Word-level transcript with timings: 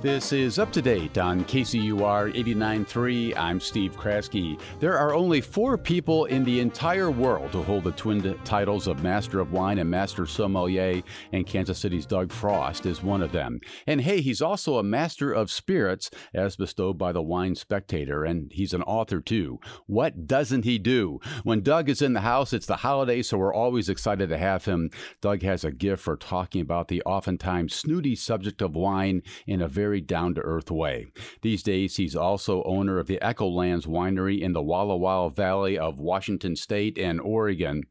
This 0.00 0.32
is 0.32 0.60
up 0.60 0.70
to 0.74 0.80
date 0.80 1.18
on 1.18 1.44
KCUR 1.44 2.32
89.3. 2.32 3.36
I'm 3.36 3.58
Steve 3.58 3.96
Kraske. 3.96 4.60
There 4.78 4.96
are 4.96 5.12
only 5.12 5.40
four 5.40 5.76
people 5.76 6.26
in 6.26 6.44
the 6.44 6.60
entire 6.60 7.10
world 7.10 7.50
who 7.50 7.64
hold 7.64 7.82
the 7.82 7.90
twin 7.90 8.38
titles 8.44 8.86
of 8.86 9.02
Master 9.02 9.40
of 9.40 9.50
Wine 9.50 9.78
and 9.78 9.90
Master 9.90 10.24
Sommelier, 10.24 11.02
and 11.32 11.44
Kansas 11.44 11.80
City's 11.80 12.06
Doug 12.06 12.30
Frost 12.30 12.86
is 12.86 13.02
one 13.02 13.22
of 13.22 13.32
them. 13.32 13.58
And 13.88 14.00
hey, 14.00 14.20
he's 14.20 14.40
also 14.40 14.78
a 14.78 14.84
Master 14.84 15.32
of 15.32 15.50
Spirits, 15.50 16.10
as 16.32 16.54
bestowed 16.54 16.96
by 16.96 17.10
the 17.10 17.20
Wine 17.20 17.56
Spectator, 17.56 18.24
and 18.24 18.52
he's 18.52 18.74
an 18.74 18.82
author 18.82 19.20
too. 19.20 19.58
What 19.86 20.28
doesn't 20.28 20.64
he 20.64 20.78
do? 20.78 21.18
When 21.42 21.62
Doug 21.62 21.88
is 21.88 22.02
in 22.02 22.12
the 22.12 22.20
house, 22.20 22.52
it's 22.52 22.66
the 22.66 22.76
holidays, 22.76 23.28
so 23.28 23.38
we're 23.38 23.52
always 23.52 23.88
excited 23.88 24.28
to 24.28 24.38
have 24.38 24.64
him. 24.64 24.90
Doug 25.20 25.42
has 25.42 25.64
a 25.64 25.72
gift 25.72 26.04
for 26.04 26.16
talking 26.16 26.60
about 26.60 26.86
the 26.86 27.02
oftentimes 27.02 27.74
snooty 27.74 28.14
subject 28.14 28.62
of 28.62 28.76
wine 28.76 29.22
in 29.48 29.60
a 29.60 29.66
very 29.66 29.87
very 29.88 30.00
down 30.02 30.34
to 30.34 30.40
earth 30.42 30.70
way. 30.70 31.06
These 31.40 31.62
days, 31.62 31.96
he's 31.96 32.14
also 32.14 32.62
owner 32.64 32.98
of 32.98 33.06
the 33.06 33.18
Echolands 33.22 33.86
Winery 33.86 34.38
in 34.42 34.52
the 34.52 34.60
Walla 34.60 34.96
Walla 34.98 35.30
Valley 35.30 35.78
of 35.78 35.98
Washington 35.98 36.56
State 36.56 36.98
and 36.98 37.18
Oregon. 37.22 37.84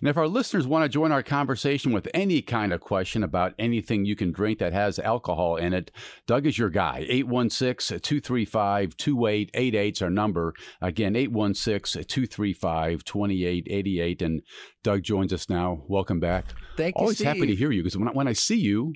And 0.00 0.08
if 0.08 0.16
our 0.16 0.26
listeners 0.26 0.66
want 0.66 0.84
to 0.84 0.88
join 0.88 1.12
our 1.12 1.22
conversation 1.22 1.92
with 1.92 2.08
any 2.14 2.40
kind 2.40 2.72
of 2.72 2.80
question 2.80 3.22
about 3.22 3.52
anything 3.58 4.06
you 4.06 4.16
can 4.16 4.32
drink 4.32 4.60
that 4.60 4.72
has 4.72 4.98
alcohol 4.98 5.56
in 5.56 5.74
it, 5.74 5.90
Doug 6.26 6.46
is 6.46 6.56
your 6.56 6.70
guy. 6.70 7.04
816 7.06 8.00
235 8.00 8.96
2888 8.96 9.96
is 9.96 10.02
our 10.02 10.08
number. 10.10 10.54
Again, 10.80 11.14
816 11.16 12.04
235 12.04 13.04
2888. 13.04 14.22
And 14.22 14.42
Doug 14.82 15.02
joins 15.02 15.32
us 15.34 15.50
now. 15.50 15.82
Welcome 15.86 16.18
back. 16.18 16.46
Thank 16.78 16.96
you. 16.96 17.00
Always 17.00 17.18
Steve. 17.18 17.26
happy 17.26 17.46
to 17.46 17.54
hear 17.54 17.70
you 17.70 17.82
because 17.82 17.98
when, 17.98 18.08
I- 18.08 18.12
when 18.12 18.26
I 18.26 18.32
see 18.32 18.58
you, 18.58 18.94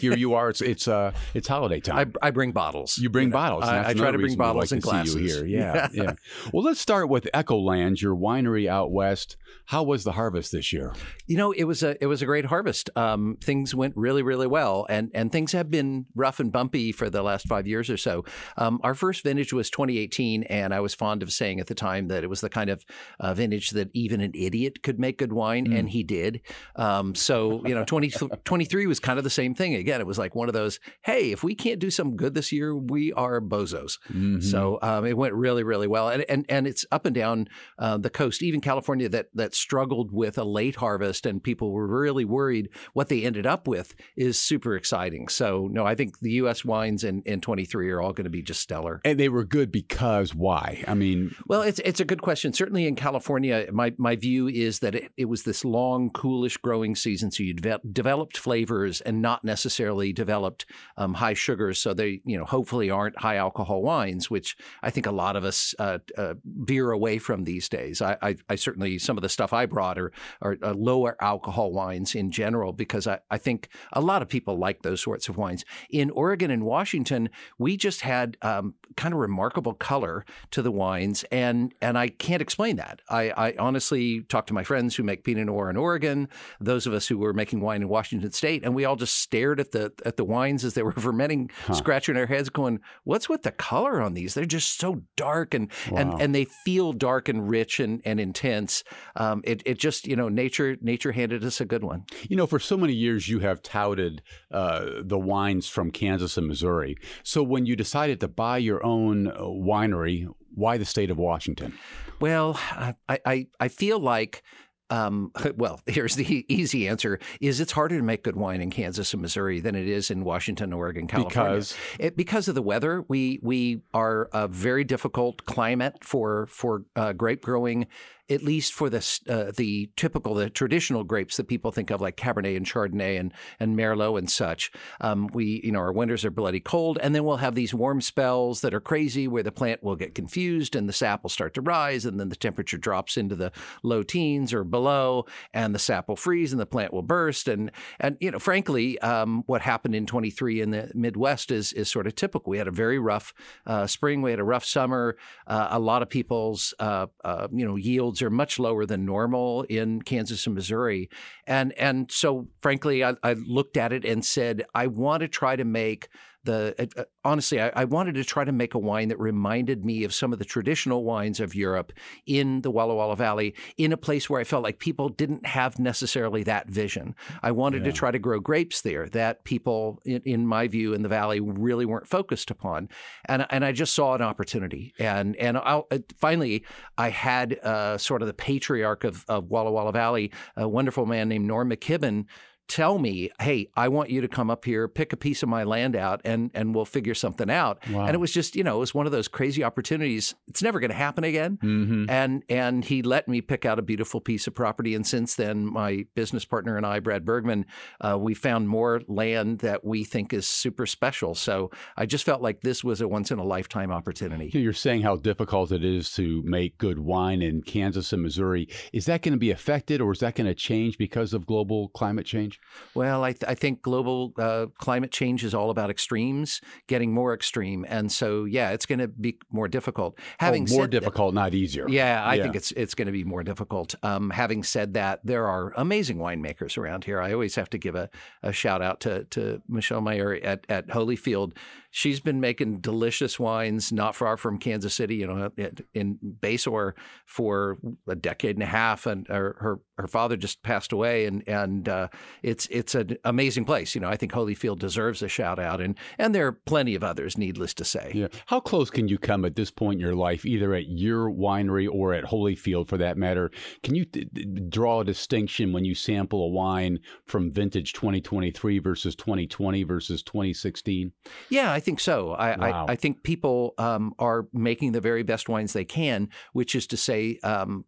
here 0.00 0.16
you 0.16 0.34
are. 0.34 0.48
It's 0.50 0.60
it's 0.60 0.86
uh 0.86 1.10
it's 1.34 1.48
holiday 1.48 1.80
time. 1.80 1.95
I, 1.96 2.06
I 2.22 2.30
bring 2.30 2.52
bottles. 2.52 2.98
you 2.98 3.08
bring 3.10 3.30
know. 3.30 3.34
bottles. 3.34 3.64
I, 3.64 3.88
I 3.90 3.94
try 3.94 4.10
to 4.10 4.18
bring 4.18 4.36
bottles 4.36 4.70
like 4.70 4.72
and 4.72 4.82
to 4.82 4.88
glasses. 4.88 5.12
See 5.14 5.20
you 5.20 5.26
here. 5.26 5.46
Yeah, 5.46 5.88
yeah. 5.92 6.12
Well, 6.52 6.62
let's 6.64 6.80
start 6.80 7.08
with 7.08 7.28
Echolands, 7.34 8.00
your 8.00 8.14
winery 8.14 8.68
out 8.68 8.90
west. 8.92 9.36
How 9.66 9.82
was 9.82 10.04
the 10.04 10.12
harvest 10.12 10.52
this 10.52 10.72
year? 10.72 10.92
You 11.26 11.36
know, 11.36 11.52
it 11.52 11.64
was 11.64 11.82
a 11.82 11.96
it 12.02 12.06
was 12.06 12.22
a 12.22 12.26
great 12.26 12.44
harvest. 12.46 12.90
Um, 12.96 13.36
things 13.42 13.74
went 13.74 13.94
really 13.96 14.22
really 14.22 14.46
well, 14.46 14.86
and 14.88 15.10
and 15.14 15.32
things 15.32 15.52
have 15.52 15.70
been 15.70 16.06
rough 16.14 16.38
and 16.40 16.52
bumpy 16.52 16.92
for 16.92 17.10
the 17.10 17.22
last 17.22 17.46
five 17.48 17.66
years 17.66 17.90
or 17.90 17.96
so. 17.96 18.24
Um, 18.56 18.80
our 18.82 18.94
first 18.94 19.22
vintage 19.24 19.52
was 19.52 19.70
2018, 19.70 20.44
and 20.44 20.72
I 20.74 20.80
was 20.80 20.94
fond 20.94 21.22
of 21.22 21.32
saying 21.32 21.60
at 21.60 21.66
the 21.66 21.74
time 21.74 22.08
that 22.08 22.22
it 22.22 22.28
was 22.28 22.40
the 22.40 22.50
kind 22.50 22.70
of 22.70 22.84
uh, 23.18 23.34
vintage 23.34 23.70
that 23.70 23.88
even 23.92 24.20
an 24.20 24.32
idiot 24.34 24.82
could 24.82 24.98
make 25.00 25.18
good 25.18 25.32
wine, 25.32 25.66
Mm. 25.66 25.78
and 25.78 25.90
he 25.90 26.02
did. 26.02 26.42
Um, 26.76 27.14
so 27.14 27.66
you 27.66 27.74
know, 27.74 27.84
20, 27.84 28.10
23 28.44 28.86
was 28.86 29.00
kind 29.00 29.18
of 29.18 29.24
the 29.24 29.30
same 29.30 29.54
thing. 29.54 29.74
Again, 29.74 30.00
it 30.00 30.06
was 30.06 30.18
like 30.18 30.34
one 30.34 30.48
of 30.48 30.54
those. 30.54 30.78
Hey, 31.02 31.32
if 31.32 31.42
we 31.42 31.54
can't 31.54 31.78
do 31.80 31.85
something 31.90 32.16
good 32.16 32.34
this 32.34 32.52
year, 32.52 32.74
we 32.76 33.12
are 33.12 33.40
bozos. 33.40 33.98
Mhm. 34.12 34.42
So 34.42 34.78
um, 34.82 35.04
it 35.04 35.16
went 35.16 35.34
really, 35.34 35.62
really 35.62 35.86
well, 35.86 36.08
and 36.08 36.24
and 36.28 36.44
and 36.48 36.66
it's 36.66 36.84
up 36.90 37.06
and 37.06 37.14
down 37.14 37.48
uh, 37.78 37.98
the 37.98 38.10
coast, 38.10 38.42
even 38.42 38.60
California, 38.60 39.08
that 39.08 39.28
that 39.34 39.54
struggled 39.54 40.12
with 40.12 40.38
a 40.38 40.44
late 40.44 40.76
harvest, 40.76 41.26
and 41.26 41.42
people 41.42 41.72
were 41.72 41.86
really 41.86 42.24
worried. 42.24 42.68
What 42.92 43.08
they 43.08 43.22
ended 43.24 43.46
up 43.46 43.66
with 43.68 43.94
is 44.16 44.38
super 44.40 44.76
exciting. 44.76 45.28
So 45.28 45.68
no, 45.70 45.84
I 45.84 45.94
think 45.94 46.18
the 46.20 46.32
U.S. 46.42 46.64
wines 46.64 47.04
in 47.04 47.22
in 47.26 47.40
23 47.40 47.90
are 47.90 48.00
all 48.00 48.12
going 48.12 48.24
to 48.24 48.30
be 48.30 48.42
just 48.42 48.60
stellar. 48.60 49.00
and 49.04 49.18
they 49.20 49.28
were 49.28 49.44
good 49.44 49.70
because 49.72 50.34
why? 50.34 50.82
I 50.86 50.94
mean, 50.94 51.34
Well, 51.46 51.62
it's 51.62 51.78
it's 51.80 52.00
a 52.00 52.04
good 52.04 52.22
question. 52.22 52.52
Certainly 52.52 52.86
in 52.86 52.94
California, 52.96 53.66
my, 53.72 53.92
my 53.98 54.16
view 54.16 54.48
is 54.48 54.80
that 54.80 54.94
it, 54.94 55.12
it 55.16 55.24
was 55.26 55.42
this 55.42 55.64
long, 55.64 56.10
coolish 56.10 56.56
growing 56.58 56.94
season, 56.94 57.30
so 57.30 57.42
you 57.42 57.54
deve- 57.54 57.80
developed 57.92 58.36
flavors 58.36 59.00
and 59.00 59.20
not 59.20 59.44
necessarily 59.44 60.12
developed 60.12 60.66
um, 60.96 61.14
high 61.14 61.34
sugars. 61.34 61.75
So 61.80 61.94
they, 61.94 62.20
you 62.24 62.38
know, 62.38 62.44
hopefully 62.44 62.90
aren't 62.90 63.18
high 63.18 63.36
alcohol 63.36 63.82
wines, 63.82 64.30
which 64.30 64.56
I 64.82 64.90
think 64.90 65.06
a 65.06 65.12
lot 65.12 65.36
of 65.36 65.44
us 65.44 65.74
uh, 65.78 65.98
uh, 66.16 66.34
veer 66.44 66.90
away 66.90 67.18
from 67.18 67.44
these 67.44 67.68
days. 67.68 68.02
I, 68.02 68.16
I, 68.22 68.36
I 68.48 68.54
certainly 68.56 68.98
some 68.98 69.16
of 69.16 69.22
the 69.22 69.28
stuff 69.28 69.52
I 69.52 69.66
brought 69.66 69.98
are, 69.98 70.12
are, 70.42 70.56
are 70.62 70.74
lower 70.74 71.16
alcohol 71.20 71.72
wines 71.72 72.14
in 72.14 72.30
general 72.30 72.72
because 72.72 73.06
I, 73.06 73.20
I 73.30 73.38
think 73.38 73.68
a 73.92 74.00
lot 74.00 74.22
of 74.22 74.28
people 74.28 74.58
like 74.58 74.82
those 74.82 75.00
sorts 75.00 75.28
of 75.28 75.36
wines. 75.36 75.64
In 75.90 76.10
Oregon 76.10 76.50
and 76.50 76.64
Washington, 76.64 77.30
we 77.58 77.76
just 77.76 78.00
had 78.02 78.36
um, 78.42 78.74
kind 78.96 79.14
of 79.14 79.20
remarkable 79.20 79.74
color 79.74 80.24
to 80.50 80.62
the 80.62 80.70
wines, 80.70 81.24
and 81.30 81.74
and 81.80 81.98
I 81.98 82.08
can't 82.08 82.42
explain 82.42 82.76
that. 82.76 83.02
I, 83.08 83.30
I 83.30 83.54
honestly 83.58 84.22
talked 84.22 84.48
to 84.48 84.54
my 84.54 84.64
friends 84.64 84.96
who 84.96 85.02
make 85.02 85.24
Pinot 85.24 85.46
Noir 85.46 85.70
in 85.70 85.76
Oregon, 85.76 86.28
those 86.60 86.86
of 86.86 86.92
us 86.92 87.06
who 87.08 87.18
were 87.18 87.32
making 87.32 87.60
wine 87.60 87.82
in 87.82 87.88
Washington 87.88 88.32
State, 88.32 88.64
and 88.64 88.74
we 88.74 88.84
all 88.84 88.96
just 88.96 89.16
stared 89.16 89.60
at 89.60 89.72
the 89.72 89.92
at 90.04 90.16
the 90.16 90.24
wines 90.24 90.64
as 90.64 90.74
they 90.74 90.82
were 90.82 90.92
fermenting, 91.06 91.50
scratching 91.74 92.16
our 92.16 92.26
heads, 92.26 92.48
going, 92.48 92.80
"What's 93.04 93.28
with 93.28 93.42
the 93.42 93.52
color 93.52 94.00
on 94.00 94.14
these? 94.14 94.34
They're 94.34 94.44
just 94.44 94.78
so 94.78 95.02
dark 95.16 95.54
and 95.54 95.70
Wow. 95.90 95.98
and 95.98 96.22
and 96.22 96.34
they 96.34 96.44
feel 96.44 96.92
dark 96.92 97.28
and 97.28 97.48
rich 97.48 97.80
and 97.80 98.00
and 98.04 98.20
intense. 98.20 98.84
Um, 99.16 99.40
it 99.44 99.62
it 99.66 99.78
just 99.78 100.06
you 100.06 100.16
know 100.16 100.28
nature 100.28 100.76
nature 100.80 101.12
handed 101.12 101.44
us 101.44 101.60
a 101.60 101.64
good 101.64 101.82
one. 101.84 102.04
you 102.28 102.36
know, 102.36 102.46
for 102.46 102.58
so 102.58 102.76
many 102.76 102.92
years 102.92 103.28
you 103.28 103.38
have 103.40 103.62
touted 103.62 104.22
uh, 104.50 104.86
the 105.02 105.18
wines 105.18 105.68
from 105.68 105.90
Kansas 105.90 106.36
and 106.36 106.46
Missouri. 106.46 106.96
So 107.22 107.42
when 107.42 107.66
you 107.66 107.76
decided 107.76 108.20
to 108.20 108.28
buy 108.28 108.58
your 108.58 108.84
own 108.84 109.28
uh, 109.28 109.40
winery, 109.40 110.26
why 110.54 110.78
the 110.78 110.84
state 110.84 111.10
of 111.10 111.18
Washington? 111.18 111.72
Well, 112.20 112.58
I 112.72 112.94
I, 113.08 113.46
I 113.60 113.68
feel 113.68 113.98
like. 113.98 114.42
Um, 114.90 115.32
well, 115.56 115.80
here's 115.86 116.14
the 116.14 116.44
easy 116.48 116.88
answer: 116.88 117.18
is 117.40 117.60
it's 117.60 117.72
harder 117.72 117.96
to 117.96 118.02
make 118.02 118.24
good 118.24 118.36
wine 118.36 118.60
in 118.60 118.70
Kansas 118.70 119.12
and 119.12 119.22
Missouri 119.22 119.60
than 119.60 119.74
it 119.74 119.86
is 119.86 120.10
in 120.10 120.24
Washington, 120.24 120.72
Oregon, 120.72 121.06
California. 121.06 121.50
Because 121.50 121.76
It, 121.98 122.16
because 122.16 122.48
of 122.48 122.54
the 122.54 122.62
weather, 122.62 123.04
we 123.08 123.38
we 123.42 123.82
are 123.94 124.28
a 124.32 124.48
very 124.48 124.84
difficult 124.84 125.44
climate 125.44 126.02
for 126.02 126.46
for 126.46 126.84
uh, 126.94 127.12
grape 127.12 127.42
growing. 127.42 127.86
At 128.28 128.42
least 128.42 128.72
for 128.72 128.90
the 128.90 129.20
uh, 129.28 129.52
the 129.56 129.90
typical, 129.96 130.34
the 130.34 130.50
traditional 130.50 131.04
grapes 131.04 131.36
that 131.36 131.46
people 131.46 131.70
think 131.70 131.90
of, 131.90 132.00
like 132.00 132.16
Cabernet 132.16 132.56
and 132.56 132.66
Chardonnay 132.66 133.20
and 133.20 133.32
and 133.60 133.76
Merlot 133.76 134.18
and 134.18 134.30
such. 134.30 134.72
Um, 135.00 135.28
we, 135.32 135.60
you 135.62 135.72
know, 135.72 135.78
our 135.78 135.92
winters 135.92 136.24
are 136.24 136.30
bloody 136.30 136.60
cold, 136.60 136.98
and 137.00 137.14
then 137.14 137.24
we'll 137.24 137.36
have 137.36 137.54
these 137.54 137.72
warm 137.72 138.00
spells 138.00 138.62
that 138.62 138.74
are 138.74 138.80
crazy, 138.80 139.28
where 139.28 139.42
the 139.42 139.52
plant 139.52 139.82
will 139.82 139.96
get 139.96 140.14
confused 140.14 140.74
and 140.74 140.88
the 140.88 140.92
sap 140.92 141.22
will 141.22 141.30
start 141.30 141.54
to 141.54 141.60
rise, 141.60 142.04
and 142.04 142.18
then 142.18 142.28
the 142.28 142.36
temperature 142.36 142.78
drops 142.78 143.16
into 143.16 143.36
the 143.36 143.52
low 143.82 144.02
teens 144.02 144.52
or 144.52 144.64
below, 144.64 145.26
and 145.54 145.74
the 145.74 145.78
sap 145.78 146.08
will 146.08 146.16
freeze 146.16 146.52
and 146.52 146.60
the 146.60 146.66
plant 146.66 146.92
will 146.92 147.02
burst. 147.02 147.48
And 147.48 147.70
and 148.00 148.16
you 148.20 148.30
know, 148.30 148.38
frankly, 148.38 148.98
um, 149.00 149.44
what 149.46 149.62
happened 149.62 149.94
in 149.94 150.06
23 150.06 150.60
in 150.60 150.70
the 150.70 150.90
Midwest 150.94 151.50
is 151.50 151.72
is 151.72 151.88
sort 151.88 152.06
of 152.06 152.14
typical. 152.14 152.50
We 152.50 152.58
had 152.58 152.68
a 152.68 152.72
very 152.72 152.98
rough 152.98 153.32
uh, 153.66 153.86
spring, 153.86 154.22
we 154.22 154.30
had 154.30 154.40
a 154.40 154.44
rough 154.44 154.64
summer. 154.64 155.16
Uh, 155.46 155.68
a 155.70 155.78
lot 155.78 156.02
of 156.02 156.08
people's 156.08 156.74
uh, 156.78 157.06
uh, 157.24 157.48
you 157.52 157.64
know 157.64 157.76
yields 157.76 158.15
are 158.22 158.30
much 158.30 158.58
lower 158.58 158.86
than 158.86 159.04
normal 159.04 159.62
in 159.62 160.02
Kansas 160.02 160.46
and 160.46 160.54
Missouri, 160.54 161.08
and 161.46 161.72
and 161.74 162.10
so 162.10 162.48
frankly, 162.60 163.04
I, 163.04 163.14
I 163.22 163.34
looked 163.34 163.76
at 163.76 163.92
it 163.92 164.04
and 164.04 164.24
said, 164.24 164.64
I 164.74 164.86
want 164.86 165.20
to 165.20 165.28
try 165.28 165.56
to 165.56 165.64
make 165.64 166.08
the 166.46 166.88
uh, 166.96 167.04
honestly, 167.24 167.60
I, 167.60 167.70
I 167.74 167.84
wanted 167.84 168.14
to 168.14 168.24
try 168.24 168.44
to 168.44 168.52
make 168.52 168.74
a 168.74 168.78
wine 168.78 169.08
that 169.08 169.20
reminded 169.20 169.84
me 169.84 170.04
of 170.04 170.14
some 170.14 170.32
of 170.32 170.38
the 170.38 170.44
traditional 170.44 171.04
wines 171.04 171.40
of 171.40 171.54
Europe 171.54 171.92
in 172.26 172.62
the 172.62 172.70
Walla 172.70 172.94
Walla 172.94 173.16
Valley, 173.16 173.54
in 173.76 173.92
a 173.92 173.96
place 173.96 174.30
where 174.30 174.40
I 174.40 174.44
felt 174.44 174.62
like 174.62 174.78
people 174.78 175.08
didn't 175.08 175.46
have 175.46 175.78
necessarily 175.78 176.42
that 176.44 176.68
vision. 176.68 177.14
I 177.42 177.52
wanted 177.52 177.84
to 177.84 177.92
try 177.92 178.10
to 178.10 178.18
grow 178.18 178.40
grapes 178.40 178.80
there 178.80 179.08
that 179.10 179.44
people, 179.44 180.00
in, 180.04 180.22
in 180.24 180.46
my 180.46 180.68
view, 180.68 180.94
in 180.94 181.02
the 181.02 181.08
valley 181.08 181.40
really 181.40 181.84
weren't 181.84 182.08
focused 182.08 182.50
upon, 182.50 182.88
and 183.26 183.46
and 183.50 183.64
I 183.64 183.72
just 183.72 183.94
saw 183.94 184.14
an 184.14 184.22
opportunity. 184.22 184.94
And 184.98 185.36
and 185.36 185.58
I'll, 185.58 185.86
uh, 185.90 185.98
finally, 186.18 186.64
I 186.96 187.10
had 187.10 187.58
uh, 187.58 187.98
sort 187.98 188.22
of 188.22 188.28
the 188.28 188.34
patriarch 188.34 189.04
of, 189.04 189.24
of 189.28 189.50
Walla 189.50 189.70
Walla 189.70 189.92
Valley, 189.92 190.32
a 190.56 190.68
wonderful 190.68 191.06
man 191.06 191.28
named 191.28 191.46
Norm 191.46 191.70
McKibben 191.70 192.26
tell 192.68 192.98
me, 192.98 193.30
"Hey, 193.40 193.68
I 193.76 193.88
want 193.88 194.10
you 194.10 194.20
to 194.20 194.28
come 194.28 194.50
up 194.50 194.64
here, 194.64 194.88
pick 194.88 195.12
a 195.12 195.16
piece 195.16 195.42
of 195.42 195.48
my 195.48 195.64
land 195.64 195.96
out, 195.96 196.20
and 196.24 196.50
and 196.54 196.74
we'll 196.74 196.84
figure 196.84 197.14
something 197.14 197.50
out." 197.50 197.78
Wow. 197.90 198.06
And 198.06 198.14
it 198.14 198.18
was 198.18 198.32
just, 198.32 198.56
you 198.56 198.64
know, 198.64 198.76
it 198.76 198.80
was 198.80 198.94
one 198.94 199.06
of 199.06 199.12
those 199.12 199.28
crazy 199.28 199.62
opportunities. 199.62 200.34
It's 200.48 200.62
never 200.62 200.80
going 200.80 200.90
to 200.90 200.96
happen 200.96 201.24
again. 201.24 201.58
Mm-hmm. 201.62 202.10
And 202.10 202.42
and 202.48 202.84
he 202.84 203.02
let 203.02 203.28
me 203.28 203.40
pick 203.40 203.64
out 203.64 203.78
a 203.78 203.82
beautiful 203.82 204.20
piece 204.20 204.46
of 204.46 204.54
property. 204.54 204.94
And 204.94 205.06
since 205.06 205.34
then, 205.34 205.66
my 205.66 206.06
business 206.14 206.44
partner 206.44 206.76
and 206.76 206.86
I, 206.86 207.00
Brad 207.00 207.24
Bergman, 207.24 207.66
uh, 208.00 208.18
we 208.18 208.34
found 208.34 208.68
more 208.68 209.02
land 209.06 209.60
that 209.60 209.84
we 209.84 210.04
think 210.04 210.32
is 210.32 210.46
super 210.46 210.86
special. 210.86 211.34
So 211.34 211.70
I 211.96 212.06
just 212.06 212.24
felt 212.24 212.42
like 212.42 212.60
this 212.62 212.82
was 212.82 213.00
a 213.00 213.08
once 213.08 213.30
in 213.30 213.38
a 213.38 213.44
lifetime 213.44 213.90
opportunity. 213.90 214.50
You're 214.52 214.72
saying 214.72 215.02
how 215.02 215.16
difficult 215.16 215.72
it 215.72 215.84
is 215.84 216.12
to 216.14 216.42
make 216.44 216.78
good 216.78 216.98
wine 216.98 217.42
in 217.42 217.62
Kansas 217.62 218.12
and 218.12 218.22
Missouri. 218.22 218.68
Is 218.92 219.06
that 219.06 219.22
going 219.22 219.32
to 219.32 219.38
be 219.38 219.50
affected, 219.50 220.00
or 220.00 220.12
is 220.12 220.20
that 220.20 220.34
going 220.34 220.46
to 220.46 220.54
change 220.54 220.98
because 220.98 221.32
of 221.32 221.46
global 221.46 221.88
climate 221.90 222.26
change? 222.26 222.55
Well, 222.94 223.24
I, 223.24 223.32
th- 223.32 223.44
I 223.48 223.54
think 223.54 223.82
global 223.82 224.32
uh, 224.38 224.66
climate 224.78 225.10
change 225.10 225.44
is 225.44 225.54
all 225.54 225.70
about 225.70 225.90
extremes, 225.90 226.60
getting 226.86 227.12
more 227.12 227.34
extreme, 227.34 227.86
and 227.88 228.10
so 228.10 228.44
yeah, 228.44 228.70
it's 228.70 228.86
going 228.86 228.98
to 228.98 229.08
be 229.08 229.38
more 229.50 229.68
difficult. 229.68 230.18
Having 230.38 230.68
oh, 230.70 230.76
more 230.76 230.86
difficult, 230.86 231.34
not 231.34 231.54
easier. 231.54 231.86
Yeah, 231.88 232.22
I 232.24 232.34
Yeah. 232.34 232.42
think 232.44 232.56
it's 232.56 232.72
it's 232.72 232.94
going 232.94 233.06
to 233.06 233.12
be 233.12 233.24
more 233.24 233.42
difficult. 233.42 233.94
Um, 234.02 234.30
having 234.30 234.62
said 234.62 234.94
that, 234.94 235.20
there 235.24 235.46
are 235.46 235.72
amazing 235.76 236.18
winemakers 236.18 236.76
around 236.78 237.04
here. 237.04 237.20
I 237.20 237.32
always 237.32 237.54
have 237.54 237.70
to 237.70 237.78
give 237.78 237.94
a, 237.94 238.08
a 238.42 238.52
shout 238.52 238.82
out 238.82 239.00
to 239.00 239.24
to 239.24 239.62
Michelle 239.68 240.00
Meyer 240.00 240.34
at 240.42 240.66
at 240.68 240.88
Holyfield. 240.88 241.56
She's 241.90 242.20
been 242.20 242.40
making 242.40 242.80
delicious 242.80 243.38
wines 243.40 243.90
not 243.90 244.14
far 244.14 244.36
from 244.36 244.58
Kansas 244.58 244.94
City, 244.94 245.16
you 245.16 245.26
know, 245.26 245.50
in 245.94 246.18
Basehor 246.40 246.92
for 247.24 247.78
a 248.06 248.14
decade 248.14 248.56
and 248.56 248.62
a 248.62 248.66
half, 248.66 249.06
and 249.06 249.26
her 249.28 249.80
her, 249.96 250.02
her 250.02 250.08
father 250.08 250.36
just 250.36 250.62
passed 250.62 250.92
away, 250.92 251.26
and 251.26 251.46
and 251.48 251.88
uh, 251.88 252.08
it's 252.42 252.66
it's 252.70 252.94
an 252.94 253.16
amazing 253.24 253.64
place. 253.64 253.94
You 253.94 254.00
know, 254.00 254.08
I 254.08 254.16
think 254.16 254.32
Holyfield 254.32 254.78
deserves 254.78 255.22
a 255.22 255.28
shout 255.28 255.58
out, 255.58 255.80
and 255.80 255.96
and 256.18 256.34
there 256.34 256.46
are 256.46 256.52
plenty 256.52 256.94
of 256.94 257.02
others, 257.02 257.36
needless 257.36 257.74
to 257.74 257.84
say. 257.84 258.12
Yeah. 258.14 258.28
How 258.46 258.60
close 258.60 258.90
can 258.90 259.08
you 259.08 259.18
come 259.18 259.44
at 259.44 259.56
this 259.56 259.70
point 259.70 259.94
in 259.94 260.00
your 260.00 260.14
life, 260.14 260.44
either 260.44 260.74
at 260.74 260.88
your 260.88 261.30
winery 261.30 261.88
or 261.90 262.14
at 262.14 262.24
Holyfield 262.24 262.88
for 262.88 262.96
that 262.98 263.16
matter? 263.16 263.50
Can 263.82 263.94
you 263.94 264.04
d- 264.04 264.26
draw 264.68 265.00
a 265.00 265.04
distinction 265.04 265.72
when 265.72 265.84
you 265.84 265.94
sample 265.94 266.44
a 266.44 266.48
wine 266.48 266.98
from 267.24 267.50
vintage 267.52 267.92
2023 267.92 268.78
versus 268.78 269.14
2020 269.16 269.82
versus 269.84 270.22
2016? 270.22 271.12
Yeah, 271.50 271.72
I 271.72 271.80
think 271.80 272.00
so. 272.00 272.32
I, 272.32 272.56
Wow. 272.56 272.86
I, 272.86 272.92
I 272.92 272.96
think 272.96 273.22
people 273.22 273.74
um, 273.78 274.14
are 274.18 274.46
making 274.52 274.92
the 274.92 275.00
very 275.00 275.22
best 275.22 275.48
wines 275.48 275.72
they 275.72 275.84
can, 275.84 276.30
which 276.52 276.74
is 276.74 276.86
to 276.88 276.96
say, 276.96 277.38
um, 277.42 277.84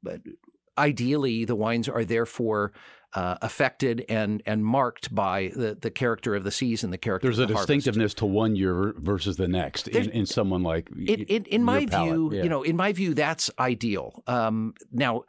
ideally, 0.79 1.45
the 1.45 1.57
wines 1.57 1.89
are 1.89 2.05
therefore 2.05 2.73
uh, 3.15 3.37
affected 3.41 4.05
and 4.09 4.43
and 4.45 4.65
marked 4.65 5.15
by 5.15 5.51
the, 5.57 5.77
the 5.81 5.91
character 5.91 6.35
of 6.35 6.45
the 6.45 6.51
season, 6.51 6.91
the 6.91 6.99
character. 6.99 7.27
There's 7.27 7.39
a 7.39 7.43
of 7.43 7.49
the 7.49 7.55
harvest. 7.55 7.69
distinctiveness 7.69 8.15
to 8.15 8.27
one 8.27 8.55
year 8.55 8.95
versus 8.99 9.37
the 9.37 9.49
next 9.49 9.89
in, 9.89 10.11
in 10.11 10.27
someone 10.27 10.63
like 10.63 10.91
in, 10.91 11.23
in, 11.23 11.45
in 11.45 11.65
my 11.65 11.87
palate, 11.87 12.11
view, 12.11 12.31
yeah. 12.35 12.43
you 12.43 12.49
know, 12.51 12.63
in 12.63 12.77
my 12.77 12.93
view, 12.93 13.15
that's 13.15 13.51
ideal. 13.59 14.23
Um, 14.27 14.75
now, 14.93 15.25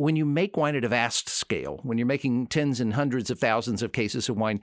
when 0.00 0.16
you 0.16 0.24
make 0.24 0.56
wine 0.56 0.74
at 0.74 0.82
a 0.82 0.88
vast 0.88 1.28
scale, 1.28 1.78
when 1.82 1.98
you're 1.98 2.06
making 2.06 2.46
tens 2.46 2.80
and 2.80 2.94
hundreds 2.94 3.28
of 3.28 3.38
thousands 3.38 3.82
of 3.82 3.92
cases 3.92 4.30
of 4.30 4.36
wine, 4.38 4.58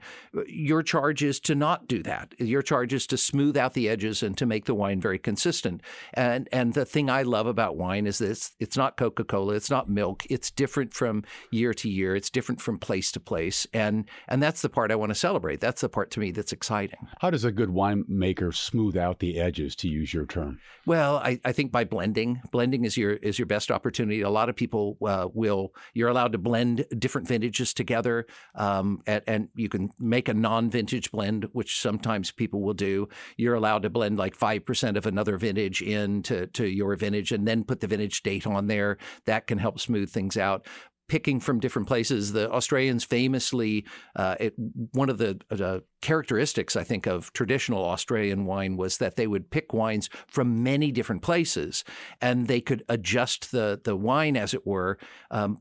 your 0.48 0.82
charge 0.82 1.22
is 1.22 1.38
to 1.38 1.54
not 1.54 1.86
do 1.86 2.02
that. 2.02 2.34
Your 2.40 2.60
charge 2.60 2.92
is 2.92 3.06
to 3.06 3.16
smooth 3.16 3.56
out 3.56 3.74
the 3.74 3.88
edges 3.88 4.20
and 4.20 4.36
to 4.36 4.46
make 4.46 4.64
the 4.64 4.74
wine 4.74 5.00
very 5.00 5.16
consistent. 5.16 5.80
And 6.12 6.48
and 6.50 6.74
the 6.74 6.84
thing 6.84 7.08
I 7.08 7.22
love 7.22 7.46
about 7.46 7.76
wine 7.76 8.04
is 8.04 8.18
this: 8.18 8.50
it's 8.58 8.76
not 8.76 8.96
Coca 8.96 9.22
Cola, 9.22 9.54
it's 9.54 9.70
not 9.70 9.88
milk. 9.88 10.26
It's 10.28 10.50
different 10.50 10.92
from 10.92 11.22
year 11.52 11.72
to 11.72 11.88
year. 11.88 12.16
It's 12.16 12.30
different 12.30 12.60
from 12.60 12.76
place 12.76 13.12
to 13.12 13.20
place, 13.20 13.64
and 13.72 14.08
and 14.26 14.42
that's 14.42 14.60
the 14.60 14.68
part 14.68 14.90
I 14.90 14.96
want 14.96 15.10
to 15.10 15.14
celebrate. 15.14 15.60
That's 15.60 15.82
the 15.82 15.88
part 15.88 16.10
to 16.12 16.20
me 16.20 16.32
that's 16.32 16.52
exciting. 16.52 16.98
How 17.20 17.30
does 17.30 17.44
a 17.44 17.52
good 17.52 17.68
winemaker 17.68 18.52
smooth 18.52 18.96
out 18.96 19.20
the 19.20 19.38
edges, 19.38 19.76
to 19.76 19.88
use 19.88 20.12
your 20.12 20.26
term? 20.26 20.58
Well, 20.84 21.18
I, 21.18 21.38
I 21.44 21.52
think 21.52 21.70
by 21.70 21.84
blending, 21.84 22.40
blending 22.50 22.84
is 22.84 22.96
your 22.96 23.12
is 23.12 23.38
your 23.38 23.46
best 23.46 23.70
opportunity. 23.70 24.22
A 24.22 24.30
lot 24.30 24.48
of 24.48 24.56
people 24.56 24.96
uh, 25.06 25.27
will 25.34 25.74
you're 25.94 26.08
allowed 26.08 26.32
to 26.32 26.38
blend 26.38 26.86
different 26.98 27.28
vintages 27.28 27.74
together, 27.74 28.26
um, 28.54 29.02
and, 29.06 29.22
and 29.26 29.48
you 29.54 29.68
can 29.68 29.90
make 29.98 30.28
a 30.28 30.34
non-vintage 30.34 31.10
blend, 31.10 31.48
which 31.52 31.80
sometimes 31.80 32.30
people 32.30 32.60
will 32.62 32.74
do. 32.74 33.08
You're 33.36 33.54
allowed 33.54 33.82
to 33.82 33.90
blend 33.90 34.18
like 34.18 34.34
five 34.34 34.64
percent 34.64 34.96
of 34.96 35.06
another 35.06 35.36
vintage 35.38 35.82
into 35.82 36.46
to 36.48 36.66
your 36.66 36.96
vintage, 36.96 37.32
and 37.32 37.46
then 37.46 37.64
put 37.64 37.80
the 37.80 37.86
vintage 37.86 38.22
date 38.22 38.46
on 38.46 38.66
there. 38.66 38.98
That 39.26 39.46
can 39.46 39.58
help 39.58 39.80
smooth 39.80 40.10
things 40.10 40.36
out. 40.36 40.66
Picking 41.08 41.40
from 41.40 41.58
different 41.58 41.88
places, 41.88 42.32
the 42.32 42.50
Australians 42.50 43.02
famously, 43.02 43.84
uh, 44.14 44.36
it, 44.38 44.54
one 44.92 45.08
of 45.08 45.18
the 45.18 45.40
uh, 45.50 45.80
characteristics, 46.02 46.76
I 46.76 46.84
think, 46.84 47.06
of 47.06 47.32
traditional 47.32 47.84
Australian 47.84 48.44
wine 48.44 48.76
was 48.76 48.98
that 48.98 49.16
they 49.16 49.26
would 49.26 49.50
pick 49.50 49.72
wines 49.72 50.10
from 50.26 50.62
many 50.62 50.92
different 50.92 51.22
places, 51.22 51.82
and 52.20 52.46
they 52.46 52.60
could 52.60 52.84
adjust 52.88 53.52
the 53.52 53.80
the 53.82 53.96
wine, 53.96 54.36
as 54.36 54.52
it 54.54 54.66
were, 54.66 54.98
um, 55.30 55.58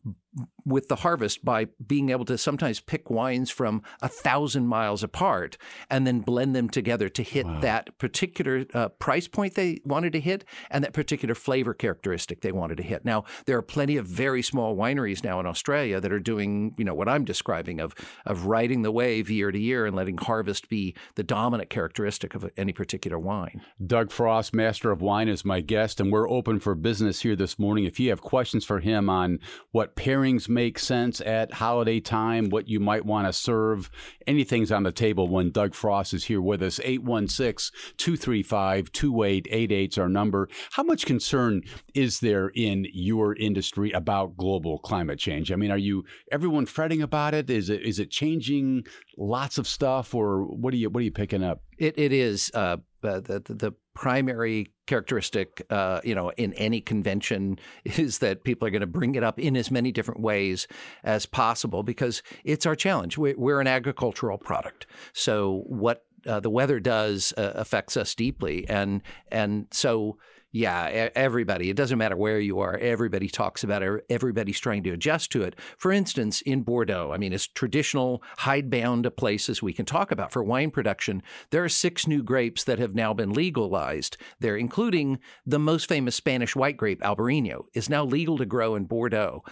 with 0.65 0.89
the 0.89 0.97
harvest 0.97 1.45
by 1.45 1.65
being 1.85 2.09
able 2.09 2.25
to 2.25 2.37
sometimes 2.37 2.79
pick 2.79 3.09
wines 3.09 3.49
from 3.49 3.81
a 4.01 4.09
thousand 4.09 4.67
miles 4.67 5.01
apart 5.01 5.57
and 5.89 6.05
then 6.05 6.19
blend 6.19 6.55
them 6.55 6.69
together 6.69 7.07
to 7.07 7.23
hit 7.23 7.45
that 7.61 7.97
particular 7.97 8.65
uh, 8.73 8.89
price 8.89 9.27
point 9.27 9.55
they 9.55 9.79
wanted 9.85 10.11
to 10.11 10.19
hit 10.19 10.43
and 10.69 10.83
that 10.83 10.93
particular 10.93 11.33
flavor 11.33 11.73
characteristic 11.73 12.41
they 12.41 12.51
wanted 12.51 12.77
to 12.77 12.83
hit. 12.83 13.05
Now, 13.05 13.23
there 13.45 13.57
are 13.57 13.61
plenty 13.61 13.95
of 13.97 14.05
very 14.05 14.41
small 14.41 14.75
wineries 14.75 15.23
now 15.23 15.39
in 15.39 15.45
Australia 15.45 16.01
that 16.01 16.11
are 16.11 16.19
doing, 16.19 16.75
you 16.77 16.83
know, 16.83 16.93
what 16.93 17.07
I'm 17.07 17.23
describing 17.23 17.79
of 17.79 17.95
of 18.25 18.45
riding 18.45 18.81
the 18.81 18.91
wave 18.91 19.29
year 19.29 19.51
to 19.51 19.59
year 19.59 19.85
and 19.85 19.95
letting 19.95 20.17
harvest 20.17 20.69
be 20.69 20.95
the 21.15 21.23
dominant 21.23 21.69
characteristic 21.69 22.35
of 22.35 22.49
any 22.57 22.73
particular 22.73 23.17
wine. 23.17 23.61
Doug 23.85 24.11
Frost, 24.11 24.53
Master 24.53 24.91
of 24.91 25.01
Wine, 25.01 25.27
is 25.29 25.45
my 25.45 25.61
guest, 25.61 25.99
and 25.99 26.11
we're 26.11 26.29
open 26.29 26.59
for 26.59 26.75
business 26.75 27.21
here 27.21 27.35
this 27.35 27.57
morning. 27.57 27.85
If 27.85 27.99
you 27.99 28.09
have 28.09 28.21
questions 28.21 28.65
for 28.65 28.79
him 28.79 29.09
on 29.09 29.39
what 29.71 29.95
pairings 30.27 30.49
make 30.49 30.79
sense 30.79 31.21
at 31.21 31.53
holiday 31.53 31.99
time, 31.99 32.49
what 32.49 32.67
you 32.67 32.79
might 32.79 33.05
want 33.05 33.27
to 33.27 33.33
serve, 33.33 33.89
anything's 34.25 34.71
on 34.71 34.83
the 34.83 34.91
table 34.91 35.27
when 35.27 35.51
Doug 35.51 35.73
Frost 35.73 36.13
is 36.13 36.25
here 36.25 36.41
with 36.41 36.61
us. 36.61 36.79
816 36.83 37.75
235 37.97 38.91
2888 38.91 39.93
is 39.93 39.97
our 39.97 40.09
number. 40.09 40.49
How 40.71 40.83
much 40.83 41.05
concern 41.05 41.63
is 41.93 42.19
there 42.19 42.49
in 42.49 42.87
your 42.93 43.35
industry 43.35 43.91
about 43.91 44.37
global 44.37 44.79
climate 44.79 45.19
change? 45.19 45.51
I 45.51 45.55
mean, 45.55 45.71
are 45.71 45.77
you 45.77 46.05
everyone 46.31 46.65
fretting 46.65 47.01
about 47.01 47.33
it? 47.33 47.49
Is 47.49 47.69
it 47.69 47.81
is 47.83 47.99
it 47.99 48.09
changing 48.11 48.85
lots 49.17 49.57
of 49.57 49.67
stuff, 49.67 50.13
or 50.13 50.43
what 50.43 50.73
are 50.73 50.77
you 50.77 50.89
what 50.89 51.01
are 51.01 51.03
you 51.03 51.11
picking 51.11 51.43
up? 51.43 51.61
It 51.77 51.97
it 51.97 52.11
is 52.11 52.51
uh, 52.53 52.77
uh, 53.03 53.19
the 53.19 53.41
the 53.47 53.73
primary 53.93 54.67
characteristic, 54.85 55.65
uh, 55.69 56.01
you 56.03 56.15
know, 56.15 56.29
in 56.31 56.53
any 56.53 56.81
convention 56.81 57.59
is 57.85 58.19
that 58.19 58.43
people 58.43 58.67
are 58.67 58.71
going 58.71 58.81
to 58.81 58.87
bring 58.87 59.15
it 59.15 59.23
up 59.23 59.39
in 59.39 59.55
as 59.55 59.71
many 59.71 59.91
different 59.91 60.21
ways 60.21 60.67
as 61.03 61.25
possible 61.25 61.83
because 61.83 62.21
it's 62.43 62.65
our 62.65 62.75
challenge. 62.75 63.17
We're, 63.17 63.35
we're 63.37 63.61
an 63.61 63.67
agricultural 63.67 64.37
product, 64.37 64.87
so 65.13 65.63
what 65.67 66.05
uh, 66.25 66.39
the 66.39 66.49
weather 66.49 66.79
does 66.79 67.33
uh, 67.37 67.53
affects 67.55 67.97
us 67.97 68.15
deeply, 68.15 68.67
and 68.69 69.01
and 69.31 69.67
so. 69.71 70.17
Yeah, 70.53 71.09
everybody. 71.13 71.69
It 71.69 71.75
doesn't 71.75 71.97
matter 71.97 72.15
where 72.15 72.39
you 72.39 72.59
are. 72.59 72.77
Everybody 72.77 73.27
talks 73.27 73.65
about 73.65 73.83
it. 73.83 74.05
Everybody's 74.09 74.59
trying 74.59 74.81
to 74.83 74.91
adjust 74.91 75.29
to 75.33 75.43
it. 75.43 75.59
For 75.77 75.91
instance, 75.91 76.41
in 76.41 76.61
Bordeaux, 76.61 77.11
I 77.13 77.17
mean, 77.17 77.33
as 77.33 77.47
traditional 77.47 78.23
hidebound 78.37 79.05
a 79.05 79.11
places 79.11 79.61
we 79.61 79.73
can 79.73 79.85
talk 79.85 80.09
about 80.09 80.31
for 80.31 80.41
wine 80.41 80.71
production, 80.71 81.21
there 81.51 81.65
are 81.65 81.69
six 81.69 82.07
new 82.07 82.23
grapes 82.23 82.63
that 82.63 82.79
have 82.79 82.95
now 82.95 83.13
been 83.13 83.33
legalized. 83.33 84.15
They're 84.39 84.55
including 84.55 85.19
the 85.45 85.59
most 85.59 85.89
famous 85.89 86.15
Spanish 86.15 86.55
white 86.55 86.77
grape, 86.77 87.01
Albarino, 87.01 87.65
is 87.73 87.89
now 87.89 88.05
legal 88.05 88.37
to 88.37 88.45
grow 88.45 88.75
in 88.75 88.85
Bordeaux. 88.85 89.43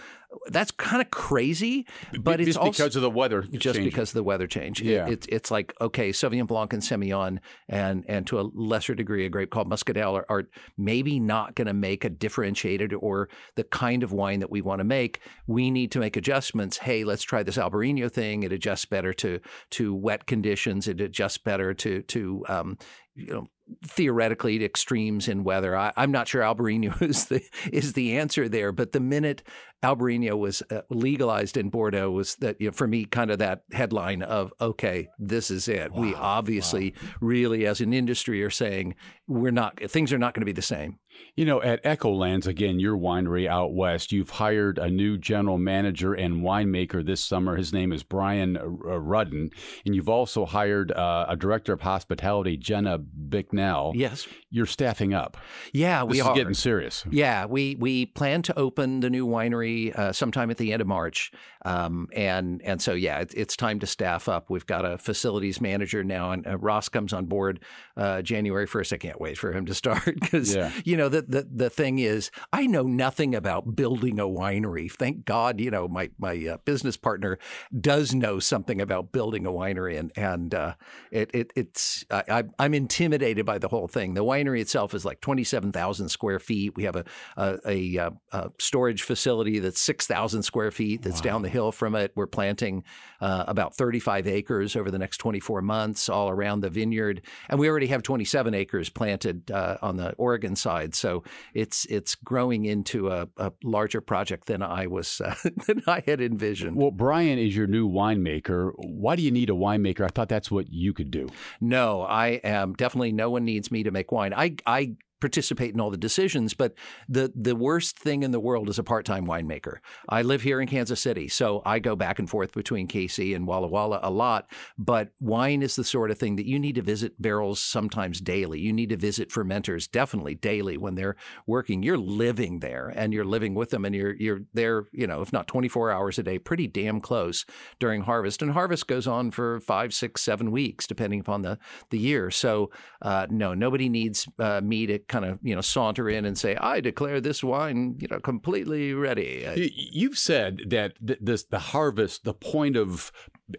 That's 0.48 0.70
kind 0.70 1.00
of 1.02 1.10
crazy, 1.10 1.86
but 2.20 2.40
it's 2.40 2.56
also 2.56 2.70
because 2.70 2.96
of 2.96 3.02
the 3.02 3.10
weather. 3.10 3.42
just 3.42 3.62
changing. 3.62 3.84
because 3.84 4.10
of 4.10 4.14
the 4.14 4.22
weather 4.22 4.46
change. 4.46 4.80
It- 4.80 4.86
Yeah. 4.86 5.08
it's 5.08 5.26
it's 5.28 5.50
like 5.50 5.72
okay, 5.80 6.10
Sauvignon 6.10 6.46
Blanc 6.46 6.72
and 6.72 6.82
Semillon, 6.82 7.38
and 7.68 8.04
and 8.08 8.26
to 8.28 8.40
a 8.40 8.42
lesser 8.54 8.94
degree, 8.94 9.24
a 9.26 9.28
grape 9.28 9.50
called 9.50 9.68
Muscadelle 9.68 10.14
are, 10.14 10.26
are 10.28 10.48
maybe 10.76 11.18
not 11.18 11.54
going 11.54 11.66
to 11.66 11.72
make 11.74 12.04
a 12.04 12.10
differentiated 12.10 12.92
or 12.92 13.28
the 13.56 13.64
kind 13.64 14.02
of 14.02 14.12
wine 14.12 14.40
that 14.40 14.50
we 14.50 14.60
want 14.60 14.80
to 14.80 14.84
make. 14.84 15.20
We 15.46 15.70
need 15.70 15.90
to 15.92 15.98
make 16.00 16.16
adjustments. 16.16 16.78
Hey, 16.78 17.04
let's 17.04 17.22
try 17.22 17.42
this 17.42 17.56
Albarino 17.56 18.10
thing. 18.10 18.42
It 18.42 18.52
adjusts 18.52 18.84
better 18.84 19.12
to 19.14 19.40
to 19.70 19.94
wet 19.94 20.26
conditions. 20.26 20.86
It 20.88 21.00
adjusts 21.00 21.38
better 21.38 21.74
to 21.74 22.02
to 22.02 22.44
um, 22.48 22.78
you 23.16 23.32
know 23.32 23.48
theoretically 23.84 24.58
to 24.58 24.64
extremes 24.64 25.26
in 25.26 25.42
weather. 25.42 25.76
I, 25.76 25.92
I'm 25.96 26.12
not 26.12 26.28
sure 26.28 26.42
Albarino 26.42 27.00
is 27.08 27.26
the 27.26 27.42
is 27.72 27.94
the 27.94 28.16
answer 28.18 28.48
there, 28.48 28.72
but 28.72 28.92
the 28.92 29.00
minute 29.00 29.42
Albarino 29.82 30.38
was 30.38 30.62
uh, 30.70 30.82
legalized 30.90 31.56
in 31.56 31.70
Bordeaux 31.70 32.10
was 32.10 32.36
that 32.36 32.60
you 32.60 32.68
know, 32.68 32.72
for 32.72 32.86
me 32.86 33.04
kind 33.04 33.30
of 33.30 33.38
that 33.38 33.62
headline 33.72 34.22
of 34.22 34.52
okay, 34.60 35.08
this 35.18 35.50
is 35.50 35.68
it. 35.68 35.92
we 35.92 36.14
obviously 36.14 36.94
really 37.20 37.66
as 37.66 37.80
an 37.80 37.92
industry 37.92 38.42
are 38.42 38.50
saying 38.50 38.94
we're 39.26 39.50
not 39.50 39.78
things 39.90 40.12
are 40.12 40.18
not 40.18 40.34
going 40.34 40.42
to 40.42 40.46
be 40.46 40.52
the 40.52 40.62
same. 40.62 40.98
You 41.34 41.44
know, 41.44 41.60
at 41.62 41.82
Echolands, 41.84 42.46
again, 42.46 42.80
your 42.80 42.96
winery 42.96 43.46
out 43.46 43.74
west, 43.74 44.10
you've 44.10 44.30
hired 44.30 44.78
a 44.78 44.88
new 44.88 45.18
general 45.18 45.58
manager 45.58 46.14
and 46.14 46.42
winemaker 46.42 47.04
this 47.04 47.22
summer. 47.22 47.56
His 47.56 47.72
name 47.74 47.92
is 47.92 48.02
Brian 48.02 48.56
uh, 48.56 48.64
Rudin. 48.64 49.50
And 49.84 49.94
you've 49.94 50.08
also 50.08 50.46
hired 50.46 50.92
uh, 50.92 51.26
a 51.28 51.36
director 51.36 51.74
of 51.74 51.82
hospitality, 51.82 52.56
Jenna 52.56 52.98
Bicknell. 52.98 53.92
Yes. 53.94 54.26
You're 54.50 54.64
staffing 54.66 55.12
up. 55.12 55.36
Yeah, 55.74 56.04
this 56.04 56.10
we 56.12 56.20
is 56.20 56.26
are. 56.26 56.34
getting 56.34 56.54
serious. 56.54 57.04
Yeah, 57.10 57.44
we, 57.44 57.76
we 57.78 58.06
plan 58.06 58.40
to 58.42 58.58
open 58.58 59.00
the 59.00 59.10
new 59.10 59.26
winery 59.26 59.94
uh, 59.94 60.12
sometime 60.14 60.50
at 60.50 60.56
the 60.56 60.72
end 60.72 60.80
of 60.80 60.88
March. 60.88 61.32
Um, 61.66 62.08
and, 62.14 62.62
and 62.64 62.80
so, 62.80 62.94
yeah, 62.94 63.18
it, 63.18 63.34
it's 63.36 63.56
time 63.56 63.80
to 63.80 63.86
staff 63.86 64.28
up. 64.28 64.48
We've 64.48 64.64
got 64.66 64.84
a 64.86 64.96
facilities 64.96 65.60
manager 65.60 66.02
now, 66.04 66.30
and 66.30 66.46
uh, 66.46 66.56
Ross 66.56 66.88
comes 66.88 67.12
on 67.12 67.26
board 67.26 67.60
uh, 67.96 68.22
January 68.22 68.66
1st. 68.66 68.92
I 68.94 68.96
can't 68.96 69.20
wait 69.20 69.36
for 69.36 69.52
him 69.52 69.66
to 69.66 69.74
start 69.74 70.04
because, 70.20 70.54
Yeah. 70.54 70.70
you 70.84 70.96
know, 70.96 71.05
the, 71.08 71.22
the, 71.22 71.48
the 71.52 71.70
thing 71.70 71.98
is, 71.98 72.30
I 72.52 72.66
know 72.66 72.82
nothing 72.82 73.34
about 73.34 73.76
building 73.76 74.18
a 74.18 74.24
winery. 74.24 74.90
Thank 74.90 75.24
God, 75.24 75.60
you 75.60 75.70
know, 75.70 75.88
my, 75.88 76.10
my 76.18 76.46
uh, 76.46 76.56
business 76.64 76.96
partner 76.96 77.38
does 77.78 78.14
know 78.14 78.38
something 78.38 78.80
about 78.80 79.12
building 79.12 79.46
a 79.46 79.50
winery. 79.50 79.98
And, 79.98 80.12
and 80.16 80.54
uh, 80.54 80.74
it, 81.10 81.30
it, 81.34 81.52
it's, 81.56 82.04
I, 82.10 82.22
I- 82.28 82.42
I'm 82.58 82.74
intimidated 82.74 83.44
by 83.46 83.58
the 83.58 83.68
whole 83.68 83.88
thing. 83.88 84.14
The 84.14 84.24
winery 84.24 84.60
itself 84.60 84.94
is 84.94 85.04
like 85.04 85.20
27,000 85.20 86.08
square 86.08 86.38
feet. 86.38 86.74
We 86.76 86.84
have 86.84 86.96
a, 86.96 87.04
a, 87.36 87.58
a, 87.66 87.98
uh, 87.98 88.10
a 88.32 88.50
storage 88.58 89.02
facility 89.02 89.58
that's 89.58 89.80
6,000 89.80 90.42
square 90.42 90.70
feet 90.70 91.02
that's 91.02 91.20
down 91.20 91.42
the 91.42 91.48
hill 91.48 91.72
from 91.72 91.94
it. 91.94 92.12
We're 92.14 92.26
planting 92.26 92.84
uh, 93.20 93.44
about 93.46 93.74
35 93.76 94.26
acres 94.26 94.76
over 94.76 94.90
the 94.90 94.98
next 94.98 95.18
24 95.18 95.62
months 95.62 96.08
all 96.08 96.28
around 96.28 96.60
the 96.60 96.70
vineyard. 96.70 97.22
And 97.48 97.58
we 97.60 97.68
already 97.68 97.86
have 97.88 98.02
27 98.02 98.54
acres 98.54 98.88
planted 98.90 99.50
uh, 99.50 99.78
on 99.82 99.96
the 99.96 100.12
Oregon 100.14 100.56
side. 100.56 100.94
So 100.96 101.22
it's 101.54 101.84
it's 101.86 102.14
growing 102.14 102.64
into 102.64 103.10
a, 103.10 103.28
a 103.36 103.52
larger 103.62 104.00
project 104.00 104.46
than 104.46 104.62
I 104.62 104.86
was 104.86 105.20
uh, 105.20 105.34
than 105.66 105.82
I 105.86 106.02
had 106.06 106.20
envisioned. 106.20 106.76
Well, 106.76 106.90
Brian 106.90 107.38
is 107.38 107.56
your 107.56 107.66
new 107.66 107.88
winemaker. 107.88 108.72
Why 108.76 109.16
do 109.16 109.22
you 109.22 109.30
need 109.30 109.50
a 109.50 109.54
winemaker? 109.54 110.04
I 110.04 110.08
thought 110.08 110.28
that's 110.28 110.50
what 110.50 110.72
you 110.72 110.92
could 110.92 111.10
do. 111.10 111.28
No, 111.60 112.02
I 112.02 112.40
am 112.44 112.74
definitely 112.74 113.12
no 113.12 113.30
one 113.30 113.44
needs 113.44 113.70
me 113.70 113.82
to 113.82 113.90
make 113.90 114.12
wine. 114.12 114.34
I 114.34 114.56
I 114.66 114.96
participate 115.26 115.74
in 115.74 115.80
all 115.80 115.90
the 115.90 115.96
decisions, 115.96 116.54
but 116.54 116.72
the 117.08 117.32
the 117.34 117.56
worst 117.56 117.98
thing 117.98 118.22
in 118.22 118.30
the 118.30 118.38
world 118.38 118.68
is 118.68 118.78
a 118.78 118.84
part-time 118.84 119.26
winemaker. 119.26 119.78
I 120.08 120.22
live 120.22 120.42
here 120.42 120.60
in 120.60 120.68
Kansas 120.68 121.00
City, 121.00 121.26
so 121.26 121.62
I 121.66 121.80
go 121.80 121.96
back 121.96 122.20
and 122.20 122.30
forth 122.30 122.52
between 122.52 122.86
KC 122.86 123.34
and 123.34 123.44
Walla 123.44 123.66
Walla 123.66 123.98
a 124.04 124.10
lot, 124.10 124.48
but 124.78 125.08
wine 125.18 125.62
is 125.62 125.74
the 125.74 125.82
sort 125.82 126.12
of 126.12 126.18
thing 126.18 126.36
that 126.36 126.46
you 126.46 126.60
need 126.60 126.76
to 126.76 126.82
visit 126.82 127.20
barrels 127.20 127.60
sometimes 127.60 128.20
daily. 128.20 128.60
You 128.60 128.72
need 128.72 128.90
to 128.90 128.96
visit 128.96 129.30
fermenters 129.30 129.90
definitely 129.90 130.36
daily 130.36 130.76
when 130.76 130.94
they're 130.94 131.16
working. 131.44 131.82
You're 131.82 131.98
living 131.98 132.60
there 132.60 132.92
and 132.94 133.12
you're 133.12 133.24
living 133.24 133.56
with 133.56 133.70
them 133.70 133.84
and 133.84 133.96
you're 133.96 134.14
you're 134.14 134.42
there, 134.54 134.84
you 134.92 135.08
know, 135.08 135.22
if 135.22 135.32
not 135.32 135.48
24 135.48 135.90
hours 135.90 136.20
a 136.20 136.22
day, 136.22 136.38
pretty 136.38 136.68
damn 136.68 137.00
close 137.00 137.44
during 137.80 138.02
harvest. 138.02 138.42
And 138.42 138.52
harvest 138.52 138.86
goes 138.86 139.08
on 139.08 139.32
for 139.32 139.58
five, 139.58 139.92
six, 139.92 140.22
seven 140.22 140.52
weeks, 140.52 140.86
depending 140.86 141.18
upon 141.18 141.42
the 141.42 141.58
the 141.90 141.98
year. 141.98 142.30
So 142.30 142.70
uh, 143.02 143.26
no, 143.28 143.54
nobody 143.54 143.88
needs 143.88 144.28
uh, 144.38 144.60
me 144.62 144.86
to 144.86 145.00
kind 145.20 145.32
of 145.32 145.38
you 145.42 145.54
know 145.54 145.60
saunter 145.60 146.08
in 146.08 146.24
and 146.24 146.36
say, 146.36 146.56
I 146.56 146.80
declare 146.80 147.20
this 147.20 147.42
wine 147.42 147.96
you 147.98 148.08
know 148.10 148.20
completely 148.20 148.92
ready. 148.92 149.46
Uh, 149.46 149.54
You've 149.56 150.18
said 150.18 150.62
that 150.68 150.94
this 151.00 151.44
the 151.44 151.58
harvest, 151.58 152.24
the 152.24 152.34
point 152.34 152.76
of 152.76 153.12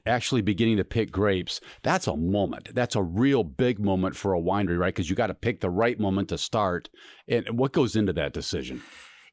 actually 0.06 0.42
beginning 0.42 0.78
to 0.78 0.84
pick 0.84 1.12
grapes, 1.12 1.60
that's 1.82 2.08
a 2.08 2.16
moment. 2.16 2.76
That's 2.76 2.96
a 2.96 3.02
real 3.04 3.44
big 3.44 3.80
moment 3.80 4.16
for 4.16 4.34
a 4.34 4.40
winery, 4.42 4.78
right? 4.78 4.94
Because 4.94 5.10
you 5.10 5.16
got 5.16 5.28
to 5.28 5.34
pick 5.34 5.62
the 5.62 5.70
right 5.70 6.00
moment 6.00 6.30
to 6.30 6.38
start. 6.38 6.90
And 7.28 7.58
what 7.58 7.72
goes 7.72 7.96
into 7.96 8.14
that 8.14 8.34
decision? 8.34 8.84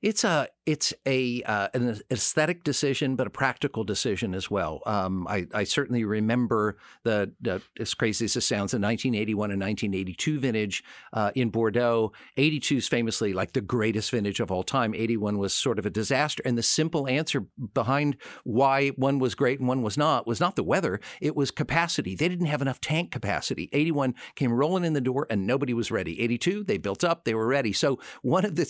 It's 0.00 0.24
a 0.24 0.48
it's 0.66 0.94
a 1.06 1.42
uh, 1.42 1.68
an 1.74 2.00
aesthetic 2.10 2.64
decision, 2.64 3.16
but 3.16 3.26
a 3.26 3.30
practical 3.30 3.84
decision 3.84 4.34
as 4.34 4.50
well. 4.50 4.80
Um, 4.86 5.26
I, 5.28 5.46
I 5.52 5.64
certainly 5.64 6.04
remember 6.04 6.78
the, 7.02 7.32
the 7.40 7.60
as 7.78 7.92
crazy 7.92 8.24
as 8.24 8.36
it 8.36 8.40
sounds, 8.40 8.70
the 8.70 8.78
1981 8.78 9.50
and 9.50 9.60
1982 9.60 10.40
vintage 10.40 10.84
uh, 11.12 11.32
in 11.34 11.50
Bordeaux. 11.50 12.12
82 12.38 12.76
is 12.76 12.88
famously 12.88 13.34
like 13.34 13.52
the 13.52 13.60
greatest 13.60 14.10
vintage 14.10 14.40
of 14.40 14.50
all 14.50 14.62
time. 14.62 14.94
81 14.94 15.38
was 15.38 15.52
sort 15.52 15.78
of 15.78 15.84
a 15.84 15.90
disaster, 15.90 16.42
and 16.46 16.56
the 16.56 16.62
simple 16.62 17.06
answer 17.08 17.44
behind 17.74 18.16
why 18.44 18.88
one 18.90 19.18
was 19.18 19.34
great 19.34 19.58
and 19.58 19.68
one 19.68 19.82
was 19.82 19.98
not 19.98 20.26
was 20.26 20.40
not 20.40 20.56
the 20.56 20.64
weather; 20.64 20.98
it 21.20 21.36
was 21.36 21.50
capacity. 21.50 22.14
They 22.14 22.28
didn't 22.28 22.46
have 22.46 22.62
enough 22.62 22.80
tank 22.80 23.10
capacity. 23.10 23.68
81 23.72 24.14
came 24.34 24.52
rolling 24.52 24.84
in 24.84 24.94
the 24.94 25.00
door, 25.02 25.26
and 25.28 25.46
nobody 25.46 25.74
was 25.74 25.90
ready. 25.90 26.22
82 26.22 26.64
they 26.64 26.78
built 26.78 27.04
up, 27.04 27.24
they 27.24 27.34
were 27.34 27.46
ready. 27.46 27.74
So 27.74 27.98
one 28.22 28.46
of 28.46 28.56
the 28.56 28.64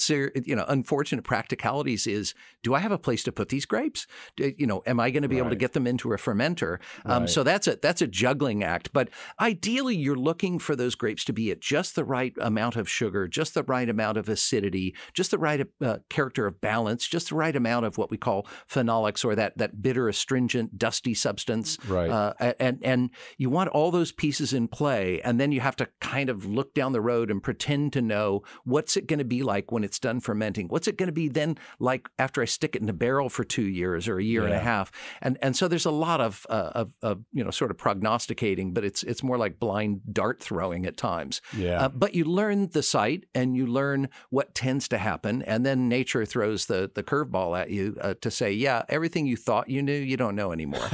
you 0.44 0.56
know 0.56 0.64
unfortunate 0.66 1.22
practicalities 1.22 1.84
is: 1.87 2.35
do 2.62 2.75
I 2.75 2.79
have 2.81 2.93
a 2.93 2.99
place 2.99 3.23
to 3.25 3.33
put 3.33 3.49
these 3.50 3.67
grapes? 3.67 4.07
Do- 4.37 4.53
you 4.57 4.67
know, 4.67 4.83
am 4.87 4.99
I 5.00 5.11
going 5.11 5.23
to 5.23 5.29
be 5.29 5.38
able 5.38 5.50
to 5.50 5.57
get 5.57 5.73
them 5.73 5.87
into 5.87 6.12
a 6.12 6.17
fermenter? 6.17 6.79
Um, 7.05 7.23
Right. 7.23 7.31
so 7.31 7.43
that's 7.43 7.67
a 7.69 7.76
that's 7.81 8.03
a 8.03 8.07
juggling 8.07 8.62
act. 8.64 8.93
But 8.93 9.09
ideally, 9.41 9.97
you're 9.97 10.17
looking 10.17 10.59
for 10.59 10.75
those 10.76 10.95
grapes 10.95 11.25
to 11.25 11.33
be 11.33 11.50
at 11.50 11.61
just 11.61 11.95
the 11.95 12.05
right 12.05 12.33
amount 12.41 12.76
of 12.76 12.88
sugar, 12.88 13.29
just 13.29 13.55
the 13.55 13.62
right 13.62 13.88
amount 13.88 14.19
of 14.19 14.29
acidity, 14.29 14.95
just 15.12 15.31
the 15.31 15.38
right 15.38 15.67
uh, 15.81 15.99
character 16.11 16.47
of 16.47 16.61
balance, 16.61 17.07
just 17.07 17.29
the 17.31 17.35
right 17.35 17.55
amount 17.55 17.87
of 17.87 17.99
what 17.99 18.11
we 18.11 18.17
call 18.17 18.47
phenolics 18.71 19.25
or 19.25 19.35
that 19.35 19.57
that 19.59 19.83
bitter, 19.83 20.09
astringent, 20.09 20.79
dusty 20.79 21.14
substance. 21.14 21.79
Right. 21.87 22.11
Uh, 22.11 22.33
and 22.59 22.79
and 22.83 23.11
you 23.38 23.50
want 23.50 23.69
all 23.71 23.91
those 23.91 24.12
pieces 24.12 24.53
in 24.53 24.69
play, 24.69 25.21
and 25.23 25.41
then 25.41 25.53
you 25.53 25.61
have 25.61 25.76
to 25.76 25.88
kind 26.00 26.29
of 26.31 26.45
look 26.47 26.75
down 26.75 26.93
the 26.93 27.00
road 27.00 27.31
and 27.31 27.43
pretend 27.43 27.93
to 27.95 28.03
know 28.03 28.43
what's 28.64 28.97
it 28.97 29.07
going 29.07 29.19
to 29.19 29.25
be 29.25 29.43
like 29.43 29.71
when 29.73 29.85
it's 29.85 29.99
done 29.99 30.21
fermenting. 30.21 30.69
What's 30.69 30.88
it 30.88 30.97
going 30.97 31.09
to 31.09 31.12
be 31.12 31.29
then 31.29 31.57
like 31.78 32.09
after 32.19 32.43
I 32.43 32.45
stick 32.45 32.76
it 32.76 32.83
in 32.83 32.88
a 32.88 32.93
barrel 32.93 33.28
for 33.28 33.45
two 33.45 33.66
years 33.66 34.09
or 34.09 34.19
a 34.19 34.25
year 34.25 34.45
and 34.45 34.54
a 34.54 34.59
half? 34.59 34.90
And 35.21 35.38
and 35.43 35.57
so 35.57 35.69
there's 35.69 35.87
a 35.87 35.90
lot 35.90 36.21
of, 36.21 36.47
uh, 36.49 36.71
of 36.75 36.95
of 37.02 37.25
you 37.33 37.45
know 37.45 37.50
sort 37.50 37.71
of 37.71 37.78
prognosticating, 37.78 38.73
but 38.73 38.85
it's 38.85 39.02
it's 39.02 39.23
more 39.23 39.38
like 39.38 39.59
blind 39.59 40.00
dart 40.12 40.40
throwing 40.40 40.87
at 40.87 40.97
times. 40.97 41.40
Yeah. 41.57 41.85
Uh, 41.85 41.88
but 41.88 42.14
you 42.14 42.25
learn 42.25 42.69
the 42.69 42.83
site 42.83 43.25
and 43.35 43.57
you 43.57 43.66
learn 43.66 44.09
what 44.31 44.54
tends 44.54 44.88
to 44.88 44.99
happen, 44.99 45.43
and 45.43 45.64
then 45.64 45.88
nature 45.88 46.25
throws 46.25 46.66
the 46.66 46.90
the 46.95 47.02
curveball 47.02 47.59
at 47.59 47.71
you 47.71 47.97
uh, 48.00 48.14
to 48.21 48.31
say, 48.31 48.52
yeah, 48.52 48.83
everything 48.88 49.26
you 49.26 49.37
thought 49.37 49.69
you 49.69 49.83
knew, 49.83 49.93
you 49.93 50.16
don't 50.16 50.35
know 50.35 50.52
anymore. 50.52 50.88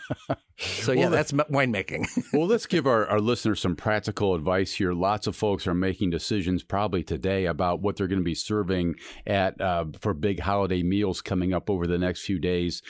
so 0.58 0.92
yeah, 0.92 1.02
Well, 1.02 1.10
that's 1.10 1.32
m- 1.32 1.40
winemaking. 1.50 2.06
well, 2.32 2.46
let's 2.46 2.66
give 2.66 2.86
our, 2.86 3.06
our 3.06 3.20
listeners 3.20 3.60
some 3.60 3.76
practical 3.76 4.34
advice 4.34 4.74
here. 4.74 4.92
Lots 4.92 5.26
of 5.26 5.36
folks 5.36 5.66
are 5.66 5.74
making 5.74 6.10
decisions 6.10 6.62
probably 6.62 7.02
today 7.02 7.46
about 7.46 7.80
what 7.80 7.96
they're 7.96 8.06
going 8.06 8.20
to 8.20 8.24
be 8.24 8.34
serving 8.34 8.96
at 9.26 9.60
uh, 9.60 9.86
for 10.00 10.14
big 10.26 10.40
holiday 10.40 10.82
meals 10.82 11.22
coming 11.22 11.54
up 11.54 11.70
over 11.70 11.86
the 11.86 11.98
next 11.98 12.22
few 12.22 12.40
days. 12.40 12.82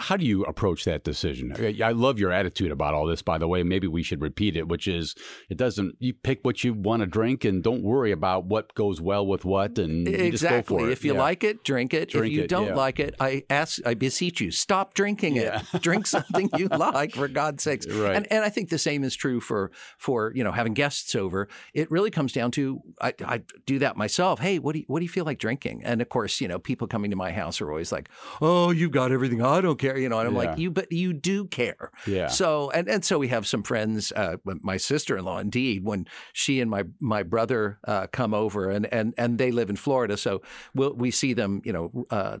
How 0.00 0.16
do 0.16 0.24
you 0.24 0.44
approach 0.44 0.84
that 0.84 1.02
decision? 1.02 1.52
I 1.82 1.90
love 1.90 2.20
your 2.20 2.30
attitude 2.30 2.70
about 2.70 2.94
all 2.94 3.04
this, 3.06 3.20
by 3.20 3.36
the 3.36 3.48
way. 3.48 3.64
Maybe 3.64 3.88
we 3.88 4.04
should 4.04 4.22
repeat 4.22 4.56
it, 4.56 4.68
which 4.68 4.86
is 4.86 5.16
it 5.50 5.56
doesn't, 5.56 5.96
you 5.98 6.14
pick 6.14 6.38
what 6.44 6.62
you 6.62 6.72
want 6.72 7.00
to 7.00 7.06
drink 7.06 7.44
and 7.44 7.64
don't 7.64 7.82
worry 7.82 8.12
about 8.12 8.44
what 8.44 8.72
goes 8.76 9.00
well 9.00 9.26
with 9.26 9.44
what. 9.44 9.76
And 9.76 10.06
you 10.06 10.30
just 10.30 10.44
go 10.44 10.48
exactly. 10.50 10.92
If 10.92 11.04
you 11.04 11.14
Yeah. 11.14 11.18
like 11.18 11.42
it, 11.42 11.64
drink 11.64 11.94
it. 11.94 12.10
Drink 12.10 12.26
if 12.32 12.36
you 12.36 12.42
it, 12.44 12.48
don't 12.48 12.68
yeah. 12.68 12.74
like 12.76 13.00
it, 13.00 13.16
I 13.18 13.42
ask, 13.50 13.80
I 13.84 13.94
beseech 13.94 14.40
you, 14.40 14.52
stop 14.52 14.94
drinking 14.94 15.34
Yeah. 15.34 15.62
it. 15.74 15.82
Drink 15.82 16.06
something 16.06 16.48
you 16.56 16.68
like, 16.78 17.14
for 17.16 17.26
God's 17.26 17.64
sakes. 17.64 17.86
Right. 17.88 18.14
And 18.14 18.30
and 18.30 18.44
I 18.44 18.50
think 18.50 18.68
the 18.68 18.78
same 18.78 19.02
is 19.02 19.16
true 19.16 19.40
for 19.40 19.72
for 19.98 20.32
you 20.34 20.44
know 20.44 20.52
having 20.52 20.74
guests 20.74 21.16
over. 21.16 21.48
It 21.74 21.90
really 21.90 22.12
comes 22.12 22.32
down 22.32 22.52
to 22.52 22.80
I, 23.00 23.14
I 23.24 23.42
do 23.66 23.80
that 23.80 23.96
myself. 23.96 24.38
Hey, 24.38 24.60
what 24.60 24.74
do 24.74 24.78
you, 24.78 24.84
what 24.86 25.00
do 25.00 25.04
you 25.04 25.08
feel 25.10 25.24
like 25.24 25.38
drinking? 25.40 25.82
And 25.84 26.00
of 26.00 26.08
course, 26.08 26.40
you 26.40 26.46
know, 26.46 26.60
people 26.60 26.86
coming 26.86 27.10
to 27.10 27.16
my 27.16 27.32
house 27.32 27.60
are 27.60 27.68
always 27.70 27.90
like, 27.90 28.08
"Oh, 28.40 28.70
you've 28.70 28.92
got 28.92 29.10
everything. 29.10 29.42
I 29.42 29.57
don't 29.60 29.78
care." 29.78 29.98
You 29.98 30.08
know, 30.08 30.18
and 30.18 30.28
I'm 30.28 30.34
Yeah. 30.34 30.50
like, 30.50 30.58
"You, 30.58 30.70
but 30.70 30.90
you 30.92 31.12
do 31.12 31.46
care." 31.46 31.90
Yeah. 32.06 32.28
So 32.28 32.70
and 32.70 32.88
and 32.88 33.04
so 33.04 33.18
we 33.18 33.28
have 33.28 33.46
some 33.46 33.62
friends. 33.62 34.12
Uh, 34.12 34.36
my 34.44 34.76
sister-in-law, 34.76 35.38
indeed, 35.38 35.84
when 35.84 36.06
she 36.32 36.60
and 36.60 36.70
my 36.70 36.84
my 37.00 37.22
brother 37.22 37.78
uh, 37.86 38.06
come 38.12 38.34
over, 38.34 38.70
and 38.70 38.86
and 38.92 39.14
and 39.18 39.38
they 39.38 39.50
live 39.50 39.70
in 39.70 39.76
Florida, 39.76 40.16
so 40.16 40.42
we'll, 40.74 40.94
we 40.94 41.10
see 41.10 41.32
them, 41.34 41.60
you 41.64 41.72
know. 41.72 42.04
Uh, 42.10 42.38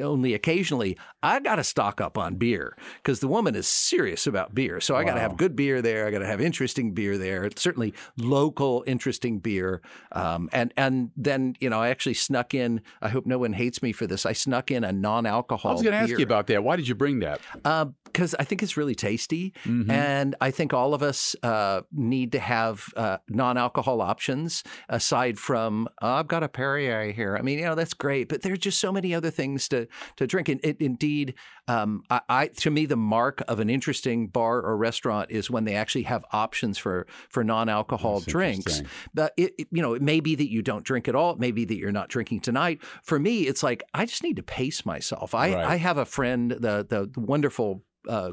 only 0.00 0.34
occasionally, 0.34 0.96
I 1.22 1.40
got 1.40 1.56
to 1.56 1.64
stock 1.64 2.00
up 2.00 2.16
on 2.18 2.36
beer 2.36 2.76
because 2.96 3.20
the 3.20 3.28
woman 3.28 3.54
is 3.54 3.66
serious 3.66 4.26
about 4.26 4.54
beer. 4.54 4.80
So 4.80 4.96
I 4.96 5.04
got 5.04 5.14
to 5.14 5.20
have 5.20 5.36
good 5.36 5.56
beer 5.56 5.82
there. 5.82 6.06
I 6.06 6.10
got 6.10 6.20
to 6.20 6.26
have 6.26 6.40
interesting 6.40 6.92
beer 6.92 7.18
there. 7.18 7.48
Certainly 7.56 7.94
local, 8.16 8.84
interesting 8.86 9.38
beer. 9.38 9.82
Um, 10.12 10.48
and 10.52 10.72
and 10.76 11.10
then 11.16 11.56
you 11.60 11.70
know, 11.70 11.80
I 11.80 11.88
actually 11.88 12.14
snuck 12.14 12.54
in. 12.54 12.80
I 13.00 13.08
hope 13.08 13.26
no 13.26 13.38
one 13.38 13.52
hates 13.52 13.82
me 13.82 13.92
for 13.92 14.06
this. 14.06 14.26
I 14.26 14.32
snuck 14.32 14.70
in 14.70 14.84
a 14.84 14.92
non-alcohol. 14.92 15.70
I 15.70 15.74
was 15.74 15.82
going 15.82 15.92
to 15.92 15.98
ask 15.98 16.10
you 16.10 16.24
about 16.24 16.46
that. 16.48 16.62
Why 16.64 16.76
did 16.76 16.88
you 16.88 16.94
bring 16.94 17.20
that? 17.20 17.40
because 18.04 18.34
I 18.38 18.44
think 18.44 18.62
it's 18.62 18.76
really 18.76 18.94
tasty, 18.94 19.54
Mhm. 19.64 19.90
and 19.90 20.34
I 20.38 20.50
think 20.50 20.74
all 20.74 20.92
of 20.92 21.02
us 21.02 21.34
uh, 21.42 21.80
need 21.92 22.32
to 22.32 22.38
have 22.40 22.84
uh, 22.94 23.16
non-alcohol 23.30 24.02
options 24.02 24.62
aside 24.90 25.38
from 25.38 25.88
"Oh, 26.02 26.12
I've 26.16 26.28
got 26.28 26.42
a 26.42 26.48
Perrier 26.48 27.10
here. 27.12 27.38
I 27.38 27.42
mean, 27.42 27.58
you 27.58 27.64
know, 27.64 27.74
that's 27.74 27.94
great, 27.94 28.28
but 28.28 28.42
there's 28.42 28.58
just 28.58 28.78
so 28.78 28.92
many 28.92 29.14
other 29.14 29.30
things 29.30 29.66
to 29.68 29.81
to 29.86 29.88
to 30.16 30.26
drink. 30.26 30.48
And 30.48 30.60
it, 30.64 30.80
indeed, 30.80 31.34
um, 31.68 32.02
I, 32.10 32.20
I, 32.28 32.46
to 32.48 32.70
me 32.70 32.86
the 32.86 32.96
mark 32.96 33.42
of 33.48 33.60
an 33.60 33.70
interesting 33.70 34.28
bar 34.28 34.60
or 34.60 34.76
restaurant 34.76 35.30
is 35.30 35.50
when 35.50 35.64
they 35.64 35.74
actually 35.74 36.02
have 36.04 36.24
options 36.32 36.78
for 36.78 37.06
for 37.28 37.44
non-alcohol 37.44 38.20
drinks. 38.20 38.82
But 39.14 39.32
it, 39.36 39.54
it- 39.58 39.68
you 39.70 39.80
know, 39.82 39.94
it 39.94 40.02
may 40.02 40.20
be 40.20 40.34
that 40.34 40.50
you 40.50 40.62
don't 40.62 40.84
drink 40.84 41.08
at 41.08 41.14
all. 41.14 41.32
It 41.32 41.38
may 41.38 41.50
be 41.52 41.64
that 41.64 41.76
you're 41.76 41.92
not 41.92 42.08
drinking 42.08 42.40
tonight. 42.40 42.82
For 43.02 43.18
me, 43.18 43.42
it's 43.42 43.62
like 43.62 43.82
I 43.94 44.04
just 44.06 44.22
need 44.22 44.36
to 44.36 44.42
pace 44.42 44.84
myself. 44.84 45.34
I, 45.34 45.54
Right. 45.54 45.64
I 45.64 45.76
have 45.76 45.98
a 45.98 46.04
friend, 46.04 46.50
the 46.50 46.86
the, 46.88 47.10
the 47.12 47.20
wonderful. 47.20 47.82
Uh, 48.08 48.32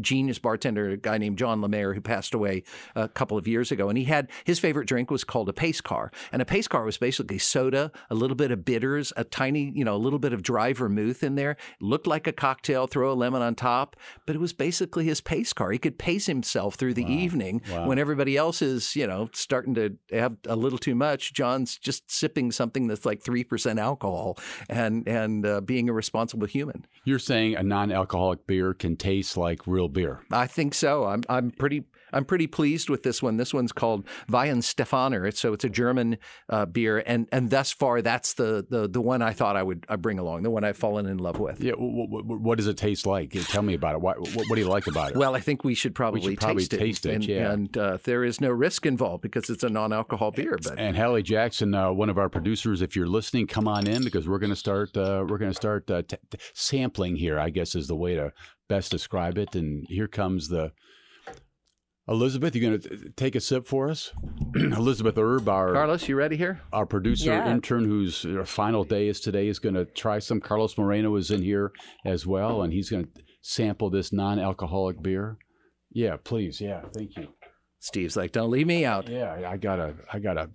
genius 0.00 0.38
bartender, 0.38 0.90
a 0.90 0.96
guy 0.96 1.18
named 1.18 1.38
John 1.38 1.60
Lemaire, 1.62 1.94
who 1.94 2.00
passed 2.00 2.34
away 2.34 2.62
a 2.94 3.08
couple 3.08 3.36
of 3.38 3.46
years 3.46 3.70
ago, 3.70 3.88
and 3.88 3.98
he 3.98 4.04
had 4.04 4.30
his 4.44 4.58
favorite 4.58 4.86
drink 4.88 5.10
was 5.10 5.24
called 5.24 5.48
a 5.48 5.52
pace 5.52 5.80
car, 5.80 6.10
and 6.32 6.40
a 6.42 6.44
pace 6.44 6.68
car 6.68 6.84
was 6.84 6.98
basically 6.98 7.38
soda, 7.38 7.90
a 8.10 8.14
little 8.14 8.36
bit 8.36 8.50
of 8.50 8.64
bitters, 8.64 9.12
a 9.16 9.24
tiny, 9.24 9.72
you 9.74 9.84
know, 9.84 9.94
a 9.94 9.98
little 9.98 10.18
bit 10.18 10.32
of 10.32 10.42
dry 10.42 10.72
vermouth 10.72 11.22
in 11.22 11.34
there. 11.34 11.56
looked 11.80 12.06
like 12.06 12.26
a 12.26 12.32
cocktail. 12.32 12.86
Throw 12.86 13.12
a 13.12 13.14
lemon 13.14 13.42
on 13.42 13.54
top, 13.54 13.96
but 14.26 14.34
it 14.36 14.38
was 14.38 14.52
basically 14.52 15.04
his 15.04 15.20
pace 15.20 15.52
car. 15.52 15.70
He 15.72 15.78
could 15.78 15.98
pace 15.98 16.26
himself 16.26 16.74
through 16.76 16.94
the 16.94 17.04
evening 17.04 17.62
Wow. 17.70 17.86
when 17.88 17.98
everybody 17.98 18.36
else 18.36 18.62
is, 18.62 18.96
you 18.96 19.06
know, 19.06 19.28
starting 19.32 19.74
to 19.74 19.96
have 20.10 20.36
a 20.46 20.56
little 20.56 20.78
too 20.78 20.94
much. 20.94 21.32
John's 21.32 21.78
just 21.78 22.10
sipping 22.10 22.50
something 22.52 22.86
that's 22.86 23.04
like 23.06 23.22
three 23.22 23.44
percent 23.44 23.78
alcohol 23.78 24.38
and 24.68 25.06
and 25.08 25.44
uh, 25.46 25.60
being 25.60 25.88
a 25.88 25.92
responsible 25.92 26.46
human. 26.46 26.86
You're 27.04 27.18
saying 27.18 27.56
a 27.56 27.62
non-alcoholic 27.62 28.46
beer 28.46 28.74
can 28.74 28.96
taste 28.96 29.36
like 29.36 29.66
real 29.66 29.81
beer. 29.88 30.20
I 30.30 30.46
think 30.46 30.74
so. 30.74 31.04
I'm 31.04 31.22
I'm 31.28 31.50
pretty 31.50 31.84
I'm 32.12 32.24
pretty 32.24 32.46
pleased 32.46 32.90
with 32.90 33.02
this 33.02 33.22
one. 33.22 33.36
This 33.38 33.54
one's 33.54 33.72
called 33.72 34.06
Weihenstephaner. 34.28 35.26
It's 35.26 35.40
so 35.40 35.52
it's 35.52 35.64
a 35.64 35.68
German 35.70 36.18
uh, 36.48 36.66
beer, 36.66 37.02
and 37.06 37.28
and 37.32 37.50
thus 37.50 37.72
far 37.72 38.02
that's 38.02 38.34
the 38.34 38.66
the 38.68 38.88
the 38.88 39.00
one 39.00 39.22
I 39.22 39.32
thought 39.32 39.56
I 39.56 39.62
would 39.62 39.86
I 39.88 39.96
bring 39.96 40.18
along, 40.18 40.42
the 40.42 40.50
one 40.50 40.64
I've 40.64 40.76
fallen 40.76 41.06
in 41.06 41.18
love 41.18 41.38
with. 41.38 41.60
Yeah. 41.62 41.72
w- 41.72 42.06
w- 42.06 42.38
what 42.38 42.58
does 42.58 42.66
it 42.66 42.76
taste 42.76 43.06
like? 43.06 43.32
Tell 43.48 43.62
me 43.62 43.74
about 43.74 43.94
it. 43.94 44.00
What, 44.00 44.20
what, 44.20 44.46
what 44.48 44.54
do 44.56 44.60
you 44.60 44.68
like 44.68 44.86
about 44.86 45.12
it? 45.12 45.16
Well, 45.16 45.34
I 45.34 45.40
think 45.40 45.64
we 45.64 45.74
should 45.74 45.94
probably, 45.94 46.20
should 46.20 46.38
probably 46.38 46.62
taste 46.62 46.74
it. 46.74 46.78
taste 46.78 47.06
it, 47.06 47.14
and, 47.14 47.24
yeah. 47.24 47.52
and 47.52 47.78
uh, 47.78 47.98
there 48.04 48.24
is 48.24 48.40
no 48.40 48.50
risk 48.50 48.84
involved 48.86 49.22
because 49.22 49.48
it's 49.48 49.62
a 49.62 49.68
non-alcohol 49.68 50.32
beer. 50.32 50.58
But 50.62 50.78
And 50.78 50.96
Hallie 50.96 51.22
Jackson, 51.22 51.74
uh, 51.74 51.92
one 51.92 52.10
of 52.10 52.18
our 52.18 52.28
producers, 52.28 52.82
if 52.82 52.94
you're 52.96 53.06
listening, 53.06 53.46
come 53.46 53.68
on 53.68 53.86
in 53.86 54.04
because 54.04 54.28
we're 54.28 54.38
going 54.38 54.50
to 54.50 54.56
start. 54.56 54.96
Uh, 54.96 55.24
we're 55.26 55.38
going 55.38 55.50
to 55.50 55.56
start 55.56 55.90
uh, 55.90 56.02
t- 56.02 56.16
t- 56.30 56.38
sampling 56.54 57.16
here. 57.16 57.38
I 57.38 57.50
guess 57.50 57.74
is 57.74 57.86
the 57.88 57.96
way 57.96 58.14
to 58.14 58.32
best 58.72 58.90
describe 58.90 59.36
it. 59.36 59.54
And 59.54 59.84
here 59.88 60.08
comes 60.08 60.48
the 60.48 60.72
Elizabeth. 62.08 62.54
You're 62.56 62.70
going 62.70 62.80
to 62.80 63.10
take 63.10 63.34
a 63.34 63.40
sip 63.40 63.66
for 63.66 63.90
us, 63.90 64.12
Elizabeth 64.54 65.16
Erb, 65.18 65.48
our 65.48 65.72
Carlos, 65.74 66.08
you 66.08 66.16
ready 66.16 66.36
here? 66.36 66.60
our 66.72 66.86
producer 66.86 67.30
Yeah. 67.32 67.50
intern, 67.52 67.84
whose 67.84 68.24
uh, 68.24 68.44
final 68.46 68.82
day 68.84 69.08
is 69.08 69.20
today, 69.20 69.46
is 69.48 69.58
going 69.58 69.74
to 69.74 69.84
try 69.84 70.18
some. 70.18 70.40
Carlos 70.40 70.76
Moreno 70.78 71.14
is 71.16 71.30
in 71.30 71.42
here 71.42 71.70
as 72.04 72.26
well, 72.26 72.62
and 72.62 72.72
he's 72.72 72.88
going 72.90 73.04
to 73.04 73.10
sample 73.42 73.90
this 73.90 74.12
non-alcoholic 74.12 75.02
beer. 75.02 75.36
Yeah, 75.92 76.16
please. 76.22 76.60
Yeah, 76.60 76.82
thank 76.94 77.16
you. 77.16 77.28
Steve's 77.78 78.16
like, 78.16 78.32
don't 78.32 78.50
leave 78.50 78.66
me 78.66 78.84
out. 78.86 79.08
Yeah, 79.08 79.32
I- 79.34 79.52
I 79.52 79.56
gotta, 79.58 79.94
I 80.12 80.18
gotta 80.18 80.48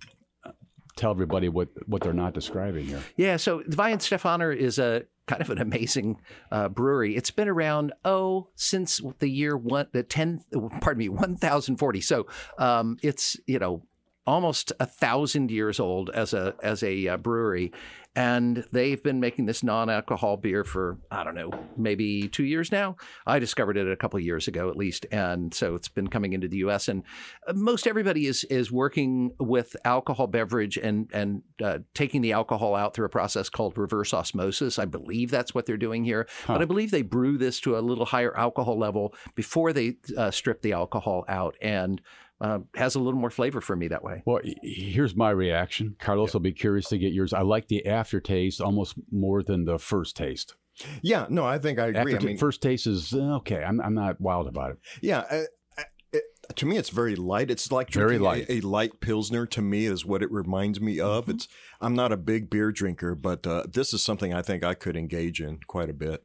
tell 0.98 1.10
everybody 1.10 1.48
what 1.48 1.68
what 1.86 2.02
they're 2.02 2.12
not 2.12 2.34
describing 2.34 2.86
here. 2.86 3.02
Yeah, 3.16 3.36
so 3.36 3.62
the 3.66 3.76
Weihenstephaner 3.76 4.54
is 4.54 4.78
a 4.78 5.04
kind 5.26 5.40
of 5.42 5.50
an 5.50 5.58
amazing 5.58 6.20
uh, 6.50 6.68
brewery. 6.68 7.16
It's 7.16 7.30
been 7.30 7.48
around 7.48 7.92
oh 8.04 8.48
since 8.56 9.00
the 9.20 9.28
year 9.28 9.56
one 9.56 9.86
the 9.92 10.02
ten 10.02 10.42
pardon 10.80 10.98
me 10.98 11.08
one 11.08 11.36
thousand 11.36 11.76
forty. 11.76 12.00
So 12.00 12.26
um, 12.58 12.98
it's 13.02 13.36
you 13.46 13.58
know 13.58 13.82
almost 14.26 14.72
a 14.78 14.86
thousand 14.86 15.50
years 15.50 15.80
old 15.80 16.10
as 16.10 16.34
a 16.34 16.54
as 16.62 16.82
a 16.82 17.08
uh, 17.08 17.16
brewery, 17.16 17.72
and 18.18 18.64
they've 18.72 19.00
been 19.00 19.20
making 19.20 19.46
this 19.46 19.62
non-alcohol 19.62 20.38
beer 20.38 20.64
for 20.64 20.98
I 21.08 21.22
don't 21.22 21.36
know 21.36 21.52
maybe 21.76 22.26
two 22.26 22.42
years 22.42 22.72
now. 22.72 22.96
I 23.28 23.38
discovered 23.38 23.76
it 23.76 23.88
a 23.88 23.94
couple 23.94 24.18
of 24.18 24.24
years 24.24 24.48
ago 24.48 24.68
at 24.68 24.76
least, 24.76 25.06
and 25.12 25.54
so 25.54 25.76
it's 25.76 25.88
been 25.88 26.08
coming 26.08 26.32
into 26.32 26.48
the 26.48 26.56
U.S. 26.58 26.88
and 26.88 27.04
uh, 27.46 27.52
most 27.52 27.86
everybody 27.86 28.26
is 28.26 28.42
is 28.44 28.72
working 28.72 29.30
with 29.38 29.76
alcohol 29.84 30.26
beverage 30.26 30.76
and 30.76 31.08
and 31.14 31.42
uh, 31.62 31.78
taking 31.94 32.20
the 32.20 32.32
alcohol 32.32 32.74
out 32.74 32.92
through 32.92 33.06
a 33.06 33.08
process 33.08 33.48
called 33.48 33.78
reverse 33.78 34.12
osmosis. 34.12 34.80
I 34.80 34.84
believe 34.84 35.30
that's 35.30 35.54
what 35.54 35.66
they're 35.66 35.76
doing 35.76 36.04
here, 36.04 36.26
but 36.48 36.60
I 36.60 36.64
believe 36.64 36.90
they 36.90 37.02
brew 37.02 37.38
this 37.38 37.60
to 37.60 37.78
a 37.78 37.80
little 37.80 38.06
higher 38.06 38.36
alcohol 38.36 38.76
level 38.76 39.14
before 39.36 39.72
they 39.72 39.94
uh, 40.16 40.32
strip 40.32 40.62
the 40.62 40.72
alcohol 40.72 41.24
out 41.28 41.54
and. 41.62 42.00
Uh, 42.40 42.60
has 42.76 42.94
a 42.94 43.00
little 43.00 43.18
more 43.18 43.30
flavor 43.30 43.60
for 43.60 43.74
me 43.74 43.88
that 43.88 44.04
way. 44.04 44.22
Well, 44.24 44.40
here's 44.62 45.16
my 45.16 45.30
reaction. 45.30 45.96
Carlos 45.98 46.34
I'll 46.34 46.40
be 46.40 46.52
curious 46.52 46.88
to 46.90 46.98
get 46.98 47.12
yours. 47.12 47.32
I 47.32 47.42
like 47.42 47.66
the 47.66 47.84
aftertaste 47.86 48.60
almost 48.60 48.94
more 49.10 49.42
than 49.42 49.64
the 49.64 49.78
first 49.78 50.16
taste. 50.16 50.54
Yeah, 51.02 51.26
no, 51.28 51.44
I 51.44 51.58
think 51.58 51.78
I 51.78 51.88
agree. 51.88 52.14
I 52.14 52.18
mean, 52.20 52.38
first 52.38 52.62
taste 52.62 52.86
is 52.86 53.12
uh, 53.12 53.36
okay. 53.36 53.64
I'm 53.64 53.80
I'm 53.80 53.94
not 53.94 54.20
wild 54.20 54.46
about 54.46 54.70
it. 54.72 54.78
yeah, 55.02 55.24
uh, 55.30 55.42
uh, 55.76 55.82
it, 56.12 56.22
to 56.54 56.66
me, 56.66 56.76
it's 56.76 56.90
very 56.90 57.16
light. 57.16 57.50
It's 57.50 57.72
like 57.72 57.92
Very 57.92 58.18
light. 58.18 58.48
A, 58.48 58.54
a 58.54 58.60
light 58.60 59.00
pilsner. 59.00 59.46
To 59.46 59.62
me, 59.62 59.86
is 59.86 60.04
what 60.04 60.22
it 60.22 60.30
reminds 60.30 60.80
me 60.80 61.00
of. 61.00 61.24
Mm-hmm. 61.24 61.32
It's. 61.32 61.48
I'm 61.80 61.94
not 61.94 62.12
a 62.12 62.16
big 62.16 62.50
beer 62.50 62.72
drinker, 62.72 63.14
but 63.14 63.46
uh, 63.46 63.64
this 63.68 63.92
is 63.92 64.02
something 64.02 64.32
I 64.32 64.42
think 64.42 64.64
I 64.64 64.74
could 64.74 64.96
engage 64.96 65.40
in 65.40 65.58
quite 65.66 65.90
a 65.90 65.94
bit. 65.94 66.24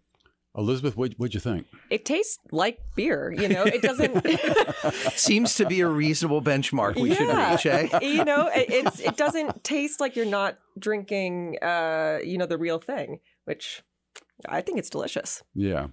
Elizabeth, 0.56 0.96
what 0.96 1.13
what'd 1.13 1.34
you 1.34 1.39
think? 1.39 1.66
It 1.89 2.06
tastes 2.06 2.38
like 2.52 2.80
beer, 2.96 3.32
you 3.36 3.48
know. 3.50 3.63
It 3.63 3.82
doesn't. 3.82 4.24
Seems 5.18 5.56
to 5.56 5.66
be 5.66 5.82
a 5.82 5.88
reasonable 5.88 6.42
benchmark 6.42 6.96
we 7.02 7.13
should 7.16 7.28
Yeah. 7.28 7.52
reach, 7.52 7.66
eh? 7.66 8.00
you 8.02 8.24
know, 8.24 8.48
it, 8.54 8.68
it's 8.70 9.00
it 9.00 9.18
doesn't 9.18 9.63
taste 9.63 10.00
like 10.00 10.16
you're 10.16 10.26
not 10.28 10.58
drinking, 10.78 11.58
uh, 11.62 12.20
you 12.24 12.38
know, 12.38 12.46
the 12.46 12.58
real 12.60 12.78
thing, 12.80 13.20
which 13.46 13.82
I 14.48 14.62
think 14.62 14.78
it's 14.78 14.92
delicious. 14.92 15.42
Yeah, 15.56 15.88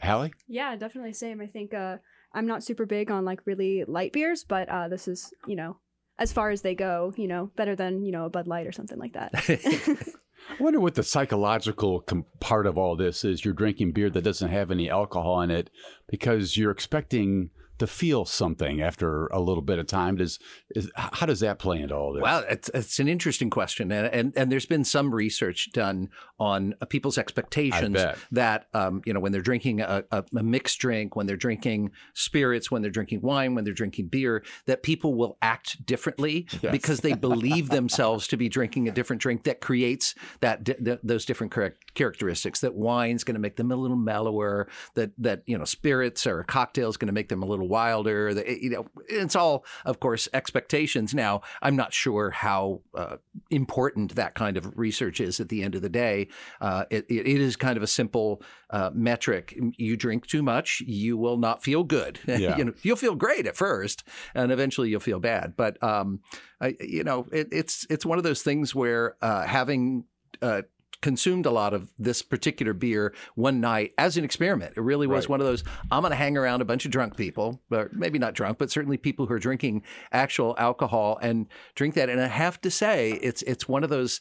Hallie. 0.00 0.32
Yeah, 0.46 0.76
definitely 0.76 1.12
same. 1.12 1.40
I 1.40 1.46
think 1.46 1.74
uh, 1.74 1.96
I'm 2.32 2.46
not 2.46 2.62
super 2.62 2.86
big 2.86 3.10
on 3.10 3.24
like 3.24 3.40
really 3.44 3.84
light 3.88 4.12
beers, 4.12 4.44
but 4.44 4.68
uh, 4.68 4.86
this 4.88 5.08
is, 5.08 5.32
you 5.48 5.56
know, 5.56 5.78
as 6.18 6.32
far 6.32 6.50
as 6.50 6.62
they 6.62 6.74
go, 6.76 7.12
you 7.16 7.26
know, 7.26 7.50
better 7.56 7.74
than, 7.74 8.04
you 8.04 8.12
know, 8.12 8.26
a 8.26 8.30
Bud 8.30 8.46
Light 8.46 8.66
or 8.68 8.72
something 8.72 8.98
like 8.98 9.14
that. 9.14 9.32
I 10.48 10.62
wonder 10.62 10.80
what 10.80 10.94
the 10.94 11.02
psychological 11.02 12.04
part 12.40 12.66
of 12.66 12.78
all 12.78 12.96
this 12.96 13.24
is. 13.24 13.44
You're 13.44 13.54
drinking 13.54 13.92
beer 13.92 14.10
that 14.10 14.24
doesn't 14.24 14.48
have 14.48 14.70
any 14.70 14.88
alcohol 14.88 15.40
in 15.42 15.50
it 15.50 15.70
because 16.08 16.56
you're 16.56 16.70
expecting 16.70 17.50
to 17.78 17.86
feel 17.86 18.24
something 18.24 18.80
after 18.80 19.26
a 19.28 19.40
little 19.40 19.62
bit 19.62 19.78
of 19.78 19.86
time. 19.86 20.16
Does 20.16 20.38
is 20.74 20.90
how 20.96 21.26
does 21.26 21.40
that 21.40 21.58
play 21.58 21.80
into 21.80 21.94
all 21.94 22.12
this? 22.12 22.22
Well, 22.22 22.44
it's, 22.48 22.70
it's 22.74 22.98
an 22.98 23.08
interesting 23.08 23.50
question, 23.50 23.90
and, 23.92 24.06
and 24.12 24.32
and 24.36 24.50
there's 24.52 24.66
been 24.66 24.84
some 24.84 25.14
research 25.14 25.70
done 25.72 26.08
on 26.38 26.74
uh, 26.80 26.86
people's 26.86 27.18
expectations 27.18 27.98
that 28.32 28.66
um, 28.74 29.02
you 29.04 29.12
know 29.12 29.20
when 29.20 29.32
they're 29.32 29.40
drinking 29.42 29.80
a, 29.80 30.04
a, 30.10 30.24
a 30.36 30.42
mixed 30.42 30.78
drink, 30.78 31.16
when 31.16 31.26
they're 31.26 31.36
drinking 31.36 31.90
spirits, 32.14 32.70
when 32.70 32.82
they're 32.82 32.90
drinking 32.90 33.20
wine, 33.22 33.54
when 33.54 33.64
they're 33.64 33.74
drinking 33.74 34.08
beer, 34.08 34.42
that 34.66 34.82
people 34.82 35.14
will 35.14 35.36
act 35.42 35.84
differently 35.86 36.46
Yes. 36.62 36.72
because 36.72 37.00
they 37.00 37.12
believe 37.12 37.68
themselves 37.68 38.26
to 38.28 38.36
be 38.36 38.48
drinking 38.48 38.88
a 38.88 38.92
different 38.92 39.20
drink 39.22 39.44
that 39.44 39.60
creates 39.60 40.14
that 40.40 40.64
th- 40.64 40.98
those 41.02 41.24
different 41.24 41.52
charac- 41.52 41.74
characteristics. 41.94 42.60
That 42.60 42.74
wine's 42.74 43.24
going 43.24 43.34
to 43.34 43.40
make 43.40 43.56
them 43.56 43.70
a 43.70 43.76
little 43.76 43.96
mellower. 43.96 44.68
That 44.94 45.12
that 45.18 45.42
you 45.46 45.58
know 45.58 45.64
spirits 45.64 46.26
or 46.26 46.40
a 46.40 46.44
cocktail 46.44 46.88
is 46.88 46.96
going 46.96 47.06
to 47.08 47.12
make 47.12 47.28
them 47.28 47.42
a 47.42 47.46
little 47.46 47.65
wilder. 47.66 48.34
That, 48.34 48.48
you 48.62 48.70
know, 48.70 48.86
it's 49.08 49.36
all 49.36 49.64
of 49.84 50.00
course 50.00 50.28
expectations. 50.32 51.14
Now, 51.14 51.42
I'm 51.62 51.76
not 51.76 51.92
sure 51.92 52.30
how 52.30 52.82
uh, 52.94 53.16
important 53.50 54.14
that 54.14 54.34
kind 54.34 54.56
of 54.56 54.76
research 54.76 55.20
is 55.20 55.40
at 55.40 55.48
the 55.48 55.62
end 55.62 55.74
of 55.74 55.82
the 55.82 55.88
day. 55.88 56.28
Uh, 56.60 56.84
it, 56.90 57.06
it 57.08 57.26
it 57.26 57.40
is 57.40 57.56
kind 57.56 57.76
of 57.76 57.82
a 57.82 57.86
simple 57.86 58.42
uh, 58.70 58.90
metric. 58.94 59.58
You 59.76 59.96
drink 59.96 60.26
too 60.26 60.42
much, 60.42 60.80
you 60.86 61.16
will 61.16 61.36
not 61.36 61.62
feel 61.62 61.84
good. 61.84 62.20
Yeah. 62.36 62.58
you 62.58 62.64
know, 62.66 62.74
you'll 62.82 62.96
feel 62.96 63.14
great 63.14 63.46
at 63.46 63.56
first, 63.56 64.04
and 64.34 64.52
eventually 64.52 64.90
you'll 64.90 65.00
feel 65.00 65.20
bad. 65.20 65.54
But 65.56 65.82
um, 65.82 66.20
I, 66.60 66.76
you 66.80 67.02
know, 67.02 67.26
it, 67.32 67.48
it's 67.50 67.86
it's 67.88 68.04
one 68.04 68.18
of 68.18 68.24
those 68.24 68.42
things 68.42 68.74
where 68.74 69.16
uh, 69.22 69.46
having 69.46 70.04
uh, 70.42 70.62
consumed 71.02 71.46
a 71.46 71.50
lot 71.50 71.74
of 71.74 71.90
this 71.98 72.22
particular 72.22 72.72
beer 72.72 73.14
one 73.34 73.60
night 73.60 73.92
as 73.98 74.16
an 74.16 74.24
experiment. 74.24 74.74
It 74.76 74.80
really 74.80 75.06
was 75.06 75.24
Right. 75.24 75.30
one 75.30 75.40
of 75.40 75.46
those. 75.46 75.62
I'm 75.90 76.02
going 76.02 76.10
to 76.10 76.16
hang 76.16 76.36
around 76.36 76.60
a 76.62 76.64
bunch 76.64 76.84
of 76.84 76.90
drunk 76.90 77.16
people, 77.16 77.62
or 77.70 77.90
maybe 77.92 78.18
not 78.18 78.34
drunk, 78.34 78.58
but 78.58 78.70
certainly 78.70 78.96
people 78.96 79.26
who 79.26 79.34
are 79.34 79.38
drinking 79.38 79.82
actual 80.12 80.54
alcohol 80.58 81.18
and 81.22 81.46
drink 81.74 81.94
that. 81.94 82.08
And 82.08 82.20
I 82.20 82.26
have 82.28 82.60
to 82.62 82.70
say, 82.70 83.12
it's 83.22 83.42
it's 83.42 83.68
one 83.68 83.84
of 83.84 83.90
those. 83.90 84.20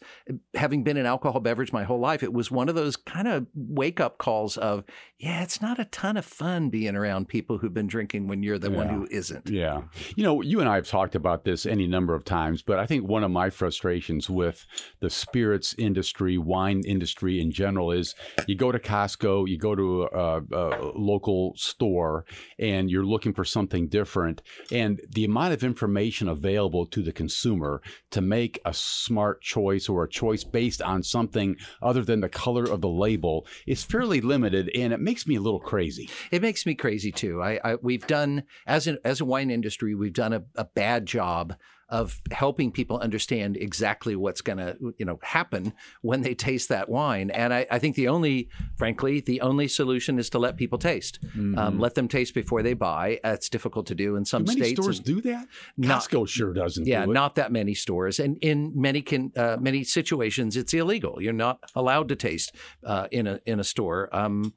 Having 0.53 0.83
been 0.83 0.97
an 0.97 1.05
alcohol 1.05 1.39
beverage 1.41 1.71
my 1.73 1.83
whole 1.83 1.99
life, 1.99 2.23
it 2.23 2.33
was 2.33 2.51
one 2.51 2.69
of 2.69 2.75
those 2.75 2.95
kind 2.95 3.27
of 3.27 3.47
wake 3.55 3.99
up 3.99 4.17
calls 4.17 4.57
of, 4.57 4.83
yeah, 5.17 5.43
it's 5.43 5.61
not 5.61 5.79
a 5.79 5.85
ton 5.85 6.17
of 6.17 6.25
fun 6.25 6.69
being 6.69 6.95
around 6.95 7.27
people 7.27 7.57
who've 7.57 7.73
been 7.73 7.87
drinking 7.87 8.27
when 8.27 8.43
you're 8.43 8.59
the 8.59 8.69
one 8.69 8.89
who 8.89 9.07
isn't. 9.09 9.49
Yeah. 9.49 9.83
You 10.15 10.23
know, 10.23 10.41
you 10.41 10.59
and 10.59 10.69
I 10.69 10.75
have 10.75 10.87
talked 10.87 11.15
about 11.15 11.45
this 11.45 11.65
any 11.65 11.87
number 11.87 12.13
of 12.13 12.25
times, 12.25 12.61
but 12.61 12.79
I 12.79 12.85
think 12.85 13.07
one 13.07 13.23
of 13.23 13.31
my 13.31 13.49
frustrations 13.49 14.29
with 14.29 14.65
the 14.99 15.09
spirits 15.09 15.73
industry, 15.77 16.37
wine 16.37 16.65
wine 16.65 16.81
industry 16.85 17.39
in 17.39 17.51
general 17.51 17.91
is 17.91 18.15
you 18.47 18.55
go 18.55 18.71
to 18.71 18.79
Costco, 18.79 19.47
you 19.47 19.57
go 19.57 19.75
to 19.75 20.03
a, 20.03 20.41
a 20.51 20.91
local 20.95 21.53
store, 21.55 22.25
and 22.59 22.89
you're 22.89 23.05
looking 23.05 23.33
for 23.33 23.45
something 23.45 23.87
different. 23.87 24.41
And 24.71 25.01
the 25.09 25.25
amount 25.25 25.53
of 25.53 25.63
information 25.63 26.27
available 26.27 26.85
to 26.87 27.01
the 27.01 27.11
consumer 27.11 27.81
to 28.11 28.21
make 28.21 28.59
a 28.65 28.73
smart 28.73 29.41
choice 29.41 29.87
or 29.87 30.03
a 30.03 30.09
choice 30.09 30.43
based 30.43 30.81
on 30.81 31.03
something 31.03 31.55
other 31.81 32.03
than 32.03 32.21
the 32.21 32.29
color 32.29 32.63
of 32.63 32.81
the 32.81 32.89
label 32.89 33.45
is 33.67 33.83
fairly 33.83 34.21
limited, 34.21 34.69
and 34.75 34.93
it 34.93 34.99
makes 35.05 35.25
me 35.25 35.35
a 35.35 35.41
little 35.41 35.61
crazy. 35.61 36.09
It 36.31 36.41
makes 36.41 36.65
me 36.65 36.75
crazy 36.75 37.11
too. 37.11 37.41
I, 37.41 37.59
I 37.63 37.75
we've 37.75 38.05
done 38.07 38.43
as 38.67 38.87
an 38.87 38.97
as 39.05 39.21
a 39.21 39.25
wine 39.25 39.49
industry, 39.49 39.95
we've 39.95 40.11
done 40.13 40.33
a, 40.33 40.43
a 40.55 40.65
bad 40.65 41.05
job 41.05 41.55
of 41.89 42.19
helping 42.31 42.71
people 42.71 42.97
understand 42.97 43.57
exactly 43.57 44.15
what's 44.15 44.41
going 44.41 44.57
to 44.57 44.75
you 44.97 45.05
know 45.05 45.19
happen 45.21 45.71
when 46.01 46.21
they 46.21 46.33
taste 46.33 46.69
that 46.69 46.89
wine. 46.89 47.29
And 47.29 47.53
I, 47.53 47.67
I, 47.69 47.79
think 47.79 47.95
the 47.95 48.07
only, 48.07 48.49
frankly, 48.75 49.19
the 49.21 49.41
only 49.41 49.67
solution 49.67 50.17
is 50.17 50.29
to 50.31 50.39
let 50.39 50.57
people 50.57 50.79
taste. 50.79 51.19
Mm-hmm. 51.23 51.57
Um, 51.57 51.79
let 51.79 51.93
them 51.93 52.07
taste 52.07 52.33
before 52.33 52.63
they 52.63 52.73
buy. 52.73 53.19
It's 53.23 53.49
difficult 53.49 53.85
to 53.87 53.95
do 53.95 54.15
in 54.15 54.25
some 54.25 54.45
do 54.45 54.53
many 54.53 54.61
states. 54.61 54.81
Stores 54.81 54.99
do 54.99 55.21
that. 55.21 55.47
Costco 55.79 56.27
sure 56.27 56.53
doesn't. 56.53 56.87
Yeah, 56.87 57.05
do 57.05 57.13
not 57.13 57.35
that 57.35 57.51
many 57.51 57.75
stores, 57.75 58.19
and 58.19 58.37
in 58.37 58.73
many 58.75 59.01
can 59.01 59.31
uh, 59.35 59.57
many 59.59 59.83
situations, 59.83 60.57
it's 60.57 60.73
illegal. 60.73 61.21
You're 61.21 61.33
not 61.33 61.59
allowed 61.75 62.09
to 62.09 62.15
taste 62.15 62.55
uh, 62.83 63.07
in 63.11 63.27
a 63.27 63.39
in 63.45 63.59
a 63.59 63.63
store. 63.63 64.09
Um, 64.11 64.53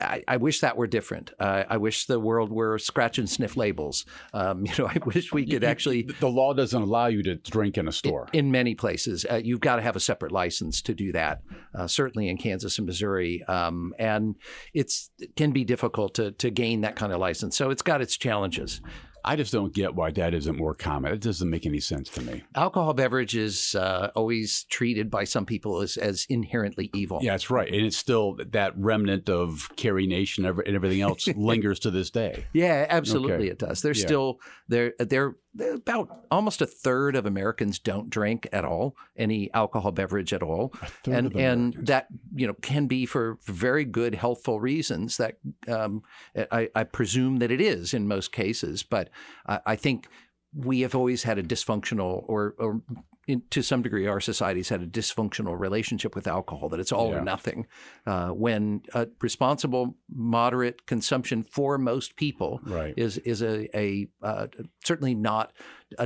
I, 0.00 0.22
I, 0.28 0.36
wish 0.36 0.60
that 0.60 0.76
were 0.76 0.86
different. 0.86 1.32
Uh, 1.38 1.64
I 1.68 1.78
wish 1.78 2.06
the 2.06 2.20
world 2.20 2.52
were 2.52 2.78
scratch 2.78 3.18
and 3.18 3.28
sniff 3.28 3.56
labels. 3.56 4.04
Um, 4.34 4.66
you 4.66 4.72
know, 4.78 4.88
I 4.88 4.98
wish 5.04 5.32
we 5.32 5.46
could 5.46 5.64
actually. 5.64 6.02
The 6.02 6.28
law 6.28 6.52
doesn't 6.52 6.80
allow 6.80 7.06
you 7.06 7.22
to 7.24 7.36
drink 7.36 7.78
in 7.78 7.88
a 7.88 7.92
store. 7.92 8.28
In, 8.32 8.46
in 8.46 8.50
many 8.50 8.74
places, 8.74 9.24
uh, 9.30 9.40
you've 9.42 9.60
got 9.60 9.76
to 9.76 9.82
have 9.82 9.96
a 9.96 10.00
separate 10.00 10.32
license 10.32 10.82
to 10.82 10.94
do 10.94 11.12
that. 11.12 11.42
Uh, 11.74 11.86
certainly 11.86 12.28
in 12.28 12.36
Kansas 12.36 12.78
and 12.78 12.86
Missouri, 12.86 13.42
um, 13.44 13.94
and 13.98 14.36
it's 14.74 15.10
it 15.18 15.34
can 15.36 15.52
be 15.52 15.64
difficult 15.64 16.14
to 16.14 16.32
to 16.32 16.50
gain 16.50 16.82
that 16.82 16.96
kind 16.96 17.12
of 17.12 17.20
license. 17.20 17.56
So 17.56 17.70
it's 17.70 17.82
got 17.82 18.02
its 18.02 18.16
challenges. 18.16 18.80
I 19.26 19.34
just 19.34 19.52
don't 19.52 19.74
get 19.74 19.94
why 19.94 20.12
that 20.12 20.34
isn't 20.34 20.56
more 20.56 20.74
common. 20.74 21.12
It 21.12 21.20
doesn't 21.20 21.50
make 21.50 21.66
any 21.66 21.80
sense 21.80 22.08
to 22.10 22.22
me. 22.22 22.44
Alcohol 22.54 22.94
beverages 22.94 23.74
uh, 23.74 24.10
always 24.14 24.64
treated 24.64 25.10
by 25.10 25.24
some 25.24 25.44
people 25.44 25.80
as, 25.80 25.96
as 25.96 26.26
inherently 26.28 26.90
evil. 26.94 27.18
Yeah, 27.20 27.32
that's 27.32 27.50
right. 27.50 27.66
And 27.72 27.84
it's 27.84 27.96
still 27.96 28.38
that 28.52 28.78
remnant 28.78 29.28
of 29.28 29.68
Carrie 29.74 30.06
Nation 30.06 30.46
and 30.46 30.60
everything 30.68 31.00
else 31.00 31.26
lingers 31.36 31.80
to 31.80 31.90
this 31.90 32.10
day. 32.10 32.46
Yeah, 32.52 32.86
absolutely 32.88 33.34
okay. 33.34 33.48
it 33.48 33.58
does. 33.58 33.82
There's 33.82 34.00
yeah. 34.00 34.06
still 34.06 34.40
there 34.68 34.94
they're 34.98 35.34
about 35.60 36.26
almost 36.30 36.60
a 36.60 36.66
third 36.66 37.16
of 37.16 37.26
Americans 37.26 37.78
don't 37.78 38.10
drink 38.10 38.48
at 38.52 38.64
all, 38.64 38.96
any 39.16 39.52
alcohol 39.52 39.92
beverage 39.92 40.32
at 40.32 40.42
all, 40.42 40.72
and 41.04 41.34
and 41.36 41.74
that 41.74 42.06
you 42.34 42.46
know 42.46 42.54
can 42.54 42.86
be 42.86 43.06
for 43.06 43.38
very 43.44 43.84
good 43.84 44.14
healthful 44.14 44.60
reasons. 44.60 45.16
That 45.16 45.38
um, 45.68 46.02
I, 46.50 46.68
I, 46.74 46.84
presume 46.84 47.38
that 47.38 47.50
it 47.50 47.60
is 47.60 47.94
in 47.94 48.08
most 48.08 48.32
cases, 48.32 48.82
but 48.82 49.10
I, 49.46 49.60
I 49.66 49.76
think 49.76 50.08
we 50.56 50.80
have 50.80 50.94
always 50.94 51.24
had 51.24 51.38
a 51.38 51.42
dysfunctional 51.42 52.24
or, 52.26 52.54
or 52.58 52.80
in, 53.26 53.42
to 53.50 53.62
some 53.62 53.82
degree, 53.82 54.06
our 54.06 54.20
society's 54.20 54.68
had 54.68 54.82
a 54.82 54.86
dysfunctional 54.86 55.58
relationship 55.58 56.14
with 56.14 56.26
alcohol, 56.26 56.68
that 56.68 56.80
it's 56.80 56.92
all 56.92 57.10
yeah. 57.10 57.16
or 57.16 57.20
nothing. 57.22 57.66
Uh, 58.06 58.28
when 58.28 58.82
responsible, 59.20 59.96
moderate 60.08 60.86
consumption 60.86 61.42
for 61.42 61.76
most 61.78 62.16
people 62.16 62.60
right. 62.64 62.94
is 62.96 63.18
is 63.18 63.42
a, 63.42 63.68
a 63.76 64.06
uh, 64.22 64.46
certainly 64.84 65.14
not 65.14 65.52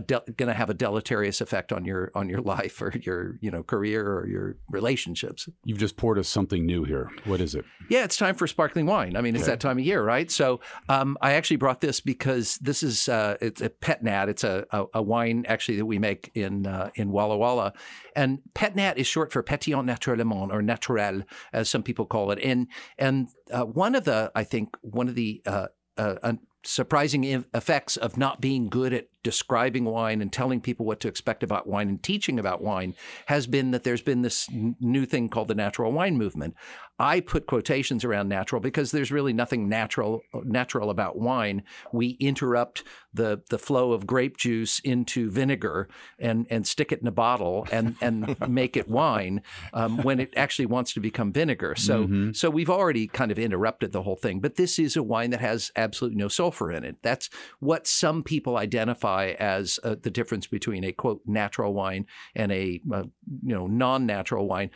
going 0.07 0.49
to 0.49 0.53
have 0.53 0.71
a 0.71 0.75
deleterious 0.75 1.41
effect 1.41 1.73
on 1.73 1.85
your 1.85 2.11
on 2.15 2.29
your 2.29 2.41
life 2.55 2.81
or 2.83 2.93
your 3.03 3.39
you 3.41 3.51
know 3.51 3.63
career 3.63 4.07
or 4.07 4.27
your 4.27 4.57
relationships. 4.69 5.49
You've 5.65 5.79
just 5.79 5.97
poured 5.97 6.19
us 6.19 6.29
something 6.29 6.67
new 6.67 6.85
here. 6.85 7.11
What 7.25 7.41
is 7.41 7.55
it? 7.55 7.65
Yeah, 7.89 8.05
it's 8.05 8.17
time 8.17 8.35
for 8.35 8.47
sparkling 8.47 8.87
wine. 8.87 9.17
I 9.17 9.21
mean, 9.21 9.35
it's 9.35 9.47
that 9.47 9.61
time 9.61 9.79
of 9.79 9.85
year, 9.85 10.03
right? 10.03 10.31
So 10.31 10.61
um, 10.89 11.17
I 11.21 11.33
actually 11.33 11.57
brought 11.57 11.81
this 11.81 12.01
because 12.01 12.57
this 12.59 12.83
is 12.83 13.09
uh, 13.09 13.37
it's 13.41 13.61
a 13.61 13.71
Pet 13.71 14.03
Nat. 14.03 14.29
It's 14.29 14.45
a, 14.45 14.67
a, 14.71 14.85
a, 14.95 15.03
wine 15.03 15.45
actually 15.49 15.79
that 15.79 15.87
we 15.87 15.99
make 15.99 16.31
in 16.35 16.67
uh, 16.67 16.91
in 16.95 17.11
Walla 17.11 17.37
Walla, 17.37 17.73
and 18.15 18.41
Pet 18.55 18.77
Nat 18.77 18.99
is 18.99 19.07
short 19.07 19.33
for 19.33 19.43
Pétillant 19.43 19.87
Naturellement 19.87 20.53
or 20.53 20.63
Naturel, 20.63 21.23
as 21.53 21.69
some 21.71 21.83
people 21.83 22.07
call 22.07 22.31
it. 22.31 22.39
And 22.43 22.69
and 22.99 23.29
uh, 23.51 23.65
one 23.65 23.95
of 23.95 24.05
the 24.05 24.31
I 24.35 24.45
think 24.45 24.77
one 24.83 25.09
of 25.09 25.15
the 25.15 25.43
uh, 25.47 25.67
uh, 25.97 26.33
surprising 26.65 27.25
effects 27.55 27.97
of 27.97 28.17
not 28.17 28.41
being 28.41 28.69
good 28.69 28.93
at 28.93 29.07
describing 29.23 29.85
wine 29.85 30.23
and 30.23 30.33
telling 30.33 30.61
people 30.61 30.87
what 30.87 31.01
to 31.01 31.09
expect 31.09 31.43
about 31.43 31.67
wine 31.67 31.89
and 31.89 32.03
teaching 32.03 32.39
about 32.39 32.63
wine 32.63 32.95
has 33.27 33.47
been 33.47 33.71
that 33.71 33.85
there's 33.85 34.03
been 34.03 34.23
this 34.23 34.49
new 34.51 35.05
thing 35.05 35.29
called 35.29 35.49
the 35.49 35.55
natural 35.55 35.93
wine 35.93 36.17
movement. 36.17 36.55
I 36.99 37.21
put 37.21 37.47
quotations 37.47 38.05
around 38.05 38.29
natural 38.29 38.61
because 38.61 38.91
there's 38.91 39.11
really 39.11 39.33
nothing 39.33 39.71
natural 39.71 40.21
natural 40.45 40.91
about 40.91 41.19
wine. 41.19 41.63
We 41.93 42.11
interrupt 42.21 42.85
the 43.15 43.43
the 43.49 43.59
flow 43.59 43.93
of 43.93 44.07
grape 44.07 44.37
juice 44.37 44.81
into 44.81 45.31
vinegar 45.31 45.89
and 46.19 46.47
and 46.51 46.67
stick 46.67 46.93
it 46.93 47.01
in 47.01 47.07
a 47.07 47.13
bottle 47.13 47.67
and 47.73 47.97
and 48.03 48.37
make 48.49 48.77
it 48.77 48.87
wine 48.87 49.43
um, 49.73 50.03
when 50.03 50.21
it 50.21 50.35
actually 50.37 50.67
wants 50.67 50.93
to 50.93 51.01
become 51.01 51.33
vinegar. 51.33 51.75
So 51.75 52.03
mm-hmm. 52.03 52.33
so 52.33 52.51
we've 52.51 52.69
already 52.69 53.07
kind 53.07 53.33
of 53.33 53.39
interrupted 53.39 53.93
the 53.93 54.03
whole 54.03 54.17
thing. 54.17 54.41
But 54.41 54.57
this 54.57 54.79
is 54.79 54.95
a 54.95 55.03
wine 55.03 55.31
that 55.31 55.41
has 55.41 55.73
absolutely 55.77 56.19
no 56.19 56.29
sulfur 56.29 56.71
in 56.71 56.85
it. 56.85 56.97
That's 57.01 57.31
what 57.61 57.87
some 57.87 58.23
people 58.23 58.59
identify 58.59 59.10
as 59.39 59.79
uh, 59.85 59.97
the 60.01 60.11
difference 60.11 60.47
between 60.47 60.85
a 60.85 60.93
quote 60.93 61.23
natural 61.27 61.75
wine 61.75 62.07
and 62.35 62.53
a 62.53 62.81
uh, 62.93 63.05
you 63.43 63.55
know 63.55 63.67
non 63.67 64.07
natural 64.07 64.47
wine. 64.47 64.71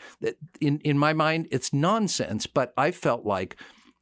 In 0.61 0.81
in 0.81 0.99
my 0.99 1.13
mind, 1.13 1.49
it's 1.51 1.73
nonsense. 1.73 2.47
but 2.47 2.73
I 2.77 2.91
felt 2.91 3.25
like 3.25 3.57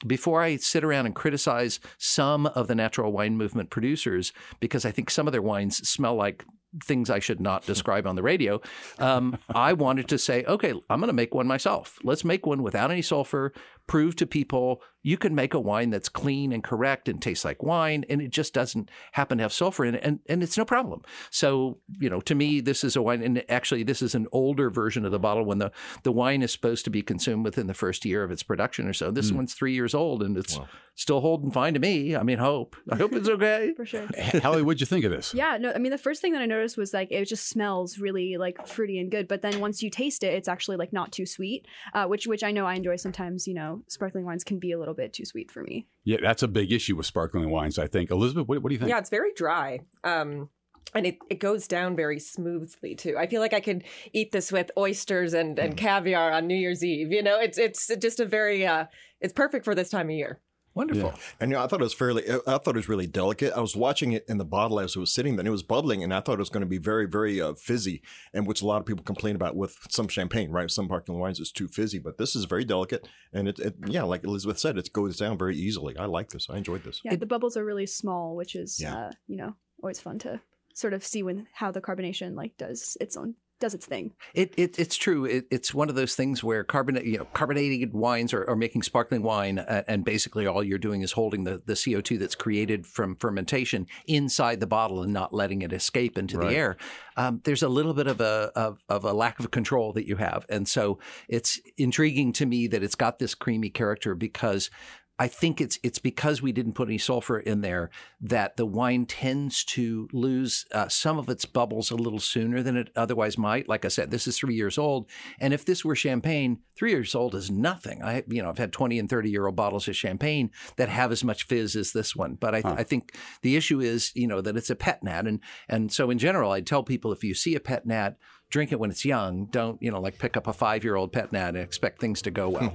before 0.06 0.42
I 0.42 0.56
sit 0.56 0.84
around 0.84 1.06
and 1.06 1.14
criticize 1.14 1.80
some 1.98 2.46
of 2.46 2.68
the 2.68 2.74
natural 2.74 3.12
wine 3.12 3.36
movement 3.36 3.70
producers, 3.70 4.32
because 4.60 4.84
I 4.84 4.90
think 4.90 5.10
some 5.10 5.28
of 5.28 5.32
their 5.32 5.42
wines 5.42 5.88
smell 5.88 6.14
like 6.14 6.44
things 6.82 7.10
I 7.10 7.18
should 7.18 7.40
not 7.40 7.66
describe 7.66 8.06
on 8.06 8.16
the 8.16 8.22
radio, 8.22 8.60
um, 8.98 9.38
I 9.54 9.72
wanted 9.74 10.08
to 10.08 10.18
say, 10.18 10.44
okay, 10.44 10.72
I'm 10.90 11.00
going 11.00 11.08
to 11.08 11.12
make 11.12 11.34
one 11.34 11.46
myself. 11.46 11.98
Let's 12.02 12.24
make 12.24 12.46
one 12.46 12.62
without 12.62 12.90
any 12.90 13.02
sulfur, 13.02 13.52
prove 13.92 14.16
to 14.16 14.26
people 14.26 14.80
you 15.02 15.18
can 15.18 15.34
make 15.34 15.52
a 15.52 15.60
wine 15.60 15.90
that's 15.90 16.08
clean 16.08 16.52
and 16.52 16.62
correct 16.62 17.08
and 17.08 17.20
tastes 17.20 17.44
like 17.44 17.62
wine, 17.62 18.04
and 18.08 18.22
it 18.22 18.30
just 18.30 18.54
doesn't 18.54 18.88
happen 19.12 19.38
to 19.38 19.42
have 19.42 19.52
sulfur 19.52 19.84
in 19.84 19.96
it, 19.96 20.00
and, 20.04 20.20
and 20.28 20.42
it's 20.42 20.56
no 20.56 20.64
problem. 20.64 21.02
So, 21.30 21.78
you 22.00 22.08
know, 22.08 22.20
to 22.20 22.34
me, 22.34 22.60
this 22.60 22.84
is 22.84 22.94
a 22.94 23.02
wine, 23.02 23.22
and 23.22 23.44
actually, 23.50 23.82
this 23.82 24.00
is 24.00 24.14
an 24.14 24.28
older 24.30 24.70
version 24.70 25.04
of 25.04 25.10
the 25.10 25.18
bottle 25.18 25.44
when 25.44 25.58
the, 25.58 25.72
the 26.04 26.12
wine 26.12 26.42
is 26.42 26.52
supposed 26.52 26.84
to 26.84 26.90
be 26.90 27.02
consumed 27.02 27.44
within 27.44 27.66
the 27.66 27.74
first 27.74 28.04
year 28.04 28.22
of 28.22 28.30
its 28.30 28.44
production 28.44 28.86
or 28.86 28.92
so. 28.92 29.10
This 29.10 29.32
mm. 29.32 29.36
one's 29.36 29.54
three 29.54 29.74
years 29.74 29.92
old, 29.92 30.22
and 30.22 30.36
it's 30.36 30.56
wow. 30.56 30.68
still 30.94 31.20
holding 31.20 31.50
fine 31.50 31.74
to 31.74 31.80
me. 31.80 32.14
I 32.14 32.22
mean, 32.22 32.38
hope. 32.38 32.76
I 32.88 32.94
hope 32.94 33.12
it's 33.12 33.28
okay. 33.28 33.72
For 33.76 33.84
sure. 33.84 34.06
Hallie, 34.40 34.62
what'd 34.62 34.80
you 34.80 34.86
think 34.86 35.04
of 35.04 35.10
this? 35.10 35.34
Yeah, 35.34 35.58
no, 35.60 35.72
I 35.72 35.78
mean, 35.78 35.90
the 35.90 35.98
first 35.98 36.22
thing 36.22 36.32
that 36.32 36.42
I 36.42 36.46
noticed 36.46 36.76
was 36.76 36.94
like 36.94 37.08
it 37.10 37.24
just 37.24 37.48
smells 37.48 37.98
really 37.98 38.36
like 38.36 38.68
fruity 38.68 39.00
and 39.00 39.10
good, 39.10 39.26
but 39.26 39.42
then 39.42 39.58
once 39.58 39.82
you 39.82 39.90
taste 39.90 40.22
it, 40.22 40.32
it's 40.32 40.48
actually 40.48 40.76
like 40.76 40.92
not 40.92 41.10
too 41.10 41.26
sweet, 41.26 41.66
uh, 41.92 42.06
which 42.06 42.28
which 42.28 42.44
I 42.44 42.52
know 42.52 42.66
I 42.66 42.74
enjoy 42.74 42.96
sometimes. 42.96 43.48
You 43.48 43.54
know, 43.54 43.81
sparkling 43.88 44.24
wines 44.24 44.44
can 44.44 44.58
be 44.58 44.72
a 44.72 44.78
little 44.78 44.94
bit 44.94 45.12
too 45.12 45.24
sweet 45.24 45.50
for 45.50 45.62
me. 45.62 45.86
Yeah, 46.04 46.18
that's 46.22 46.42
a 46.42 46.48
big 46.48 46.72
issue 46.72 46.96
with 46.96 47.06
sparkling 47.06 47.50
wines, 47.50 47.78
I 47.78 47.86
think. 47.86 48.10
Elizabeth, 48.10 48.48
what, 48.48 48.62
what 48.62 48.68
do 48.68 48.74
you 48.74 48.78
think? 48.78 48.90
Yeah, 48.90 48.98
it's 48.98 49.10
very 49.10 49.32
dry. 49.34 49.80
Um, 50.04 50.48
and 50.94 51.06
it, 51.06 51.18
it 51.30 51.38
goes 51.38 51.66
down 51.66 51.96
very 51.96 52.18
smoothly 52.18 52.94
too. 52.94 53.16
I 53.18 53.26
feel 53.26 53.40
like 53.40 53.54
I 53.54 53.60
could 53.60 53.84
eat 54.12 54.32
this 54.32 54.52
with 54.52 54.70
oysters 54.76 55.32
and, 55.32 55.58
and 55.58 55.74
mm. 55.74 55.76
caviar 55.76 56.32
on 56.32 56.46
New 56.46 56.56
Year's 56.56 56.84
Eve. 56.84 57.12
You 57.12 57.22
know, 57.22 57.38
it's 57.40 57.58
it's 57.58 57.90
just 57.98 58.20
a 58.20 58.26
very 58.26 58.66
uh, 58.66 58.86
it's 59.20 59.32
perfect 59.32 59.64
for 59.64 59.74
this 59.74 59.90
time 59.90 60.08
of 60.08 60.16
year. 60.16 60.40
Wonderful. 60.74 61.10
Yeah. 61.10 61.22
And 61.40 61.50
you 61.50 61.56
know, 61.56 61.64
I 61.64 61.66
thought 61.66 61.80
it 61.80 61.84
was 61.84 61.94
fairly, 61.94 62.28
I 62.30 62.58
thought 62.58 62.68
it 62.68 62.76
was 62.76 62.88
really 62.88 63.06
delicate. 63.06 63.52
I 63.54 63.60
was 63.60 63.76
watching 63.76 64.12
it 64.12 64.24
in 64.28 64.38
the 64.38 64.44
bottle 64.44 64.80
as 64.80 64.96
it 64.96 64.98
was 64.98 65.12
sitting 65.12 65.36
there 65.36 65.40
and 65.40 65.48
it 65.48 65.52
was 65.52 65.62
bubbling 65.62 66.02
and 66.02 66.14
I 66.14 66.20
thought 66.20 66.34
it 66.34 66.38
was 66.38 66.48
going 66.48 66.62
to 66.62 66.66
be 66.66 66.78
very, 66.78 67.06
very 67.06 67.40
uh, 67.40 67.54
fizzy 67.54 68.02
and 68.32 68.46
which 68.46 68.62
a 68.62 68.66
lot 68.66 68.80
of 68.80 68.86
people 68.86 69.04
complain 69.04 69.36
about 69.36 69.56
with 69.56 69.76
some 69.90 70.08
champagne, 70.08 70.50
right? 70.50 70.70
Some 70.70 70.86
sparkling 70.86 71.18
wines 71.18 71.40
is 71.40 71.52
too 71.52 71.68
fizzy, 71.68 71.98
but 71.98 72.16
this 72.18 72.34
is 72.34 72.44
very 72.46 72.64
delicate. 72.64 73.06
And 73.32 73.48
it, 73.48 73.58
it, 73.58 73.74
yeah, 73.86 74.02
like 74.02 74.24
Elizabeth 74.24 74.58
said, 74.58 74.78
it 74.78 74.92
goes 74.92 75.16
down 75.16 75.36
very 75.36 75.56
easily. 75.56 75.96
I 75.96 76.06
like 76.06 76.30
this. 76.30 76.48
I 76.48 76.56
enjoyed 76.56 76.84
this. 76.84 77.00
Yeah, 77.04 77.16
the 77.16 77.26
bubbles 77.26 77.56
are 77.56 77.64
really 77.64 77.86
small, 77.86 78.34
which 78.34 78.54
is, 78.54 78.78
yeah. 78.80 78.96
uh, 78.96 79.10
you 79.26 79.36
know, 79.36 79.54
always 79.82 80.00
fun 80.00 80.18
to 80.20 80.40
sort 80.74 80.94
of 80.94 81.04
see 81.04 81.22
when 81.22 81.46
how 81.52 81.70
the 81.70 81.80
carbonation 81.80 82.34
like 82.34 82.56
does 82.56 82.96
its 83.00 83.16
own 83.16 83.34
does 83.62 83.74
its 83.74 83.86
thing. 83.86 84.12
It, 84.34 84.52
it 84.58 84.78
it's 84.78 84.96
true. 84.96 85.24
It, 85.24 85.46
it's 85.50 85.72
one 85.72 85.88
of 85.88 85.94
those 85.94 86.14
things 86.16 86.42
where 86.42 86.64
carbonate, 86.64 87.04
you 87.06 87.18
know, 87.18 87.26
carbonated 87.32 87.94
wines 87.94 88.34
are, 88.34 88.44
are 88.50 88.56
making 88.56 88.82
sparkling 88.82 89.22
wine, 89.22 89.60
uh, 89.60 89.84
and 89.86 90.04
basically 90.04 90.46
all 90.46 90.64
you're 90.64 90.78
doing 90.78 91.02
is 91.02 91.12
holding 91.12 91.44
the, 91.44 91.62
the 91.64 91.74
CO2 91.74 92.18
that's 92.18 92.34
created 92.34 92.86
from 92.86 93.14
fermentation 93.14 93.86
inside 94.06 94.58
the 94.58 94.66
bottle 94.66 95.02
and 95.02 95.12
not 95.12 95.32
letting 95.32 95.62
it 95.62 95.72
escape 95.72 96.18
into 96.18 96.38
right. 96.38 96.50
the 96.50 96.56
air. 96.56 96.76
Um, 97.16 97.40
there's 97.44 97.62
a 97.62 97.68
little 97.68 97.94
bit 97.94 98.08
of 98.08 98.20
a 98.20 98.50
of, 98.56 98.78
of, 98.88 99.04
a 99.04 99.12
lack 99.12 99.38
of 99.38 99.50
control 99.52 99.92
that 99.92 100.08
you 100.08 100.16
have, 100.16 100.44
and 100.48 100.66
so 100.68 100.98
it's 101.28 101.60
intriguing 101.78 102.32
to 102.34 102.46
me 102.46 102.66
that 102.66 102.82
it's 102.82 102.96
got 102.96 103.20
this 103.20 103.34
creamy 103.34 103.70
character 103.70 104.16
because 104.16 104.70
I 105.18 105.28
think 105.28 105.60
it's 105.60 105.78
it's 105.82 105.98
because 105.98 106.40
we 106.40 106.52
didn't 106.52 106.72
put 106.72 106.88
any 106.88 106.98
sulfur 106.98 107.38
in 107.38 107.60
there 107.60 107.90
that 108.20 108.56
the 108.56 108.64
wine 108.64 109.04
tends 109.04 109.62
to 109.66 110.08
lose 110.12 110.64
uh, 110.72 110.88
some 110.88 111.18
of 111.18 111.28
its 111.28 111.44
bubbles 111.44 111.90
a 111.90 111.96
little 111.96 112.18
sooner 112.18 112.62
than 112.62 112.76
it 112.76 112.90
otherwise 112.96 113.36
might. 113.36 113.68
Like 113.68 113.84
I 113.84 113.88
said, 113.88 114.10
this 114.10 114.26
is 114.26 114.38
three 114.38 114.54
years 114.54 114.78
old, 114.78 115.08
and 115.38 115.52
if 115.52 115.64
this 115.64 115.84
were 115.84 115.94
champagne, 115.94 116.60
three 116.76 116.90
years 116.90 117.14
old 117.14 117.34
is 117.34 117.50
nothing. 117.50 118.02
I 118.02 118.24
you 118.26 118.42
know 118.42 118.48
I've 118.48 118.58
had 118.58 118.72
twenty 118.72 118.98
and 118.98 119.08
thirty 119.08 119.30
year 119.30 119.46
old 119.46 119.54
bottles 119.54 119.86
of 119.86 119.94
champagne 119.94 120.50
that 120.76 120.88
have 120.88 121.12
as 121.12 121.22
much 121.22 121.44
fizz 121.44 121.76
as 121.76 121.92
this 121.92 122.16
one, 122.16 122.34
but 122.34 122.54
I, 122.54 122.60
huh. 122.62 122.76
I 122.78 122.82
think 122.82 123.14
the 123.42 123.54
issue 123.54 123.80
is 123.80 124.12
you 124.14 124.26
know 124.26 124.40
that 124.40 124.56
it's 124.56 124.70
a 124.70 124.74
pet 124.74 125.04
nat, 125.04 125.26
and 125.26 125.40
and 125.68 125.92
so 125.92 126.10
in 126.10 126.18
general, 126.18 126.52
I 126.52 126.62
tell 126.62 126.82
people 126.82 127.12
if 127.12 127.22
you 127.22 127.34
see 127.34 127.54
a 127.54 127.60
pet 127.60 127.86
nat, 127.86 128.16
drink 128.50 128.72
it 128.72 128.80
when 128.80 128.90
it's 128.90 129.04
young. 129.04 129.46
Don't 129.46 129.80
you 129.82 129.90
know 129.90 130.00
like 130.00 130.18
pick 130.18 130.38
up 130.38 130.46
a 130.46 130.52
five 130.52 130.82
year 130.82 130.96
old 130.96 131.12
pet 131.12 131.32
nat 131.32 131.50
and 131.50 131.58
expect 131.58 132.00
things 132.00 132.22
to 132.22 132.30
go 132.30 132.48
well. 132.48 132.72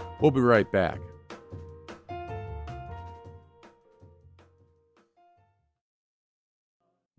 we'll 0.20 0.30
be 0.30 0.40
right 0.40 0.70
back. 0.70 1.00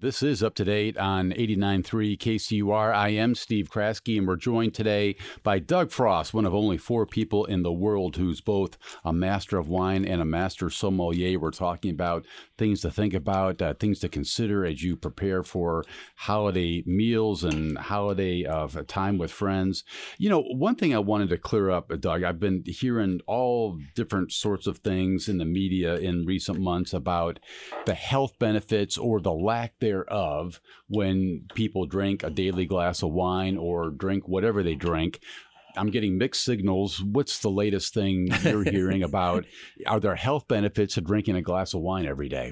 This 0.01 0.23
is 0.23 0.41
up 0.41 0.55
to 0.55 0.65
date 0.65 0.97
on 0.97 1.29
89.3 1.29 2.17
KCUR. 2.17 2.91
I 2.91 3.09
am 3.09 3.35
Steve 3.35 3.69
Kraske, 3.69 4.17
and 4.17 4.27
we're 4.27 4.35
joined 4.35 4.73
today 4.73 5.15
by 5.43 5.59
Doug 5.59 5.91
Frost, 5.91 6.33
one 6.33 6.47
of 6.47 6.55
only 6.55 6.79
four 6.79 7.05
people 7.05 7.45
in 7.45 7.61
the 7.61 7.71
world 7.71 8.15
who's 8.15 8.41
both 8.41 8.79
a 9.05 9.13
master 9.13 9.59
of 9.59 9.67
wine 9.67 10.03
and 10.03 10.19
a 10.19 10.25
master 10.25 10.71
sommelier. 10.71 11.37
We're 11.37 11.51
talking 11.51 11.91
about 11.91 12.25
things 12.57 12.81
to 12.81 12.89
think 12.89 13.13
about, 13.13 13.61
uh, 13.61 13.75
things 13.75 13.99
to 13.99 14.09
consider 14.09 14.65
as 14.65 14.81
you 14.81 14.95
prepare 14.95 15.43
for 15.43 15.83
holiday 16.15 16.81
meals 16.87 17.43
and 17.43 17.77
holiday 17.77 18.43
of 18.43 18.75
uh, 18.75 18.81
time 18.87 19.19
with 19.19 19.29
friends. 19.29 19.83
You 20.17 20.31
know, 20.31 20.41
one 20.41 20.77
thing 20.77 20.95
I 20.95 20.99
wanted 20.99 21.29
to 21.29 21.37
clear 21.37 21.69
up, 21.69 21.91
Doug, 21.99 22.23
I've 22.23 22.39
been 22.39 22.63
hearing 22.65 23.21
all 23.27 23.77
different 23.95 24.31
sorts 24.31 24.65
of 24.65 24.79
things 24.79 25.29
in 25.29 25.37
the 25.37 25.45
media 25.45 25.97
in 25.97 26.25
recent 26.25 26.59
months 26.59 26.91
about 26.91 27.39
the 27.85 27.93
health 27.93 28.39
benefits 28.39 28.97
or 28.97 29.21
the 29.21 29.31
lack 29.31 29.77
thereof 29.77 29.90
thereof 29.91 30.61
when 30.87 31.45
people 31.53 31.85
drink 31.85 32.23
a 32.23 32.29
daily 32.29 32.65
glass 32.65 33.03
of 33.03 33.11
wine 33.11 33.57
or 33.57 33.89
drink 33.89 34.27
whatever 34.27 34.63
they 34.63 34.75
drink. 34.75 35.19
I'm 35.77 35.89
getting 35.89 36.17
mixed 36.17 36.43
signals. 36.43 37.01
What's 37.01 37.39
the 37.39 37.49
latest 37.49 37.93
thing 37.93 38.29
you're 38.43 38.63
hearing 38.77 39.03
about? 39.03 39.45
Are 39.87 39.99
there 39.99 40.15
health 40.15 40.47
benefits 40.47 40.95
to 40.95 41.01
drinking 41.01 41.35
a 41.35 41.41
glass 41.41 41.73
of 41.73 41.81
wine 41.81 42.05
every 42.05 42.29
day? 42.29 42.51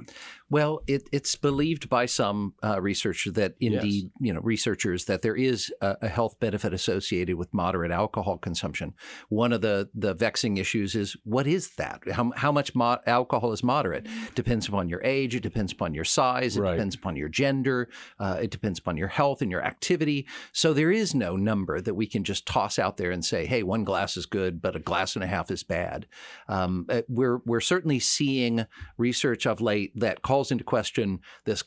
Well, 0.49 0.81
it, 0.88 1.07
it's 1.12 1.35
believed 1.35 1.89
by 1.89 2.07
some 2.07 2.55
uh, 2.63 2.81
researchers 2.81 3.33
that 3.33 3.53
indeed, 3.59 4.05
yes. 4.05 4.12
you 4.19 4.33
know, 4.33 4.41
researchers 4.41 5.05
that 5.05 5.21
there 5.21 5.35
is 5.35 5.71
a, 5.81 5.97
a, 6.01 6.07
health 6.07 6.39
benefit 6.39 6.73
associated 6.73 7.35
with 7.35 7.53
moderate 7.53 7.91
alcohol 7.91 8.38
consumption. 8.38 8.93
One 9.29 9.53
of 9.53 9.62
the 9.62 9.89
the 9.93 10.13
vexing 10.13 10.57
issues 10.57 10.95
is 10.95 11.15
what 11.23 11.45
is 11.45 11.75
that? 11.75 12.01
How, 12.12 12.31
how 12.35 12.51
much 12.51 12.73
mo- 12.73 12.99
alcohol 13.05 13.51
is 13.51 13.63
moderate? 13.63 14.07
Depends 14.33 14.67
upon 14.67 14.89
your 14.89 15.03
age. 15.03 15.35
It 15.35 15.43
depends 15.43 15.71
upon 15.71 15.93
your 15.93 16.03
size. 16.03 16.57
It 16.57 16.62
right. 16.62 16.71
depends 16.71 16.95
upon 16.95 17.15
your 17.15 17.29
gender. 17.29 17.89
Uh, 18.19 18.39
it 18.41 18.49
depends 18.49 18.79
upon 18.79 18.97
your 18.97 19.07
health 19.07 19.43
and 19.43 19.51
your 19.51 19.63
activity. 19.63 20.27
So 20.51 20.73
there 20.73 20.91
is 20.91 21.13
no 21.13 21.35
number 21.35 21.79
that 21.79 21.93
we 21.93 22.07
can 22.07 22.23
just 22.23 22.47
toss 22.47 22.79
out 22.79 22.97
there 22.97 23.12
and 23.12 23.23
say, 23.23 23.45
"Hey, 23.45 23.62
one 23.62 23.83
glass 23.83 24.17
is 24.17 24.25
good, 24.25 24.62
but 24.62 24.75
a 24.75 24.79
glass 24.79 25.15
and 25.15 25.23
a 25.23 25.27
half 25.27 25.51
is 25.51 25.63
bad." 25.63 26.07
Um, 26.47 26.88
uh, 26.89 27.03
we're 27.07 27.38
we're 27.45 27.59
certainly 27.59 27.99
seeing 27.99 28.65
research 28.97 29.45
of 29.45 29.62
late 29.62 29.91
that 29.99 30.23
calls 30.23 30.38
calls 30.39 30.52
into 30.52 30.63
question 30.63 31.19
this 31.43 31.65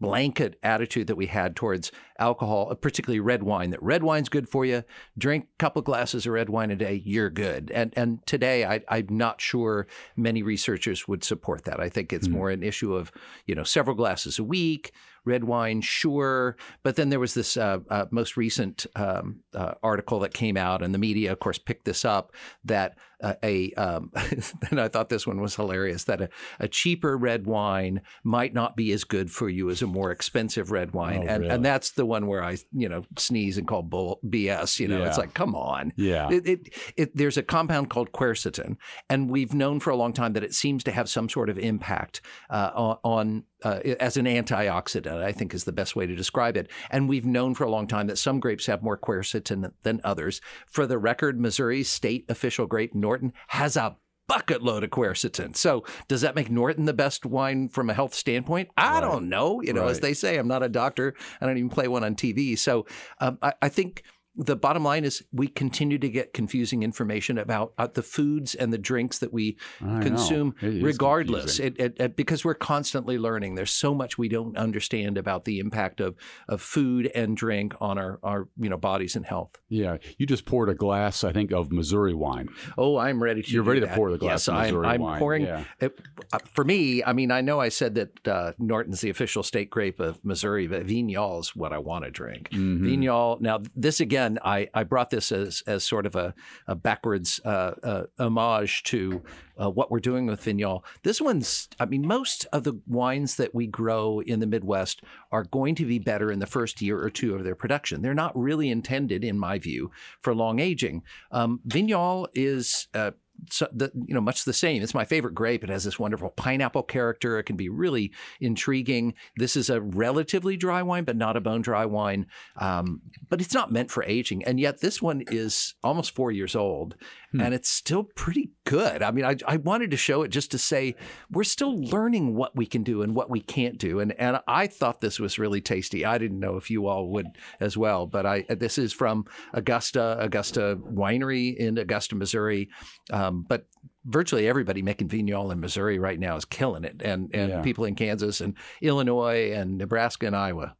blanket 0.00 0.56
attitude 0.62 1.08
that 1.08 1.16
we 1.16 1.26
had 1.26 1.56
towards 1.56 1.90
alcohol, 2.20 2.68
uh, 2.70 2.74
particularly 2.76 3.18
red 3.18 3.42
wine. 3.42 3.70
That 3.70 3.82
red 3.82 4.04
wine's 4.04 4.28
good 4.28 4.48
for 4.48 4.64
you. 4.64 4.84
Drink 5.18 5.46
a 5.52 5.58
couple 5.58 5.82
glasses 5.82 6.24
of 6.24 6.32
red 6.32 6.48
wine 6.48 6.70
a 6.70 6.76
day, 6.76 7.02
you're 7.04 7.30
good. 7.30 7.72
And 7.74 7.92
and 7.96 8.24
today, 8.24 8.64
I, 8.64 8.80
am 8.88 9.08
not 9.10 9.40
sure 9.40 9.88
many 10.16 10.44
researchers 10.44 11.08
would 11.08 11.24
support 11.24 11.64
that. 11.64 11.80
I 11.80 11.88
think 11.88 12.12
it's 12.12 12.28
mm. 12.28 12.32
more 12.32 12.50
an 12.50 12.62
issue 12.62 12.94
of 12.94 13.10
you 13.44 13.56
know 13.56 13.64
several 13.64 13.96
glasses 13.96 14.38
a 14.38 14.44
week 14.44 14.92
red 15.24 15.44
wine, 15.44 15.80
sure. 15.80 16.56
But 16.82 16.96
then 16.96 17.10
there 17.10 17.20
was 17.20 17.34
this 17.34 17.56
uh, 17.56 17.78
uh, 17.88 18.06
most 18.10 18.36
recent 18.36 18.86
um, 18.96 19.40
uh, 19.54 19.74
article 19.82 20.20
that 20.20 20.34
came 20.34 20.56
out, 20.56 20.82
and 20.82 20.92
the 20.92 20.98
media, 20.98 21.32
of 21.32 21.38
course, 21.38 21.58
picked 21.58 21.84
this 21.84 22.04
up 22.04 22.32
that 22.64 22.96
uh, 23.22 23.34
a, 23.42 23.72
um, 23.74 24.10
and 24.70 24.80
I 24.80 24.88
thought 24.88 25.08
this 25.08 25.26
one 25.26 25.40
was 25.40 25.54
hilarious, 25.54 26.04
that 26.04 26.20
a, 26.20 26.28
a, 26.58 26.68
cheaper 26.68 27.16
red 27.16 27.46
wine 27.46 28.02
might 28.24 28.52
not 28.52 28.76
be 28.76 28.92
as 28.92 29.04
good 29.04 29.30
for 29.30 29.48
you 29.48 29.70
as 29.70 29.82
a 29.82 29.86
more 29.86 30.10
expensive 30.10 30.70
red 30.70 30.92
wine. 30.92 31.24
Oh, 31.24 31.28
and, 31.28 31.42
really? 31.42 31.54
and 31.54 31.64
that's 31.64 31.92
the 31.92 32.06
one 32.06 32.26
where 32.26 32.42
I, 32.42 32.58
you 32.72 32.88
know, 32.88 33.04
sneeze 33.18 33.58
and 33.58 33.66
call 33.66 33.82
bull 33.82 34.20
BS. 34.26 34.80
You 34.80 34.88
know, 34.88 34.98
yeah. 34.98 35.08
it's 35.08 35.18
like, 35.18 35.34
come 35.34 35.54
on. 35.54 35.92
Yeah. 35.96 36.30
It, 36.30 36.46
it, 36.46 36.68
it, 36.96 37.16
there's 37.16 37.36
a 37.36 37.42
compound 37.42 37.90
called 37.90 38.12
quercetin, 38.12 38.76
and 39.08 39.30
we've 39.30 39.54
known 39.54 39.80
for 39.80 39.90
a 39.90 39.96
long 39.96 40.12
time 40.12 40.32
that 40.32 40.44
it 40.44 40.54
seems 40.54 40.82
to 40.84 40.92
have 40.92 41.08
some 41.08 41.28
sort 41.28 41.48
of 41.48 41.58
impact 41.58 42.20
uh, 42.50 42.70
on, 42.74 42.98
on 43.04 43.44
uh, 43.64 43.80
as 44.00 44.16
an 44.16 44.26
antioxidant, 44.26 45.22
I 45.22 45.32
think 45.32 45.54
is 45.54 45.64
the 45.64 45.72
best 45.72 45.94
way 45.94 46.06
to 46.06 46.14
describe 46.14 46.56
it. 46.56 46.68
And 46.90 47.08
we've 47.08 47.24
known 47.24 47.54
for 47.54 47.64
a 47.64 47.70
long 47.70 47.86
time 47.86 48.06
that 48.08 48.18
some 48.18 48.40
grapes 48.40 48.66
have 48.66 48.82
more 48.82 48.98
quercetin 48.98 49.72
than 49.82 50.00
others. 50.04 50.40
For 50.66 50.86
the 50.86 50.98
record, 50.98 51.40
Missouri's 51.40 51.88
state 51.88 52.24
official 52.28 52.66
grape, 52.66 52.94
Norton, 53.12 53.32
has 53.48 53.76
a 53.76 53.96
bucket 54.26 54.62
load 54.62 54.82
of 54.82 54.90
quercetin. 54.90 55.54
So 55.54 55.84
does 56.08 56.22
that 56.22 56.34
make 56.34 56.50
Norton 56.50 56.86
the 56.86 56.94
best 56.94 57.26
wine 57.26 57.68
from 57.68 57.90
a 57.90 57.94
health 57.94 58.14
standpoint? 58.14 58.70
I 58.76 58.94
right. 58.94 59.00
don't 59.00 59.28
know. 59.28 59.60
You 59.60 59.74
know, 59.74 59.82
right. 59.82 59.90
as 59.90 60.00
they 60.00 60.14
say, 60.14 60.38
I'm 60.38 60.48
not 60.48 60.62
a 60.62 60.68
doctor. 60.68 61.14
I 61.40 61.46
don't 61.46 61.58
even 61.58 61.68
play 61.68 61.88
one 61.88 62.04
on 62.04 62.14
TV. 62.14 62.58
So 62.58 62.86
um, 63.20 63.38
I, 63.42 63.52
I 63.60 63.68
think– 63.68 64.02
the 64.34 64.56
bottom 64.56 64.82
line 64.82 65.04
is 65.04 65.22
we 65.32 65.46
continue 65.46 65.98
to 65.98 66.08
get 66.08 66.32
confusing 66.32 66.82
information 66.82 67.36
about 67.36 67.74
uh, 67.76 67.86
the 67.92 68.02
foods 68.02 68.54
and 68.54 68.72
the 68.72 68.78
drinks 68.78 69.18
that 69.18 69.32
we 69.32 69.58
I 69.84 70.00
consume, 70.00 70.54
regardless, 70.62 71.58
it, 71.58 71.78
it, 71.78 71.96
it, 72.00 72.16
because 72.16 72.44
we're 72.44 72.54
constantly 72.54 73.18
learning. 73.18 73.56
There's 73.56 73.72
so 73.72 73.94
much 73.94 74.16
we 74.16 74.28
don't 74.28 74.56
understand 74.56 75.18
about 75.18 75.44
the 75.44 75.58
impact 75.58 76.00
of, 76.00 76.16
of 76.48 76.62
food 76.62 77.10
and 77.14 77.36
drink 77.36 77.74
on 77.80 77.98
our, 77.98 78.18
our 78.22 78.48
you 78.58 78.70
know 78.70 78.78
bodies 78.78 79.16
and 79.16 79.26
health. 79.26 79.58
Yeah, 79.68 79.98
you 80.16 80.26
just 80.26 80.46
poured 80.46 80.70
a 80.70 80.74
glass, 80.74 81.24
I 81.24 81.32
think, 81.32 81.52
of 81.52 81.70
Missouri 81.70 82.14
wine. 82.14 82.48
Oh, 82.78 82.96
I'm 82.96 83.22
ready 83.22 83.42
to. 83.42 83.50
You're 83.50 83.64
ready 83.64 83.80
that. 83.80 83.88
to 83.88 83.94
pour 83.94 84.10
the 84.10 84.18
glass. 84.18 84.46
Yes, 84.46 84.48
of 84.48 84.54
Missouri 84.54 84.86
I'm, 84.86 84.94
I'm 84.94 85.00
wine. 85.00 85.18
pouring. 85.18 85.44
Yeah. 85.44 85.64
Uh, 85.80 86.38
for 86.54 86.64
me, 86.64 87.04
I 87.04 87.12
mean, 87.12 87.30
I 87.30 87.42
know 87.42 87.60
I 87.60 87.68
said 87.68 87.96
that 87.96 88.28
uh, 88.28 88.52
Norton's 88.58 89.02
the 89.02 89.10
official 89.10 89.42
state 89.42 89.68
grape 89.68 90.00
of 90.00 90.24
Missouri, 90.24 90.66
but 90.66 90.86
Vignoles 90.86 91.40
is 91.40 91.56
what 91.56 91.72
I 91.72 91.78
want 91.78 92.04
to 92.04 92.10
drink. 92.10 92.48
Mm-hmm. 92.50 92.86
Vignoles. 92.86 93.40
Now, 93.40 93.60
this 93.76 94.00
again, 94.00 94.21
I 94.44 94.68
I 94.74 94.84
brought 94.84 95.10
this 95.10 95.32
as 95.32 95.62
as 95.66 95.84
sort 95.84 96.06
of 96.06 96.14
a, 96.14 96.34
a 96.66 96.74
backwards 96.74 97.40
uh, 97.44 97.72
uh, 97.82 98.04
homage 98.18 98.82
to 98.84 99.22
uh, 99.60 99.70
what 99.70 99.90
we're 99.90 100.00
doing 100.00 100.26
with 100.26 100.44
Vignoles. 100.44 100.82
This 101.02 101.20
one's, 101.20 101.68
I 101.78 101.84
mean, 101.84 102.06
most 102.06 102.46
of 102.52 102.64
the 102.64 102.80
wines 102.86 103.36
that 103.36 103.54
we 103.54 103.66
grow 103.66 104.20
in 104.20 104.40
the 104.40 104.46
Midwest 104.46 105.02
are 105.30 105.44
going 105.44 105.74
to 105.76 105.84
be 105.84 105.98
better 105.98 106.32
in 106.32 106.38
the 106.38 106.46
first 106.46 106.80
year 106.80 107.02
or 107.02 107.10
two 107.10 107.34
of 107.34 107.44
their 107.44 107.54
production. 107.54 108.02
They're 108.02 108.14
not 108.14 108.36
really 108.38 108.70
intended, 108.70 109.24
in 109.24 109.38
my 109.38 109.58
view, 109.58 109.90
for 110.20 110.34
long 110.34 110.58
aging. 110.58 111.02
Um, 111.30 111.60
Vignoles 111.66 112.28
is 112.34 112.88
uh, 112.94 113.12
so 113.50 113.68
the, 113.72 113.90
you 113.94 114.14
know 114.14 114.20
much 114.20 114.44
the 114.44 114.52
same. 114.52 114.82
It's 114.82 114.94
my 114.94 115.04
favorite 115.04 115.34
grape. 115.34 115.64
It 115.64 115.70
has 115.70 115.84
this 115.84 115.98
wonderful 115.98 116.30
pineapple 116.30 116.84
character. 116.84 117.38
It 117.38 117.44
can 117.44 117.56
be 117.56 117.68
really 117.68 118.12
intriguing. 118.40 119.14
This 119.36 119.56
is 119.56 119.70
a 119.70 119.80
relatively 119.80 120.56
dry 120.56 120.82
wine, 120.82 121.04
but 121.04 121.16
not 121.16 121.36
a 121.36 121.40
bone 121.40 121.62
dry 121.62 121.86
wine. 121.86 122.26
Um, 122.56 123.02
but 123.28 123.40
it's 123.40 123.54
not 123.54 123.72
meant 123.72 123.90
for 123.90 124.04
aging, 124.04 124.44
and 124.44 124.60
yet 124.60 124.80
this 124.80 125.00
one 125.02 125.24
is 125.28 125.74
almost 125.82 126.14
four 126.14 126.30
years 126.30 126.54
old, 126.54 126.96
hmm. 127.32 127.40
and 127.40 127.54
it's 127.54 127.68
still 127.68 128.04
pretty 128.04 128.50
good. 128.64 129.02
I 129.02 129.10
mean, 129.10 129.24
I, 129.24 129.36
I 129.46 129.56
wanted 129.56 129.90
to 129.90 129.96
show 129.96 130.22
it 130.22 130.28
just 130.28 130.50
to 130.52 130.58
say 130.58 130.94
we're 131.30 131.44
still 131.44 131.76
learning 131.76 132.34
what 132.34 132.54
we 132.54 132.66
can 132.66 132.82
do 132.82 133.02
and 133.02 133.14
what 133.14 133.30
we 133.30 133.40
can't 133.40 133.78
do, 133.78 134.00
and 134.00 134.12
and 134.12 134.40
I 134.46 134.66
thought 134.66 135.00
this 135.00 135.18
was 135.18 135.38
really 135.38 135.60
tasty. 135.60 136.04
I 136.04 136.18
didn't 136.18 136.40
know 136.40 136.56
if 136.56 136.70
you 136.70 136.86
all 136.86 137.08
would 137.10 137.26
as 137.60 137.76
well, 137.76 138.06
but 138.06 138.26
I 138.26 138.42
this 138.48 138.78
is 138.78 138.92
from 138.92 139.24
Augusta 139.52 140.16
Augusta 140.20 140.78
Winery 140.80 141.56
in 141.56 141.78
Augusta, 141.78 142.14
Missouri. 142.14 142.68
Um, 143.12 143.44
but 143.48 143.66
virtually 144.04 144.48
everybody 144.48 144.82
making 144.82 145.08
Vignoles 145.08 145.52
in 145.52 145.60
Missouri 145.60 145.98
right 145.98 146.18
now 146.18 146.36
is 146.36 146.44
killing 146.44 146.84
it, 146.84 147.02
and 147.02 147.30
and 147.34 147.50
yeah. 147.50 147.62
people 147.62 147.84
in 147.84 147.94
Kansas 147.94 148.40
and 148.40 148.54
Illinois 148.80 149.52
and 149.52 149.78
Nebraska 149.78 150.26
and 150.26 150.36
Iowa. 150.36 150.76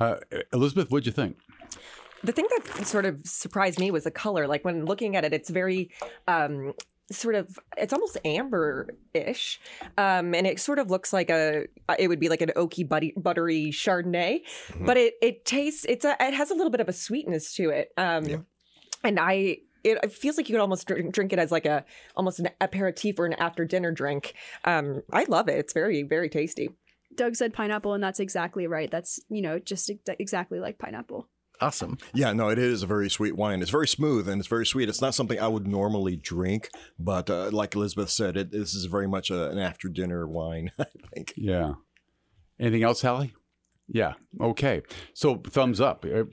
Uh, 0.00 0.16
Elizabeth, 0.52 0.90
what'd 0.90 1.06
you 1.06 1.12
think? 1.12 1.36
The 2.24 2.32
thing 2.32 2.46
that 2.56 2.86
sort 2.86 3.04
of 3.04 3.20
surprised 3.24 3.78
me 3.78 3.90
was 3.90 4.04
the 4.04 4.10
color. 4.10 4.46
Like 4.46 4.64
when 4.64 4.84
looking 4.84 5.16
at 5.16 5.24
it, 5.24 5.32
it's 5.32 5.50
very 5.50 5.90
um, 6.26 6.72
sort 7.10 7.34
of 7.34 7.58
it's 7.76 7.92
almost 7.92 8.18
amber-ish 8.24 9.60
um, 9.96 10.34
and 10.34 10.46
it 10.46 10.58
sort 10.58 10.78
of 10.78 10.90
looks 10.90 11.12
like 11.12 11.30
a 11.30 11.66
it 11.98 12.08
would 12.08 12.18
be 12.18 12.28
like 12.28 12.40
an 12.40 12.50
oaky 12.56 12.88
butty, 12.88 13.12
buttery 13.16 13.66
chardonnay 13.66 14.40
mm-hmm. 14.42 14.84
but 14.84 14.96
it 14.96 15.14
it 15.22 15.44
tastes 15.44 15.84
it's 15.84 16.04
a 16.04 16.16
it 16.18 16.34
has 16.34 16.50
a 16.50 16.54
little 16.54 16.70
bit 16.70 16.80
of 16.80 16.88
a 16.88 16.92
sweetness 16.92 17.54
to 17.54 17.70
it 17.70 17.92
um, 17.96 18.24
yeah. 18.24 18.36
and 19.04 19.20
i 19.20 19.56
it, 19.84 20.12
feels 20.12 20.36
like 20.36 20.48
you 20.48 20.54
could 20.54 20.60
almost 20.60 20.86
drink, 20.86 21.12
drink, 21.12 21.32
it 21.32 21.38
as 21.38 21.52
like 21.52 21.66
a 21.66 21.84
almost 22.16 22.40
an 22.40 22.48
aperitif 22.60 23.18
or 23.18 23.26
an 23.26 23.34
after 23.34 23.64
dinner 23.64 23.92
drink. 23.92 24.34
Um, 24.64 25.02
I 25.12 25.26
love 25.28 25.48
it. 25.48 25.58
It's 25.58 25.72
very 25.72 26.02
very 26.02 26.28
tasty. 26.28 26.70
Doug 27.14 27.36
said 27.36 27.54
pineapple, 27.54 27.94
and 27.94 28.02
that's 28.02 28.20
exactly 28.20 28.66
right. 28.66 28.90
That's 28.90 29.20
you 29.28 29.42
know 29.42 29.58
just 29.58 29.90
exactly 30.18 30.58
like 30.58 30.78
pineapple. 30.78 31.28
Awesome. 31.60 31.98
Yeah, 32.12 32.32
no, 32.32 32.48
it 32.48 32.58
is 32.58 32.82
a 32.82 32.86
very 32.86 33.08
sweet 33.08 33.36
wine. 33.36 33.62
It's 33.62 33.70
very 33.70 33.88
smooth 33.88 34.28
and 34.28 34.38
it's 34.40 34.48
very 34.48 34.66
sweet. 34.66 34.88
It's 34.88 35.00
not 35.00 35.14
something 35.14 35.40
I 35.40 35.48
would 35.48 35.66
normally 35.66 36.16
drink, 36.16 36.68
but 36.98 37.30
uh, 37.30 37.50
like 37.50 37.74
Elizabeth 37.74 38.10
said, 38.10 38.36
it, 38.36 38.50
this 38.50 38.74
is 38.74 38.84
very 38.86 39.08
much 39.08 39.30
a, 39.30 39.50
an 39.50 39.58
after 39.58 39.88
dinner 39.88 40.26
wine. 40.26 40.70
I 40.78 40.86
think. 41.14 41.32
Yeah. 41.36 41.74
Anything 42.58 42.82
else, 42.82 43.02
Hallie? 43.02 43.34
Yeah. 43.88 44.14
Okay. 44.40 44.82
So 45.14 45.36
thumbs 45.48 45.80
up. 45.80 46.04
Uh, 46.04 46.24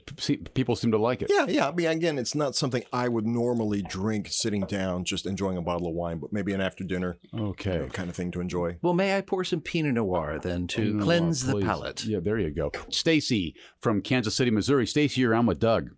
People 0.54 0.74
seem 0.74 0.90
to 0.90 0.98
like 0.98 1.22
it. 1.22 1.30
Yeah, 1.30 1.46
yeah. 1.48 1.68
I 1.68 1.72
mean, 1.72 1.86
again, 1.86 2.18
it's 2.18 2.34
not 2.34 2.56
something 2.56 2.82
I 2.92 3.08
would 3.08 3.26
normally 3.26 3.80
drink 3.82 4.26
sitting 4.30 4.62
down, 4.62 5.04
just 5.04 5.24
enjoying 5.24 5.56
a 5.56 5.62
bottle 5.62 5.86
of 5.86 5.94
wine, 5.94 6.18
but 6.18 6.32
maybe 6.32 6.52
an 6.52 6.60
after 6.60 6.82
dinner 6.82 7.18
Okay. 7.32 7.88
kind 7.92 8.10
of 8.10 8.16
thing 8.16 8.32
to 8.32 8.40
enjoy. 8.40 8.76
Well, 8.82 8.92
may 8.94 9.16
I 9.16 9.20
pour 9.20 9.44
some 9.44 9.60
Pinot 9.60 9.94
Noir 9.94 10.40
then 10.42 10.66
to 10.68 10.76
Pinot 10.78 10.94
Noir, 10.94 11.04
cleanse 11.04 11.46
the 11.46 11.60
palate? 11.60 12.04
Yeah, 12.04 12.18
there 12.20 12.38
you 12.38 12.50
go. 12.50 12.72
Stacy 12.90 13.54
from 13.80 14.02
Kansas 14.02 14.34
City, 14.34 14.50
Missouri. 14.50 14.86
Stacy, 14.86 15.20
you're 15.20 15.34
on 15.34 15.46
with 15.46 15.60
Doug. 15.60 15.90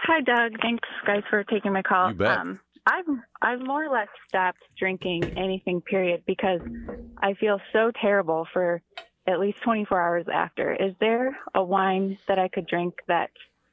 Hi, 0.00 0.20
Doug. 0.22 0.52
Thanks, 0.62 0.88
guys, 1.06 1.22
for 1.28 1.44
taking 1.44 1.72
my 1.72 1.82
call. 1.82 2.10
You 2.10 2.16
bet. 2.16 2.38
Um, 2.38 2.60
I've 2.86 3.04
I've 3.42 3.60
more 3.66 3.84
or 3.84 3.90
less 3.92 4.08
stopped 4.28 4.60
drinking 4.78 5.24
anything, 5.36 5.80
period, 5.80 6.22
because 6.26 6.60
I 7.18 7.34
feel 7.34 7.58
so 7.72 7.90
terrible 8.00 8.46
for 8.52 8.80
at 9.26 9.40
least 9.40 9.62
24 9.62 10.00
hours 10.00 10.26
after. 10.32 10.74
Is 10.74 10.94
there 11.00 11.36
a 11.54 11.62
wine 11.62 12.18
that 12.28 12.38
I 12.38 12.48
could 12.48 12.66
drink 12.66 12.94
that, 13.08 13.30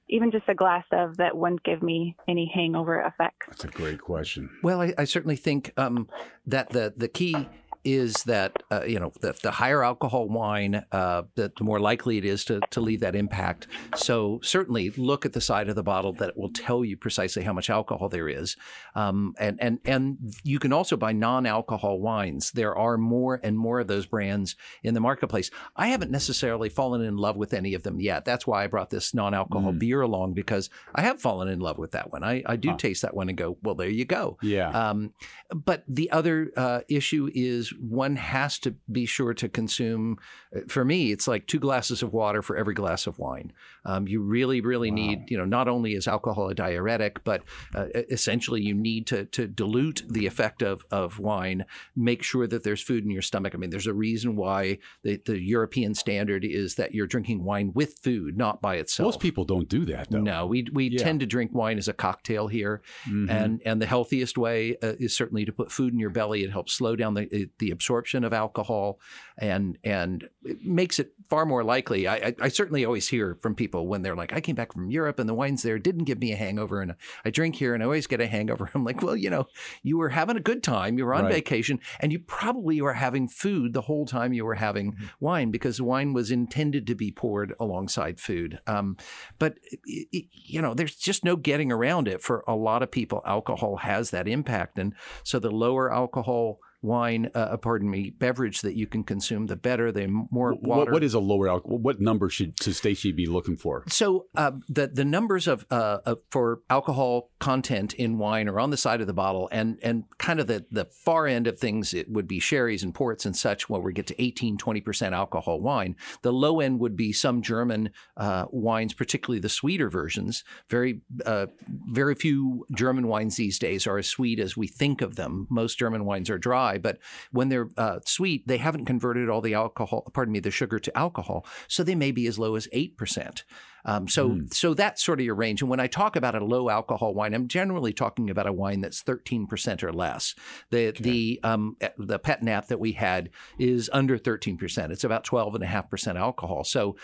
even 0.09 0.31
just 0.31 0.47
a 0.47 0.55
glass 0.55 0.85
of, 0.91 1.17
that 1.17 1.35
wouldn't 1.35 1.63
give 1.63 1.83
me 1.83 2.15
any 2.27 2.51
hangover 2.53 3.01
effects? 3.01 3.47
That's 3.47 3.63
a 3.65 3.67
great 3.67 4.01
question. 4.01 4.49
Well, 4.63 4.81
I, 4.81 4.93
I 4.97 5.03
certainly 5.05 5.35
think 5.35 5.71
um, 5.77 6.09
that 6.45 6.69
the 6.71 6.93
the 6.95 7.07
key 7.07 7.47
is 7.83 8.23
that 8.23 8.63
uh, 8.71 8.83
you 8.85 8.99
know 8.99 9.11
the, 9.21 9.37
the 9.43 9.51
higher 9.51 9.83
alcohol 9.83 10.27
wine, 10.27 10.85
uh, 10.91 11.23
the, 11.35 11.51
the 11.57 11.63
more 11.63 11.79
likely 11.79 12.17
it 12.17 12.25
is 12.25 12.45
to 12.45 12.59
to 12.71 12.81
leave 12.81 13.01
that 13.01 13.15
impact. 13.15 13.67
So 13.95 14.39
certainly 14.43 14.91
look 14.91 15.25
at 15.25 15.33
the 15.33 15.41
side 15.41 15.69
of 15.69 15.75
the 15.75 15.83
bottle 15.83 16.13
that 16.13 16.37
will 16.37 16.51
tell 16.51 16.85
you 16.85 16.97
precisely 16.97 17.43
how 17.43 17.53
much 17.53 17.69
alcohol 17.69 18.09
there 18.09 18.29
is, 18.29 18.55
um, 18.95 19.33
and 19.39 19.61
and 19.61 19.79
and 19.85 20.33
you 20.43 20.59
can 20.59 20.73
also 20.73 20.95
buy 20.95 21.11
non-alcohol 21.11 21.99
wines. 21.99 22.51
There 22.51 22.75
are 22.75 22.97
more 22.97 23.39
and 23.43 23.57
more 23.57 23.79
of 23.79 23.87
those 23.87 24.05
brands 24.05 24.55
in 24.83 24.93
the 24.93 24.99
marketplace. 24.99 25.51
I 25.75 25.87
haven't 25.87 26.11
necessarily 26.11 26.69
fallen 26.69 27.01
in 27.01 27.17
love 27.17 27.35
with 27.35 27.53
any 27.53 27.73
of 27.73 27.83
them 27.83 27.99
yet. 27.99 28.25
That's 28.25 28.47
why 28.47 28.63
I 28.63 28.67
brought 28.67 28.89
this 28.89 29.13
non-alcohol 29.13 29.73
beer 29.73 30.01
along 30.01 30.33
because 30.33 30.69
I 30.95 31.01
have 31.01 31.21
fallen 31.21 31.47
in 31.47 31.59
love 31.59 31.77
with 31.77 31.91
that 31.91 32.11
one. 32.11 32.23
I, 32.23 32.43
I 32.45 32.55
do 32.55 32.75
taste 32.77 33.01
that 33.01 33.15
one 33.15 33.29
and 33.29 33.37
go, 33.37 33.57
well, 33.63 33.75
there 33.75 33.89
you 33.89 34.05
go. 34.05 34.37
Yeah. 34.41 34.69
Um, 34.69 35.13
but 35.53 35.83
the 35.87 36.11
other 36.11 36.51
uh, 36.55 36.81
issue 36.87 37.29
is 37.33 37.72
one 37.79 38.15
has 38.15 38.59
to 38.59 38.75
be 38.91 39.05
sure 39.05 39.33
to 39.33 39.49
consume. 39.49 40.17
uh, 40.55 40.61
For 40.67 40.83
me, 40.85 41.11
it's 41.11 41.27
like 41.27 41.47
two 41.47 41.59
glasses 41.59 42.03
of 42.03 42.13
water 42.13 42.41
for 42.41 42.55
every 42.57 42.73
glass 42.73 43.07
of 43.07 43.19
wine. 43.19 43.51
Um, 43.85 44.07
you 44.07 44.21
really, 44.21 44.61
really 44.61 44.91
need, 44.91 45.29
you 45.29 45.37
know, 45.37 45.45
not 45.45 45.67
only 45.67 45.93
is 45.93 46.07
alcohol 46.07 46.49
a 46.49 46.55
diuretic, 46.55 47.23
but 47.23 47.43
uh, 47.75 47.87
essentially 48.09 48.61
you 48.61 48.73
need 48.73 49.07
to 49.07 49.25
to 49.25 49.47
dilute 49.47 50.03
the 50.09 50.25
effect 50.25 50.61
of 50.61 50.85
of 50.91 51.19
wine. 51.19 51.65
Make 51.95 52.23
sure 52.23 52.47
that 52.47 52.63
there's 52.63 52.81
food 52.81 53.03
in 53.03 53.11
your 53.11 53.21
stomach. 53.21 53.53
I 53.53 53.57
mean, 53.57 53.69
there's 53.71 53.87
a 53.87 53.93
reason 53.93 54.35
why 54.35 54.77
the, 55.03 55.17
the 55.25 55.39
European 55.39 55.93
standard 55.95 56.45
is 56.45 56.75
that 56.75 56.93
you're 56.93 57.07
drinking 57.07 57.43
wine 57.43 57.71
with 57.73 57.99
food, 57.99 58.37
not 58.37 58.61
by 58.61 58.75
itself. 58.75 59.07
Most 59.07 59.19
people 59.19 59.43
don't 59.45 59.67
do 59.67 59.85
that, 59.85 60.09
though. 60.11 60.21
No, 60.21 60.45
we 60.45 60.65
we 60.71 60.87
Yeah. 60.89 61.03
tend 61.03 61.19
to 61.19 61.25
drink 61.25 61.53
wine 61.53 61.77
as 61.77 61.87
a 61.87 61.93
cocktail 61.93 62.47
here, 62.47 62.81
Mhm. 63.09 63.29
and 63.29 63.61
and 63.65 63.81
the 63.81 63.85
healthiest 63.85 64.37
way 64.37 64.77
uh, 64.81 64.93
is 64.99 65.15
certainly 65.15 65.43
to 65.45 65.51
put 65.51 65.71
food 65.71 65.93
in 65.93 65.99
your 65.99 66.09
belly. 66.09 66.43
It 66.43 66.51
helps 66.51 66.73
slow 66.73 66.95
down 66.95 67.13
the 67.15 67.51
the 67.63 67.71
absorption 67.71 68.23
of 68.23 68.33
alcohol, 68.33 68.99
and 69.37 69.77
and 69.83 70.27
it 70.43 70.61
makes 70.65 70.99
it 70.99 71.13
far 71.29 71.45
more 71.45 71.63
likely. 71.63 72.07
I, 72.07 72.35
I 72.41 72.49
certainly 72.49 72.83
always 72.85 73.07
hear 73.07 73.37
from 73.41 73.55
people 73.55 73.87
when 73.87 74.01
they're 74.01 74.15
like, 74.15 74.33
I 74.33 74.41
came 74.41 74.55
back 74.55 74.73
from 74.73 74.91
Europe 74.91 75.17
and 75.19 75.29
the 75.29 75.33
wines 75.33 75.63
there 75.63 75.79
didn't 75.79 76.03
give 76.03 76.19
me 76.19 76.31
a 76.33 76.35
hangover, 76.35 76.81
and 76.81 76.95
I 77.25 77.29
drink 77.29 77.55
here 77.55 77.73
and 77.73 77.81
I 77.81 77.85
always 77.85 78.07
get 78.07 78.19
a 78.21 78.27
hangover. 78.27 78.69
I'm 78.75 78.83
like, 78.83 79.01
well, 79.01 79.15
you 79.15 79.29
know, 79.29 79.47
you 79.81 79.97
were 79.97 80.09
having 80.09 80.35
a 80.37 80.41
good 80.41 80.61
time, 80.63 80.97
you 80.97 81.05
were 81.05 81.13
on 81.15 81.23
Right. 81.23 81.33
vacation, 81.33 81.79
and 82.01 82.11
you 82.11 82.19
probably 82.19 82.81
were 82.81 82.93
having 82.93 83.27
food 83.29 83.73
the 83.73 83.81
whole 83.81 84.05
time 84.05 84.33
you 84.33 84.43
were 84.45 84.55
having 84.55 84.95
wine 85.21 85.49
because 85.51 85.81
wine 85.81 86.11
was 86.13 86.29
intended 86.31 86.85
to 86.87 86.95
be 86.95 87.11
poured 87.11 87.53
alongside 87.59 88.19
food. 88.19 88.59
Um, 88.67 88.97
but 89.39 89.57
it, 89.85 90.07
it- 90.11 90.25
you 90.45 90.61
know, 90.61 90.73
there's 90.73 90.95
just 90.97 91.23
no 91.23 91.35
getting 91.37 91.71
around 91.71 92.07
it. 92.07 92.21
For 92.21 92.43
a 92.47 92.55
lot 92.55 92.83
of 92.83 92.91
people, 92.91 93.21
alcohol 93.25 93.77
has 93.77 94.09
that 94.11 94.27
impact, 94.27 94.77
and 94.77 94.93
so 95.23 95.39
the 95.39 95.49
lower 95.49 95.91
alcohol 95.91 96.59
wine, 96.83 97.31
uh, 97.33 97.57
pardon 97.57 97.89
me, 97.89 98.09
beverage 98.09 98.61
that 98.61 98.75
you 98.75 98.85
can 98.85 99.03
consume, 99.03 99.47
the 99.47 99.55
better. 99.55 99.91
The 99.91 100.07
more 100.07 100.53
water. 100.53 100.85
What, 100.85 100.91
what 100.91 101.03
is 101.03 101.13
a 101.13 101.19
lower 101.19 101.49
alcohol? 101.49 101.79
What 101.79 101.99
number 101.99 102.29
should, 102.29 102.61
should 102.61 102.75
Stacy 102.75 103.11
be 103.11 103.25
looking 103.25 103.57
for? 103.57 103.83
So 103.87 104.27
uh, 104.35 104.51
the 104.69 104.87
the 104.87 105.05
numbers 105.05 105.47
of, 105.47 105.65
uh, 105.71 105.99
of 106.05 106.19
for 106.29 106.61
alcohol 106.69 107.31
content 107.39 107.93
in 107.93 108.17
wine 108.17 108.47
are 108.47 108.59
on 108.59 108.69
the 108.69 108.77
side 108.77 109.01
of 109.01 109.07
the 109.07 109.13
bottle, 109.13 109.49
and 109.51 109.79
and 109.81 110.03
kind 110.17 110.39
of 110.39 110.47
the 110.47 110.65
the 110.69 110.85
far 110.85 111.25
end 111.25 111.47
of 111.47 111.57
things 111.57 111.93
it 111.93 112.09
would 112.11 112.27
be 112.27 112.39
sherries 112.39 112.83
and 112.83 112.93
ports 112.93 113.25
and 113.25 113.35
such, 113.35 113.69
where 113.69 113.81
we 113.81 113.93
get 113.93 114.07
to 114.07 114.21
18, 114.21 114.57
20 114.57 114.81
percent 114.81 115.15
alcohol 115.15 115.61
wine. 115.61 115.95
The 116.21 116.33
low 116.33 116.59
end 116.59 116.79
would 116.79 116.95
be 116.95 117.13
some 117.13 117.41
German 117.41 117.91
uh, 118.17 118.45
wines, 118.51 118.93
particularly 118.93 119.39
the 119.39 119.49
sweeter 119.49 119.89
versions. 119.89 120.43
Very 120.69 121.01
uh, 121.25 121.47
very 121.87 122.15
few 122.15 122.65
German 122.75 123.07
wines 123.07 123.37
these 123.37 123.57
days 123.57 123.87
are 123.87 123.97
as 123.97 124.07
sweet 124.07 124.39
as 124.39 124.57
we 124.57 124.67
think 124.67 125.01
of 125.01 125.15
them. 125.15 125.47
Most 125.49 125.77
German 125.79 126.05
wines 126.05 126.29
are 126.29 126.37
dry, 126.37 126.72
but 126.77 126.99
when 127.31 127.49
they're 127.49 127.69
uh, 127.77 127.99
sweet, 128.05 128.47
they 128.47 128.57
haven't 128.57 128.85
converted 128.85 129.29
all 129.29 129.41
the 129.41 129.53
alcohol, 129.53 130.09
pardon 130.13 130.31
me, 130.31 130.39
the 130.39 130.51
sugar 130.51 130.79
to 130.79 130.97
alcohol, 130.97 131.45
so 131.67 131.83
they 131.83 131.95
may 131.95 132.11
be 132.11 132.27
as 132.27 132.39
low 132.39 132.55
as 132.55 132.67
eight 132.71 132.97
percent. 132.97 133.43
Um, 133.85 134.07
so, 134.07 134.39
so 134.51 134.73
that's 134.73 135.03
sort 135.03 135.19
of 135.19 135.25
your 135.25 135.35
range. 135.35 135.61
And 135.61 135.69
when 135.69 135.79
I 135.79 135.87
talk 135.87 136.15
about 136.15 136.35
a 136.35 136.43
low 136.43 136.69
alcohol 136.69 137.13
wine, 137.13 137.33
I'm 137.33 137.47
generally 137.47 137.91
talking 137.91 138.29
about 138.29 138.47
a 138.47 138.53
wine 138.53 138.81
that's 138.81 139.03
13% 139.03 139.83
or 139.83 139.91
less. 139.91 140.35
The 140.69 140.91
the 140.91 141.39
um, 141.43 141.75
the 141.97 142.19
pet 142.19 142.43
nat 142.43 142.69
that 142.69 142.79
we 142.79 142.93
had 142.93 143.29
is 143.59 143.89
under 143.91 144.17
13%. 144.17 144.91
It's 144.91 145.03
about 145.03 145.25
12.5% 145.25 146.15
alcohol. 146.15 146.63
So 146.63 146.95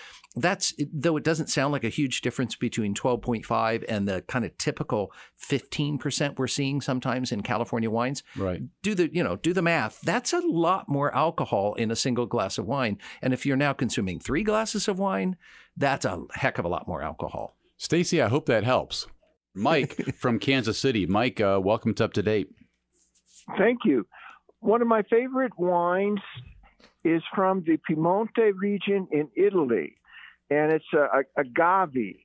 that's 0.41 0.73
though 0.93 1.17
it 1.17 1.23
doesn't 1.23 1.47
sound 1.47 1.71
like 1.71 1.84
a 1.84 1.89
huge 1.89 2.21
difference 2.21 2.56
between 2.56 2.93
12.5 2.93 3.84
and 3.88 4.08
the 4.08 4.21
kind 4.28 4.45
of 4.45 4.58
typical 4.58 5.12
15% 5.41 6.38
we're 6.38 6.47
seeing 6.47 6.82
sometimes 6.82 7.32
in 7.32 7.41
California 7.41 7.89
wines 7.89 8.23
Right. 8.36 8.62
do 8.82 8.95
the 8.95 9.13
you 9.13 9.23
know 9.23 9.36
do 9.38 9.54
the 9.54 9.62
math 9.62 9.99
that's 10.02 10.34
a 10.34 10.39
lot 10.39 10.88
more 10.89 11.13
alcohol 11.15 11.73
in 11.75 11.91
a 11.91 11.95
single 11.95 12.25
glass 12.25 12.58
of 12.58 12.65
wine 12.65 12.97
and 13.21 13.34
if 13.34 13.45
you're 13.45 13.58
now 13.58 13.73
consuming 13.73 14.19
three 14.19 14.43
glasses 14.43 14.88
of 14.88 14.99
wine 14.99 15.36
that's 15.78 16.06
a 16.06 16.23
heck 16.34 16.58
of 16.58 16.65
a 16.65 16.69
lot 16.69 16.88
more 16.88 17.02
alcohol 17.02 17.56
Stacy, 17.78 18.21
I 18.21 18.28
hope 18.28 18.45
that 18.47 18.65
helps. 18.65 19.08
Mike 19.56 19.93
from 20.19 20.38
Kansas 20.38 20.78
City. 20.78 21.06
Mike, 21.06 21.39
uh, 21.39 21.62
welcome 21.63 21.93
to 21.93 22.04
Up 22.04 22.12
to 22.13 22.21
Date. 22.21 22.49
Thank 23.58 23.80
you. 23.86 24.06
One 24.60 24.82
of 24.82 24.88
my 24.89 25.04
favorite 25.04 25.58
wines 25.58 26.19
is 27.06 27.21
from 27.34 27.63
the 27.65 27.78
Piemonte 27.89 28.52
region 28.56 29.08
in 29.13 29.30
Italy, 29.38 29.95
and 30.49 30.71
it's 30.71 30.85
a, 30.93 31.19
a, 31.19 31.41
agave. 31.41 32.17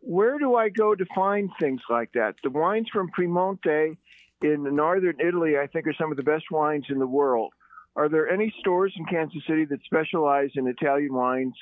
Where 0.00 0.38
do 0.38 0.56
I 0.56 0.68
go 0.68 0.94
to 0.94 1.04
find 1.14 1.50
things 1.60 1.80
like 1.88 2.12
that? 2.14 2.34
The 2.42 2.50
wines 2.50 2.88
from 2.92 3.10
Piemonte 3.16 3.96
in 4.42 4.74
northern 4.74 5.20
Italy, 5.20 5.56
I 5.56 5.66
think, 5.68 5.86
are 5.86 5.94
some 5.94 6.10
of 6.10 6.16
the 6.16 6.24
best 6.24 6.50
wines 6.50 6.86
in 6.88 6.98
the 6.98 7.06
world. 7.06 7.52
Are 7.94 8.08
there 8.08 8.28
any 8.28 8.52
stores 8.58 8.92
in 8.96 9.04
Kansas 9.04 9.42
City 9.46 9.64
that 9.66 9.84
specialize 9.84 10.50
in 10.56 10.66
Italian 10.66 11.12
wines 11.12 11.54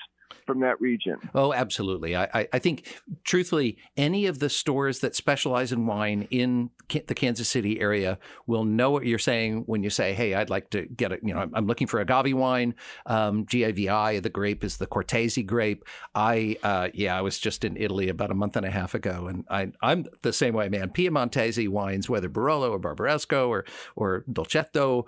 from 0.46 0.60
that 0.60 0.80
region? 0.80 1.16
oh 1.34 1.52
absolutely. 1.52 2.16
I, 2.16 2.24
I, 2.34 2.48
I 2.54 2.58
think 2.58 3.00
truthfully 3.24 3.78
any 3.96 4.26
of 4.26 4.38
the 4.38 4.48
stores 4.48 5.00
that 5.00 5.14
specialize 5.14 5.72
in 5.72 5.86
wine 5.86 6.26
in 6.30 6.70
Ka- 6.88 7.00
the 7.06 7.14
kansas 7.14 7.48
city 7.48 7.80
area 7.80 8.18
will 8.46 8.64
know 8.64 8.90
what 8.90 9.06
you're 9.06 9.18
saying 9.18 9.62
when 9.66 9.82
you 9.82 9.90
say 9.90 10.12
hey 10.12 10.34
i'd 10.34 10.50
like 10.50 10.70
to 10.70 10.86
get 10.86 11.12
it 11.12 11.20
you 11.22 11.32
know 11.32 11.40
i'm, 11.40 11.54
I'm 11.54 11.66
looking 11.66 11.86
for 11.86 12.00
a 12.00 12.06
Gavi 12.06 12.34
wine. 12.34 12.74
Um, 13.06 13.46
gavi 13.46 14.22
the 14.22 14.30
grape 14.30 14.64
is 14.64 14.78
the 14.78 14.86
cortese 14.86 15.42
grape. 15.42 15.84
I 16.14 16.56
uh, 16.62 16.88
yeah 16.94 17.16
i 17.16 17.20
was 17.20 17.38
just 17.38 17.64
in 17.64 17.76
italy 17.76 18.08
about 18.08 18.30
a 18.30 18.34
month 18.34 18.56
and 18.56 18.66
a 18.66 18.70
half 18.70 18.94
ago 18.94 19.28
and 19.28 19.44
I, 19.48 19.72
i'm 19.82 20.06
the 20.22 20.32
same 20.32 20.54
way 20.54 20.68
man. 20.68 20.90
Piemontese 20.90 21.68
wines 21.68 22.08
whether 22.08 22.28
barolo 22.28 22.70
or 22.70 22.80
barbaresco 22.80 23.48
or 23.48 23.64
or 23.96 24.24
dolcetto 24.30 25.06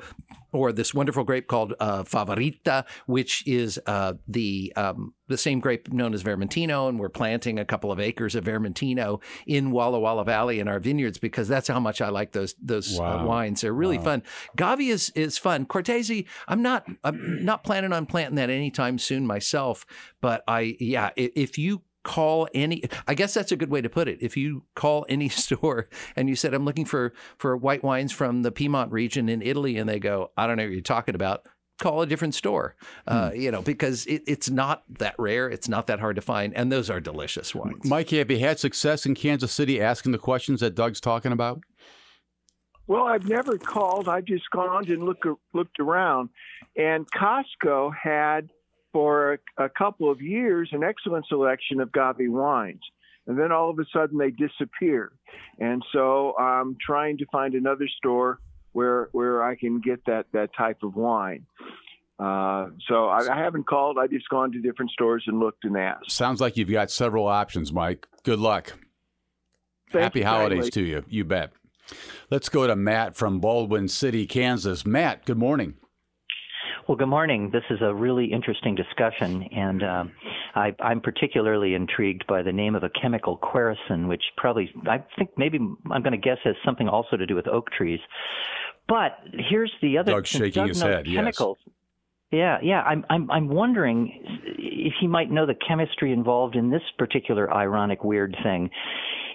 or 0.52 0.72
this 0.72 0.94
wonderful 0.94 1.24
grape 1.24 1.48
called 1.48 1.74
uh, 1.80 2.02
Favorita, 2.04 2.84
which 3.06 3.46
is 3.46 3.80
uh, 3.86 4.14
the 4.28 4.72
um, 4.76 5.11
the 5.28 5.38
same 5.38 5.60
grape 5.60 5.92
known 5.92 6.14
as 6.14 6.22
Vermentino, 6.22 6.88
and 6.88 6.98
we're 6.98 7.08
planting 7.08 7.58
a 7.58 7.64
couple 7.64 7.90
of 7.90 7.98
acres 7.98 8.34
of 8.34 8.44
Vermentino 8.44 9.20
in 9.46 9.70
Walla 9.70 9.98
Walla 9.98 10.24
Valley 10.24 10.60
in 10.60 10.68
our 10.68 10.78
vineyards 10.78 11.18
because 11.18 11.48
that's 11.48 11.68
how 11.68 11.80
much 11.80 12.00
I 12.00 12.08
like 12.08 12.32
those 12.32 12.54
those 12.60 12.98
uh, 12.98 13.24
wines. 13.26 13.60
They're 13.60 13.72
really 13.72 13.98
fun. 13.98 14.22
Gavi 14.56 14.90
is 14.90 15.10
is 15.10 15.38
fun. 15.38 15.66
Cortese, 15.66 16.26
I'm 16.48 16.62
not 16.62 16.86
I'm 17.04 17.44
not 17.44 17.64
planning 17.64 17.92
on 17.92 18.06
planting 18.06 18.36
that 18.36 18.50
anytime 18.50 18.98
soon 18.98 19.26
myself, 19.26 19.86
but 20.20 20.42
I 20.46 20.76
yeah, 20.78 21.10
if 21.16 21.58
you 21.58 21.82
call 22.04 22.48
any 22.52 22.82
i 23.06 23.14
guess 23.14 23.32
that's 23.32 23.52
a 23.52 23.56
good 23.56 23.70
way 23.70 23.80
to 23.80 23.88
put 23.88 24.08
it 24.08 24.18
if 24.20 24.36
you 24.36 24.64
call 24.74 25.06
any 25.08 25.28
store 25.44 25.88
and 26.16 26.28
you 26.28 26.34
said 26.34 26.52
i'm 26.52 26.64
looking 26.64 26.84
for 26.84 27.12
for 27.38 27.56
white 27.56 27.84
wines 27.84 28.10
from 28.10 28.42
the 28.42 28.50
piedmont 28.50 28.90
region 28.90 29.28
in 29.28 29.40
italy 29.40 29.76
and 29.76 29.88
they 29.88 30.00
go 30.00 30.30
i 30.36 30.46
don't 30.46 30.56
know 30.56 30.64
what 30.64 30.72
you're 30.72 30.80
talking 30.80 31.14
about 31.14 31.46
call 31.80 32.02
a 32.02 32.06
different 32.06 32.34
store, 32.34 32.76
uh, 33.06 33.30
you 33.34 33.50
know, 33.50 33.62
because 33.62 34.06
it, 34.06 34.22
it's 34.26 34.48
not 34.48 34.84
that 34.98 35.14
rare, 35.18 35.48
it's 35.48 35.68
not 35.68 35.86
that 35.88 36.00
hard 36.00 36.16
to 36.16 36.22
find, 36.22 36.54
and 36.54 36.70
those 36.70 36.88
are 36.88 37.00
delicious 37.00 37.54
wines. 37.54 37.84
Mike, 37.84 38.10
have 38.10 38.30
you 38.30 38.38
had 38.38 38.58
success 38.58 39.04
in 39.06 39.14
Kansas 39.14 39.52
City 39.52 39.80
asking 39.80 40.12
the 40.12 40.18
questions 40.18 40.60
that 40.60 40.74
Doug's 40.74 41.00
talking 41.00 41.32
about? 41.32 41.60
Well, 42.86 43.04
I've 43.04 43.28
never 43.28 43.58
called. 43.58 44.08
I've 44.08 44.24
just 44.24 44.50
gone 44.50 44.90
and 44.90 45.04
look, 45.04 45.24
looked 45.54 45.80
around. 45.80 46.30
And 46.76 47.06
Costco 47.10 47.92
had, 48.00 48.50
for 48.92 49.34
a, 49.58 49.64
a 49.64 49.68
couple 49.68 50.10
of 50.10 50.20
years, 50.20 50.68
an 50.72 50.82
excellent 50.82 51.26
selection 51.26 51.80
of 51.80 51.90
Gavi 51.90 52.28
wines. 52.28 52.82
And 53.26 53.38
then 53.38 53.52
all 53.52 53.70
of 53.70 53.78
a 53.78 53.84
sudden 53.92 54.18
they 54.18 54.30
disappeared. 54.30 55.16
And 55.58 55.82
so 55.92 56.36
I'm 56.38 56.76
trying 56.84 57.18
to 57.18 57.26
find 57.30 57.54
another 57.54 57.86
store 57.98 58.40
where 58.72 59.08
where 59.12 59.42
I 59.42 59.54
can 59.56 59.80
get 59.80 60.04
that, 60.06 60.26
that 60.32 60.50
type 60.56 60.82
of 60.82 60.96
wine. 60.96 61.46
Uh, 62.18 62.68
so 62.88 63.06
I, 63.06 63.34
I 63.34 63.38
haven't 63.38 63.66
called. 63.66 63.96
I've 63.98 64.10
just 64.10 64.28
gone 64.28 64.52
to 64.52 64.60
different 64.60 64.90
stores 64.92 65.24
and 65.26 65.40
looked 65.40 65.64
and 65.64 65.76
asked. 65.76 66.10
Sounds 66.10 66.40
like 66.40 66.56
you've 66.56 66.70
got 66.70 66.90
several 66.90 67.26
options, 67.26 67.72
Mike. 67.72 68.06
Good 68.22 68.38
luck. 68.38 68.74
Thank 69.90 70.04
Happy 70.04 70.22
holidays 70.22 70.70
to 70.70 70.82
you. 70.82 71.04
You 71.08 71.24
bet. 71.24 71.50
Let's 72.30 72.48
go 72.48 72.66
to 72.66 72.76
Matt 72.76 73.14
from 73.16 73.40
Baldwin 73.40 73.88
City, 73.88 74.26
Kansas. 74.26 74.86
Matt, 74.86 75.26
good 75.26 75.36
morning. 75.36 75.74
Well, 76.88 76.96
good 76.96 77.08
morning. 77.08 77.50
This 77.52 77.64
is 77.70 77.78
a 77.82 77.94
really 77.94 78.26
interesting 78.32 78.74
discussion, 78.74 79.42
and 79.54 79.82
um, 79.82 80.12
I, 80.54 80.74
I'm 80.80 81.00
particularly 81.00 81.74
intrigued 81.74 82.26
by 82.26 82.42
the 82.42 82.52
name 82.52 82.74
of 82.74 82.82
a 82.82 82.90
chemical, 82.90 83.38
quercetin, 83.38 84.08
which 84.08 84.22
probably, 84.36 84.70
I 84.88 85.02
think 85.18 85.30
maybe 85.36 85.58
I'm 85.90 86.02
going 86.02 86.12
to 86.12 86.18
guess 86.18 86.38
has 86.44 86.54
something 86.64 86.88
also 86.88 87.16
to 87.16 87.26
do 87.26 87.34
with 87.34 87.48
oak 87.48 87.70
trees. 87.70 88.00
But 88.88 89.18
here's 89.32 89.72
the 89.80 89.98
other. 89.98 90.12
Doug's 90.12 90.28
shaking 90.28 90.52
Doug 90.52 90.68
his 90.68 90.82
head, 90.82 91.06
yes. 91.06 91.16
Chemicals. 91.16 91.58
Yeah, 92.30 92.58
yeah. 92.62 92.82
I'm, 92.82 93.04
I'm, 93.10 93.30
I'm 93.30 93.48
wondering 93.48 94.20
if 94.58 94.94
he 95.00 95.06
might 95.06 95.30
know 95.30 95.46
the 95.46 95.54
chemistry 95.66 96.12
involved 96.12 96.56
in 96.56 96.70
this 96.70 96.82
particular 96.98 97.52
ironic, 97.52 98.04
weird 98.04 98.36
thing. 98.42 98.70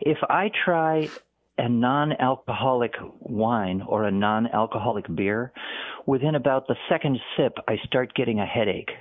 If 0.02 0.18
I 0.30 0.52
try 0.66 1.10
a 1.58 1.70
non-alcoholic 1.70 2.94
wine 3.20 3.84
or 3.88 4.04
a 4.04 4.12
non-alcoholic 4.12 5.16
beer, 5.16 5.52
within 6.06 6.36
about 6.36 6.68
the 6.68 6.76
second 6.90 7.20
sip, 7.36 7.58
I 7.68 7.78
start 7.86 8.14
getting 8.14 8.40
a 8.40 8.46
headache. 8.46 8.92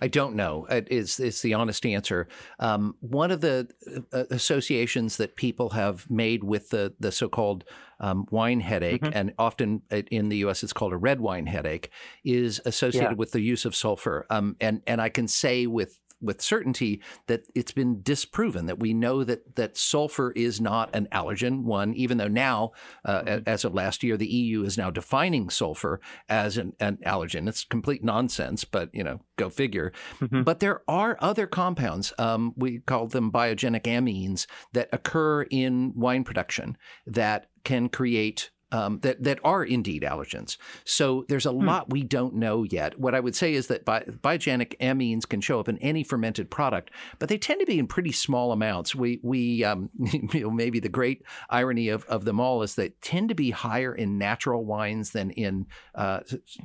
I 0.00 0.08
don't 0.08 0.34
know. 0.34 0.66
It 0.70 0.88
is 0.90 1.20
is 1.20 1.42
the 1.42 1.54
honest 1.54 1.84
answer. 1.86 2.28
Um, 2.58 2.94
one 3.00 3.30
of 3.30 3.40
the 3.40 3.68
uh, 4.12 4.24
associations 4.30 5.16
that 5.16 5.36
people 5.36 5.70
have 5.70 6.08
made 6.10 6.44
with 6.44 6.70
the 6.70 6.94
the 7.00 7.12
so-called 7.12 7.64
um, 8.00 8.26
wine 8.30 8.60
headache, 8.60 9.02
and 9.12 9.32
often 9.38 9.82
in 9.90 10.28
the 10.28 10.38
U.S. 10.38 10.62
it's 10.62 10.72
called 10.72 10.92
a 10.92 10.96
red 10.96 11.20
wine 11.20 11.46
headache, 11.46 11.90
is 12.24 12.60
associated 12.64 13.10
Yeah. 13.10 13.16
with 13.16 13.32
the 13.32 13.40
use 13.40 13.64
of 13.64 13.74
sulfur. 13.74 14.26
Um, 14.30 14.56
and 14.60 14.82
and 14.86 15.00
I 15.00 15.08
can 15.08 15.26
say 15.28 15.66
with 15.66 15.98
with 16.20 16.40
certainty 16.42 17.00
that 17.26 17.44
it's 17.54 17.72
been 17.72 18.02
disproven 18.02 18.66
that 18.66 18.78
we 18.80 18.92
know 18.92 19.24
that 19.24 19.56
that 19.56 19.76
sulfur 19.76 20.32
is 20.32 20.60
not 20.60 20.90
an 20.94 21.06
allergen. 21.12 21.62
One, 21.62 21.94
even 21.94 22.18
though 22.18 22.28
now, 22.28 22.72
uh, 23.04 23.22
a- 23.26 23.48
as 23.48 23.64
of 23.64 23.74
last 23.74 24.02
year, 24.02 24.16
the 24.16 24.26
EU 24.26 24.64
is 24.64 24.76
now 24.78 24.90
defining 24.90 25.50
sulfur 25.50 26.00
as 26.28 26.56
an, 26.56 26.74
an 26.80 26.98
allergen. 27.06 27.48
It's 27.48 27.64
complete 27.64 28.02
nonsense, 28.02 28.64
but 28.64 28.90
you 28.92 29.04
know, 29.04 29.20
go 29.36 29.48
figure. 29.48 29.92
But 30.30 30.60
there 30.60 30.82
are 30.88 31.16
other 31.20 31.46
compounds. 31.46 32.12
Um, 32.18 32.52
we 32.56 32.78
call 32.80 33.06
them 33.06 33.30
biogenic 33.30 33.82
amines 33.82 34.46
that 34.72 34.88
occur 34.92 35.42
in 35.42 35.92
wine 35.94 36.24
production 36.24 36.76
that 37.06 37.46
can 37.64 37.88
create. 37.88 38.50
Um, 38.70 39.00
that 39.00 39.22
that 39.22 39.40
are 39.44 39.64
indeed 39.64 40.02
allergens. 40.02 40.58
So 40.84 41.24
there's 41.28 41.46
a 41.46 41.50
lot 41.52 41.90
we 41.90 42.02
don't 42.02 42.34
know 42.34 42.64
yet. 42.64 42.98
What 42.98 43.14
I 43.14 43.20
would 43.20 43.34
say 43.34 43.54
is 43.54 43.68
that 43.68 43.84
bi- 43.84 44.04
biogenic 44.04 44.76
amines 44.78 45.26
can 45.26 45.40
show 45.40 45.58
up 45.58 45.68
in 45.68 45.78
any 45.78 46.04
fermented 46.04 46.50
product, 46.50 46.90
but 47.18 47.28
they 47.28 47.38
tend 47.38 47.60
to 47.60 47.66
be 47.66 47.78
in 47.78 47.86
pretty 47.86 48.12
small 48.12 48.52
amounts. 48.52 48.94
We 48.94 49.20
we 49.22 49.64
um, 49.64 49.90
you 50.32 50.40
know 50.40 50.50
maybe 50.50 50.80
the 50.80 50.88
great 50.88 51.22
irony 51.48 51.88
of, 51.88 52.04
of 52.04 52.24
them 52.24 52.40
all 52.40 52.62
is 52.62 52.74
they 52.74 52.90
tend 53.00 53.30
to 53.30 53.34
be 53.34 53.50
higher 53.50 53.94
in 53.94 54.18
natural 54.18 54.64
wines 54.64 55.12
than 55.12 55.30
in 55.30 55.66
uh, 55.94 56.20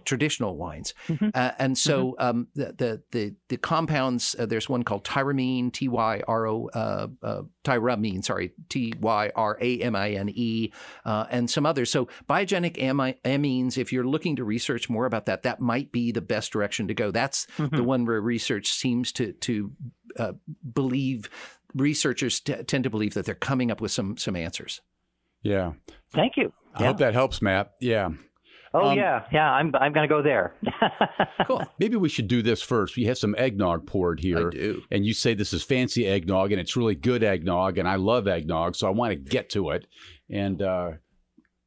traditional 0.05 0.57
wines, 0.57 0.93
uh, 1.33 1.51
and 1.57 1.77
so 1.77 2.15
um, 2.19 2.47
the, 2.55 2.73
the 2.77 3.01
the 3.11 3.35
the 3.49 3.57
compounds. 3.57 4.35
Uh, 4.37 4.45
there's 4.45 4.69
one 4.69 4.83
called 4.83 5.03
tyramine, 5.03 5.71
T 5.71 5.87
Y 5.87 6.21
R 6.27 6.47
O, 6.47 6.69
uh, 6.73 7.07
uh, 7.21 7.41
tyramine. 7.63 8.23
Sorry, 8.23 8.53
T 8.69 8.93
Y 8.99 9.31
R 9.35 9.57
A 9.61 9.79
M 9.81 9.95
I 9.95 10.11
N 10.11 10.29
E, 10.33 10.71
uh, 11.05 11.25
and 11.29 11.49
some 11.49 11.65
others. 11.65 11.89
So 11.91 12.07
biogenic 12.29 12.77
ami- 12.81 13.17
amines. 13.25 13.77
If 13.77 13.91
you're 13.93 14.05
looking 14.07 14.35
to 14.37 14.43
research 14.43 14.89
more 14.89 15.05
about 15.05 15.25
that, 15.27 15.43
that 15.43 15.59
might 15.59 15.91
be 15.91 16.11
the 16.11 16.21
best 16.21 16.51
direction 16.51 16.87
to 16.87 16.93
go. 16.93 17.11
That's 17.11 17.47
the 17.57 17.83
one 17.83 18.05
where 18.05 18.21
research 18.21 18.67
seems 18.69 19.11
to 19.13 19.33
to 19.33 19.71
uh, 20.17 20.33
believe. 20.73 21.29
Researchers 21.75 22.39
t- 22.39 22.53
tend 22.63 22.83
to 22.83 22.91
believe 22.91 23.15
that 23.15 23.25
they're 23.25 23.33
coming 23.33 23.71
up 23.71 23.81
with 23.81 23.91
some 23.91 24.15
some 24.17 24.35
answers. 24.35 24.81
Yeah. 25.41 25.73
Thank 26.11 26.37
you. 26.37 26.53
I 26.75 26.81
Yeah. 26.81 26.87
hope 26.87 26.97
that 26.99 27.13
helps, 27.15 27.41
Matt. 27.41 27.73
Yeah. 27.79 28.09
Oh 28.75 28.87
Um, 28.89 28.97
yeah, 28.97 29.23
yeah. 29.31 29.51
I'm 29.51 29.73
I'm 29.75 29.93
going 29.93 30.07
to 30.07 30.13
go 30.13 30.21
there. 30.21 30.55
Cool. 31.47 31.61
Maybe 31.79 31.97
we 31.97 32.07
should 32.09 32.27
do 32.27 32.41
this 32.41 32.61
first. 32.61 32.95
We 32.95 33.03
have 33.05 33.17
some 33.17 33.35
eggnog 33.37 33.85
poured 33.85 34.19
here. 34.19 34.47
I 34.47 34.51
do. 34.51 34.81
And 34.91 35.05
you 35.05 35.13
say 35.13 35.33
this 35.33 35.51
is 35.51 35.61
fancy 35.61 36.07
eggnog 36.07 36.51
and 36.51 36.61
it's 36.61 36.77
really 36.77 36.95
good 36.95 37.21
eggnog, 37.23 37.77
and 37.77 37.87
I 37.87 37.95
love 37.95 38.27
eggnog, 38.27 38.75
so 38.75 38.87
I 38.87 38.91
want 38.91 39.11
to 39.11 39.15
get 39.17 39.49
to 39.51 39.71
it. 39.71 39.87
And 40.29 40.61
uh, 40.61 40.91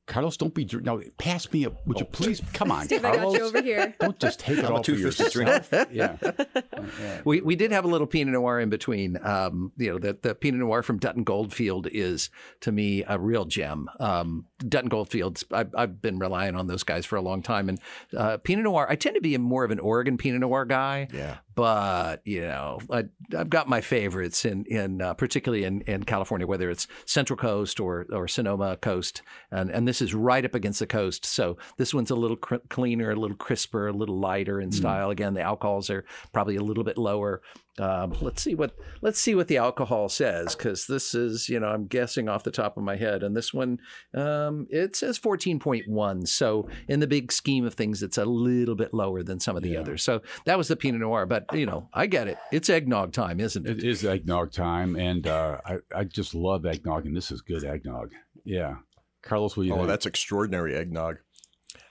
Carlos, 0.06 0.36
don't 0.36 0.54
be 0.54 0.64
dr- 0.64 0.84
now. 0.84 1.00
Pass 1.18 1.52
me 1.52 1.64
a. 1.64 1.70
Would 1.86 1.98
you 1.98 2.06
please 2.06 2.40
come 2.52 2.70
on, 2.70 2.84
Steve, 2.84 3.04
I 3.04 3.10
got 3.10 3.16
Carlos? 3.16 3.34
you 3.38 3.44
over 3.44 3.60
here. 3.60 3.94
Don't 4.00 4.16
just 4.20 4.38
take 4.38 4.58
it 4.58 4.64
I'm 4.64 4.72
all 4.72 4.78
for 4.78 4.84
two-fisted 4.84 5.34
yourself. 5.34 5.68
drinker. 5.68 5.86
yeah. 5.92 7.20
We 7.24 7.40
we 7.40 7.56
did 7.56 7.72
have 7.72 7.84
a 7.84 7.88
little 7.88 8.06
Pinot 8.06 8.32
Noir 8.32 8.60
in 8.60 8.70
between. 8.70 9.18
Um, 9.22 9.72
you 9.76 9.90
know, 9.90 9.98
the, 9.98 10.16
the 10.22 10.34
Pinot 10.36 10.60
Noir 10.60 10.82
from 10.84 10.98
Dutton 10.98 11.24
Goldfield 11.24 11.88
is 11.90 12.30
to 12.60 12.70
me 12.70 13.02
a 13.08 13.18
real 13.18 13.44
gem. 13.46 13.88
Um, 13.98 14.46
Dutton 14.58 14.88
Goldfields, 14.88 15.44
I've, 15.50 15.74
I've 15.76 16.00
been 16.00 16.18
relying 16.20 16.54
on 16.54 16.68
those 16.68 16.84
guys 16.84 17.04
for 17.04 17.16
a 17.16 17.22
long 17.22 17.42
time. 17.42 17.68
And 17.68 17.80
uh, 18.16 18.36
Pinot 18.38 18.62
Noir, 18.64 18.86
I 18.88 18.94
tend 18.94 19.16
to 19.16 19.20
be 19.20 19.36
more 19.38 19.64
of 19.64 19.70
an 19.72 19.80
Oregon 19.80 20.16
Pinot 20.18 20.40
Noir 20.40 20.64
guy. 20.66 21.08
Yeah. 21.12 21.38
But 21.56 22.20
you 22.26 22.42
know, 22.42 22.78
I, 22.90 23.04
I've 23.36 23.48
got 23.48 23.66
my 23.66 23.80
favorites 23.80 24.44
in 24.44 24.66
in 24.66 25.00
uh, 25.00 25.14
particularly 25.14 25.64
in, 25.64 25.80
in 25.82 26.04
California, 26.04 26.46
whether 26.46 26.68
it's 26.68 26.86
Central 27.06 27.36
Coast 27.36 27.80
or 27.80 28.06
or 28.12 28.28
Sonoma 28.28 28.76
Coast, 28.76 29.22
and 29.50 29.70
and 29.70 29.88
this 29.88 30.02
is 30.02 30.14
right 30.14 30.44
up 30.44 30.54
against 30.54 30.80
the 30.80 30.86
coast. 30.86 31.24
So 31.24 31.56
this 31.78 31.94
one's 31.94 32.10
a 32.10 32.14
little 32.14 32.36
cr- 32.36 32.56
cleaner, 32.68 33.10
a 33.10 33.16
little 33.16 33.38
crisper, 33.38 33.88
a 33.88 33.92
little 33.92 34.20
lighter 34.20 34.60
in 34.60 34.70
style. 34.70 35.08
Again, 35.08 35.32
the 35.32 35.40
alcohols 35.40 35.88
are 35.88 36.04
probably 36.32 36.56
a 36.56 36.62
little 36.62 36.84
bit 36.84 36.98
lower. 36.98 37.40
Um, 37.78 38.14
let's 38.22 38.40
see 38.42 38.54
what 38.54 38.74
let's 39.02 39.20
see 39.20 39.34
what 39.34 39.48
the 39.48 39.58
alcohol 39.58 40.08
says 40.08 40.54
because 40.56 40.86
this 40.86 41.14
is 41.14 41.48
you 41.48 41.60
know 41.60 41.68
I'm 41.68 41.86
guessing 41.86 42.28
off 42.28 42.42
the 42.42 42.50
top 42.50 42.76
of 42.78 42.82
my 42.84 42.96
head, 42.96 43.22
and 43.22 43.36
this 43.36 43.52
one 43.52 43.78
um, 44.14 44.66
it 44.70 44.96
says 44.96 45.18
14.1. 45.18 46.26
So 46.28 46.68
in 46.88 47.00
the 47.00 47.06
big 47.06 47.30
scheme 47.32 47.66
of 47.66 47.74
things, 47.74 48.02
it's 48.02 48.18
a 48.18 48.24
little 48.24 48.74
bit 48.76 48.94
lower 48.94 49.22
than 49.22 49.40
some 49.40 49.56
of 49.56 49.62
the 49.62 49.76
others. 49.76 50.02
So 50.02 50.22
that 50.46 50.56
was 50.56 50.68
the 50.68 50.76
Pinot 50.76 51.00
Noir, 51.00 51.26
but 51.26 51.44
you 51.52 51.66
know 51.66 51.88
I 51.92 52.06
get 52.06 52.28
it. 52.28 52.38
It's 52.50 52.70
eggnog 52.70 53.12
time, 53.12 53.40
isn't 53.40 53.66
it? 53.66 53.78
It 53.78 53.84
is 53.84 54.04
eggnog 54.04 54.52
time, 54.52 54.96
and 54.96 55.26
uh, 55.26 55.58
I 55.66 55.76
I 55.94 56.04
just 56.04 56.34
love 56.34 56.64
eggnog, 56.64 57.06
and 57.06 57.16
this 57.16 57.30
is 57.30 57.42
good 57.42 57.64
eggnog. 57.64 58.12
Yeah. 58.44 58.76
Carlos, 59.22 59.56
what 59.56 59.64
do 59.64 59.66
you 59.66 59.74
Oh, 59.74 59.78
think? 59.78 59.88
that's 59.88 60.06
extraordinary 60.06 60.74
eggnog. 60.76 61.16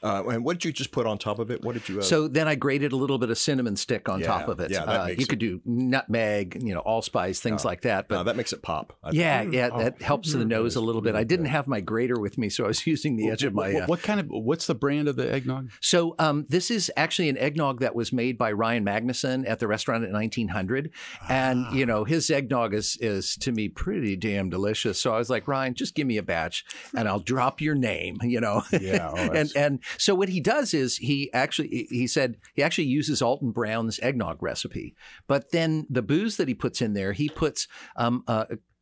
Uh, 0.04 0.24
and 0.30 0.44
what 0.46 0.54
did 0.58 0.66
you 0.66 0.72
just 0.72 0.92
put 0.92 1.06
on 1.08 1.18
top 1.18 1.40
of 1.40 1.50
it? 1.52 1.64
What 1.64 1.74
did 1.74 1.88
you? 1.90 2.00
Uh, 2.00 2.04
So 2.04 2.28
then 2.28 2.48
I 2.48 2.56
grated 2.56 2.92
a 2.92 2.96
little 2.96 3.18
bit 3.18 3.30
of 3.30 3.38
cinnamon 3.38 3.76
stick 3.76 4.08
on 4.10 4.20
Yeah, 4.20 4.28
top 4.28 4.48
of 4.48 4.60
it. 4.60 4.72
yeah, 4.72 4.86
that 4.86 5.02
uh, 5.02 5.06
makes 5.08 5.20
you 5.20 5.24
it- 5.24 5.30
could 5.30 5.40
do 5.40 5.62
nutmeg, 5.66 6.62
you 6.62 6.74
know, 6.74 6.82
allspice, 6.82 7.40
things 7.40 7.64
like 7.66 7.82
that. 7.82 8.08
But 8.08 8.16
uh, 8.20 8.24
that 8.24 8.36
makes 8.36 8.54
it 8.54 8.62
pop. 8.62 8.98
I- 9.04 9.12
yeah, 9.12 9.42
yeah, 9.42 9.70
Oh, 9.72 9.80
that 9.80 10.02
helps 10.02 10.34
the 10.34 10.46
nose 10.46 10.76
a 10.76 10.82
little 10.82 11.02
bit. 11.02 11.16
I 11.16 11.24
didn't 11.24 11.48
have 11.48 11.68
my 11.68 11.80
grater 11.82 12.20
with 12.20 12.38
me, 12.38 12.50
so 12.50 12.66
I 12.66 12.68
was 12.68 12.86
using 12.94 13.16
the 13.16 13.30
edge 13.30 13.44
of 13.44 13.54
my. 13.54 13.74
what, 13.74 13.84
Uh, 13.84 13.86
what 13.88 14.02
kind 14.04 14.20
of 14.20 14.28
what's 14.30 14.68
the 14.68 14.76
brand 14.76 15.08
of 15.08 15.16
the 15.16 15.32
eggnog? 15.32 15.70
so 15.82 16.16
um, 16.20 16.46
this 16.50 16.70
is 16.72 16.92
actually 16.98 17.30
an 17.30 17.38
eggnog 17.38 17.80
that 17.80 17.96
was 17.96 18.12
made 18.14 18.38
by 18.38 18.52
Ryan 18.52 18.86
Magnuson 18.86 19.48
at 19.50 19.60
the 19.60 19.68
restaurant 19.68 20.04
at 20.04 20.12
1900, 20.12 20.92
and 21.30 21.66
you 21.74 21.86
know 21.86 22.04
his 22.04 22.30
eggnog 22.30 22.74
is 22.74 22.98
is 23.02 23.36
to 23.38 23.52
me 23.52 23.68
pretty 23.70 24.16
damn 24.16 24.50
delicious. 24.50 25.00
So 25.00 25.14
I 25.14 25.18
was 25.18 25.30
like, 25.30 25.48
Ryan, 25.48 25.74
just 25.74 25.96
give 25.96 26.08
me 26.08 26.18
a 26.18 26.24
batch, 26.24 26.66
and 26.96 27.08
I'll 27.08 27.20
drop 27.20 27.62
your 27.62 27.76
name. 27.76 28.18
You 28.36 28.42
know, 28.42 28.64
Yeah, 28.82 29.12
oh, 29.16 29.32
and 29.34 29.50
and 29.56 29.80
so 29.98 30.16
what 30.16 30.30
he 30.30 30.40
does 30.40 30.74
is 30.74 30.98
he 30.98 31.32
actually 31.34 31.88
he 31.90 32.08
said 32.08 32.38
he 32.54 32.64
actually 32.64 32.86
uses 32.86 33.22
Alton 33.22 33.52
Brown's 33.52 34.00
eggnog 34.00 34.42
recipe, 34.42 34.96
but 35.28 35.52
then 35.52 35.86
the 35.90 36.02
booze 36.02 36.38
that 36.38 36.48
he 36.48 36.54
puts 36.54 36.82
in 36.82 36.94
there, 36.94 37.14
he 37.14 37.30
puts 37.30 37.68
um, 37.96 38.24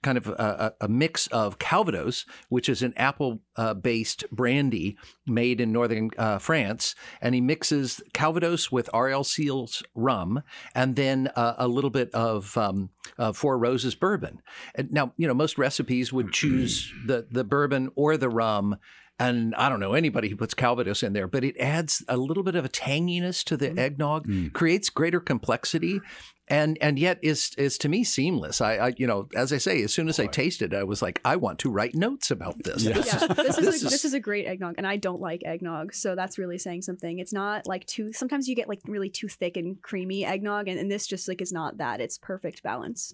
kind 0.04 0.18
of 0.18 0.28
a, 0.28 0.74
a 0.82 0.88
mix 0.88 1.26
of 1.28 1.58
Calvados, 1.58 2.26
which 2.50 2.70
is 2.70 2.84
an 2.84 2.94
apple-based 2.98 4.26
brandy 4.32 4.98
made 5.26 5.60
in 5.60 5.72
northern 5.72 6.12
uh, 6.18 6.38
France, 6.38 6.94
and 7.22 7.34
he 7.34 7.42
mixes 7.42 8.02
Calvados 8.14 8.72
with 8.72 8.90
R.L. 8.94 9.24
Seale's 9.24 9.82
rum, 9.96 10.44
and 10.76 10.96
then 10.96 11.30
uh, 11.36 11.56
a 11.58 11.68
little 11.68 11.90
bit 11.90 12.14
of 12.14 12.56
um, 12.58 12.90
uh, 13.18 13.34
Four 13.34 13.58
Roses 13.58 13.96
bourbon. 13.96 14.42
And 14.76 14.92
now, 14.92 15.14
you 15.18 15.28
know, 15.28 15.34
most 15.34 15.58
recipes 15.58 16.14
would 16.14 16.32
choose 16.32 16.94
the 17.08 17.26
the 17.32 17.44
bourbon 17.44 17.90
or 17.96 18.18
the 18.18 18.30
rum 18.30 18.78
and 19.20 19.54
I 19.56 19.70
don't 19.70 19.80
know 19.80 19.94
anybody 19.94 20.30
who 20.30 20.36
puts 20.36 20.54
Calvados 20.54 21.04
in 21.04 21.14
there, 21.14 21.28
but 21.28 21.44
it 21.44 21.56
adds 21.60 22.04
a 22.08 22.18
little 22.18 22.44
bit 22.44 22.56
of 22.56 22.66
a 22.66 22.70
tanginess 22.70 23.44
to 23.46 23.56
the 23.58 23.68
Mm-hmm. 23.70 23.80
eggnog, 23.80 24.28
Mm. 24.28 24.54
creates 24.54 24.90
greater 24.90 25.20
complexity. 25.20 26.02
And 26.50 26.78
and 26.82 27.00
yet 27.00 27.20
is 27.24 27.52
is 27.58 27.78
to 27.78 27.88
me 27.90 28.04
seamless. 28.04 28.60
I, 28.60 28.74
I 28.76 28.94
you 28.98 29.08
know 29.08 29.30
as 29.34 29.54
I 29.54 29.58
say, 29.60 29.82
as 29.82 29.94
soon 29.94 30.10
as 30.10 30.20
I 30.20 30.26
tasted 30.28 30.74
it, 30.74 30.78
I 30.78 30.84
was 30.84 31.02
like, 31.02 31.22
I 31.24 31.38
want 31.38 31.58
to 31.60 31.72
write 31.72 31.96
notes 31.96 32.32
about 32.32 32.62
this. 32.66 32.84
Yeah. 32.84 32.96
This 32.96 33.08
Yeah, 33.14 33.24
is- 33.24 33.28
this 33.38 33.58
is, 33.58 33.66
this 33.66 33.66
a, 33.66 33.86
is- 33.86 33.92
this 33.94 34.06
is 34.06 34.14
a 34.14 34.20
great 34.20 34.46
eggnog, 34.46 34.76
and 34.78 34.86
I 34.86 34.98
don't 34.98 35.22
like 35.22 35.42
eggnog, 35.46 35.94
so 35.94 36.16
that's 36.16 36.38
really 36.38 36.58
saying 36.58 36.82
something. 36.82 37.20
It's 37.20 37.32
not 37.32 37.66
like 37.66 37.86
too. 37.86 38.12
Sometimes 38.12 38.50
you 38.50 38.56
get 38.58 38.68
like 38.68 38.82
really 38.86 39.10
too 39.10 39.30
thick 39.30 39.56
and 39.56 39.82
creamy 39.82 40.26
eggnog, 40.26 40.68
and, 40.68 40.78
and 40.78 40.92
this 40.92 41.08
just 41.08 41.30
like 41.30 41.42
is 41.42 41.54
not 41.54 41.78
that. 41.78 42.02
It's 42.02 42.18
perfect 42.18 42.62
balance. 42.62 43.14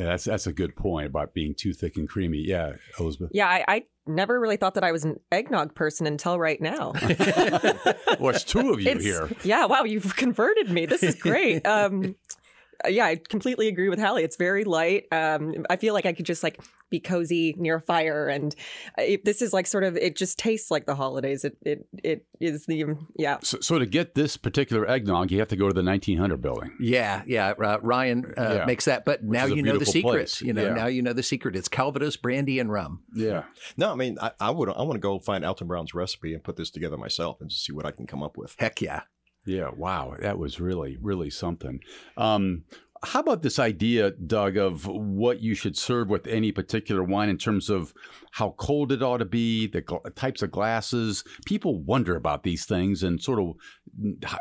Yeah, 0.00 0.06
that's 0.06 0.24
that's 0.24 0.46
a 0.46 0.52
good 0.54 0.74
point 0.76 1.06
about 1.06 1.34
being 1.34 1.54
too 1.54 1.74
thick 1.74 1.98
and 1.98 2.08
creamy. 2.08 2.38
Yeah, 2.38 2.72
Elizabeth. 2.98 3.30
Yeah, 3.34 3.46
I, 3.48 3.64
I 3.68 3.82
never 4.06 4.40
really 4.40 4.56
thought 4.56 4.72
that 4.74 4.82
I 4.84 4.92
was 4.92 5.04
an 5.04 5.20
eggnog 5.30 5.74
person 5.74 6.06
until 6.06 6.38
right 6.38 6.58
now. 6.58 6.92
well, 8.18 8.30
it's 8.34 8.44
two 8.44 8.72
of 8.72 8.80
you 8.80 8.88
It's- 8.90 9.04
here. 9.04 9.28
Yeah, 9.44 9.66
wow, 9.66 9.84
you've 9.84 10.16
converted 10.16 10.70
me. 10.70 10.86
This 10.86 11.02
is 11.02 11.14
great. 11.16 11.66
Um, 11.70 12.16
yeah, 12.88 13.06
I 13.06 13.16
completely 13.16 13.68
agree 13.68 13.88
with 13.88 13.98
Hallie. 13.98 14.24
It's 14.24 14.36
very 14.36 14.64
light. 14.64 15.04
Um, 15.12 15.66
I 15.68 15.76
feel 15.76 15.94
like 15.94 16.06
I 16.06 16.12
could 16.12 16.26
just 16.26 16.42
like 16.42 16.60
be 16.90 16.98
cozy 17.00 17.54
near 17.58 17.76
a 17.76 17.80
fire, 17.80 18.28
and 18.28 18.54
it, 18.98 19.24
this 19.24 19.42
is 19.42 19.52
like 19.52 19.66
sort 19.66 19.84
of. 19.84 19.96
It 19.96 20.16
just 20.16 20.38
tastes 20.38 20.70
like 20.70 20.86
the 20.86 20.94
holidays. 20.94 21.44
It 21.44 21.56
it 21.62 21.86
it 22.02 22.26
is 22.40 22.66
the 22.66 22.96
yeah. 23.16 23.38
So, 23.42 23.58
so 23.60 23.78
to 23.78 23.86
get 23.86 24.14
this 24.14 24.36
particular 24.36 24.88
eggnog, 24.88 25.30
you 25.30 25.38
have 25.40 25.48
to 25.48 25.56
go 25.56 25.68
to 25.68 25.74
the 25.74 25.82
1900 25.84 26.40
building. 26.40 26.76
Yeah, 26.80 27.22
yeah. 27.26 27.50
Uh, 27.50 27.78
Ryan 27.82 28.32
uh, 28.36 28.54
Yeah. 28.58 28.64
makes 28.64 28.86
that, 28.86 29.04
but 29.04 29.22
now 29.22 29.46
you 29.46 29.62
know 29.62 29.78
the 29.78 29.86
secret. 29.86 30.10
place. 30.10 30.40
You 30.40 30.52
know, 30.52 30.64
Yeah. 30.66 30.74
now 30.74 30.86
you 30.86 31.02
know 31.02 31.12
the 31.12 31.22
secret. 31.22 31.56
It's 31.56 31.68
Calvados, 31.68 32.16
brandy, 32.16 32.58
and 32.58 32.70
rum. 32.72 33.02
Yeah. 33.14 33.44
No, 33.76 33.92
I 33.92 33.94
mean, 33.94 34.16
I, 34.20 34.32
I 34.40 34.50
would. 34.50 34.68
I 34.68 34.82
want 34.82 34.94
to 34.94 34.98
go 35.00 35.18
find 35.18 35.44
Alton 35.44 35.66
Brown's 35.66 35.94
recipe 35.94 36.34
and 36.34 36.42
put 36.42 36.56
this 36.56 36.70
together 36.70 36.96
myself 36.96 37.40
and 37.40 37.52
see 37.52 37.72
what 37.72 37.86
I 37.86 37.90
can 37.90 38.06
come 38.06 38.22
up 38.22 38.36
with. 38.36 38.56
Heck 38.58 38.80
yeah. 38.80 39.02
Yeah, 39.46 39.70
wow, 39.74 40.14
that 40.20 40.38
was 40.38 40.60
really, 40.60 40.98
really 41.00 41.30
something. 41.30 41.80
Um, 42.16 42.64
how 43.02 43.20
about 43.20 43.42
this 43.42 43.58
idea, 43.58 44.10
Doug, 44.10 44.58
of 44.58 44.86
what 44.86 45.40
you 45.40 45.54
should 45.54 45.76
serve 45.76 46.10
with 46.10 46.26
any 46.26 46.52
particular 46.52 47.02
wine 47.02 47.30
in 47.30 47.38
terms 47.38 47.70
of 47.70 47.94
how 48.30 48.54
cold 48.58 48.92
it 48.92 49.02
ought 49.02 49.18
to 49.18 49.24
be, 49.24 49.66
the 49.66 49.82
gl- 49.82 50.14
types 50.14 50.42
of 50.42 50.50
glasses? 50.50 51.24
People 51.46 51.80
wonder 51.82 52.16
about 52.16 52.42
these 52.42 52.64
things 52.64 53.02
and 53.02 53.20
sort 53.22 53.40
of 53.40 53.56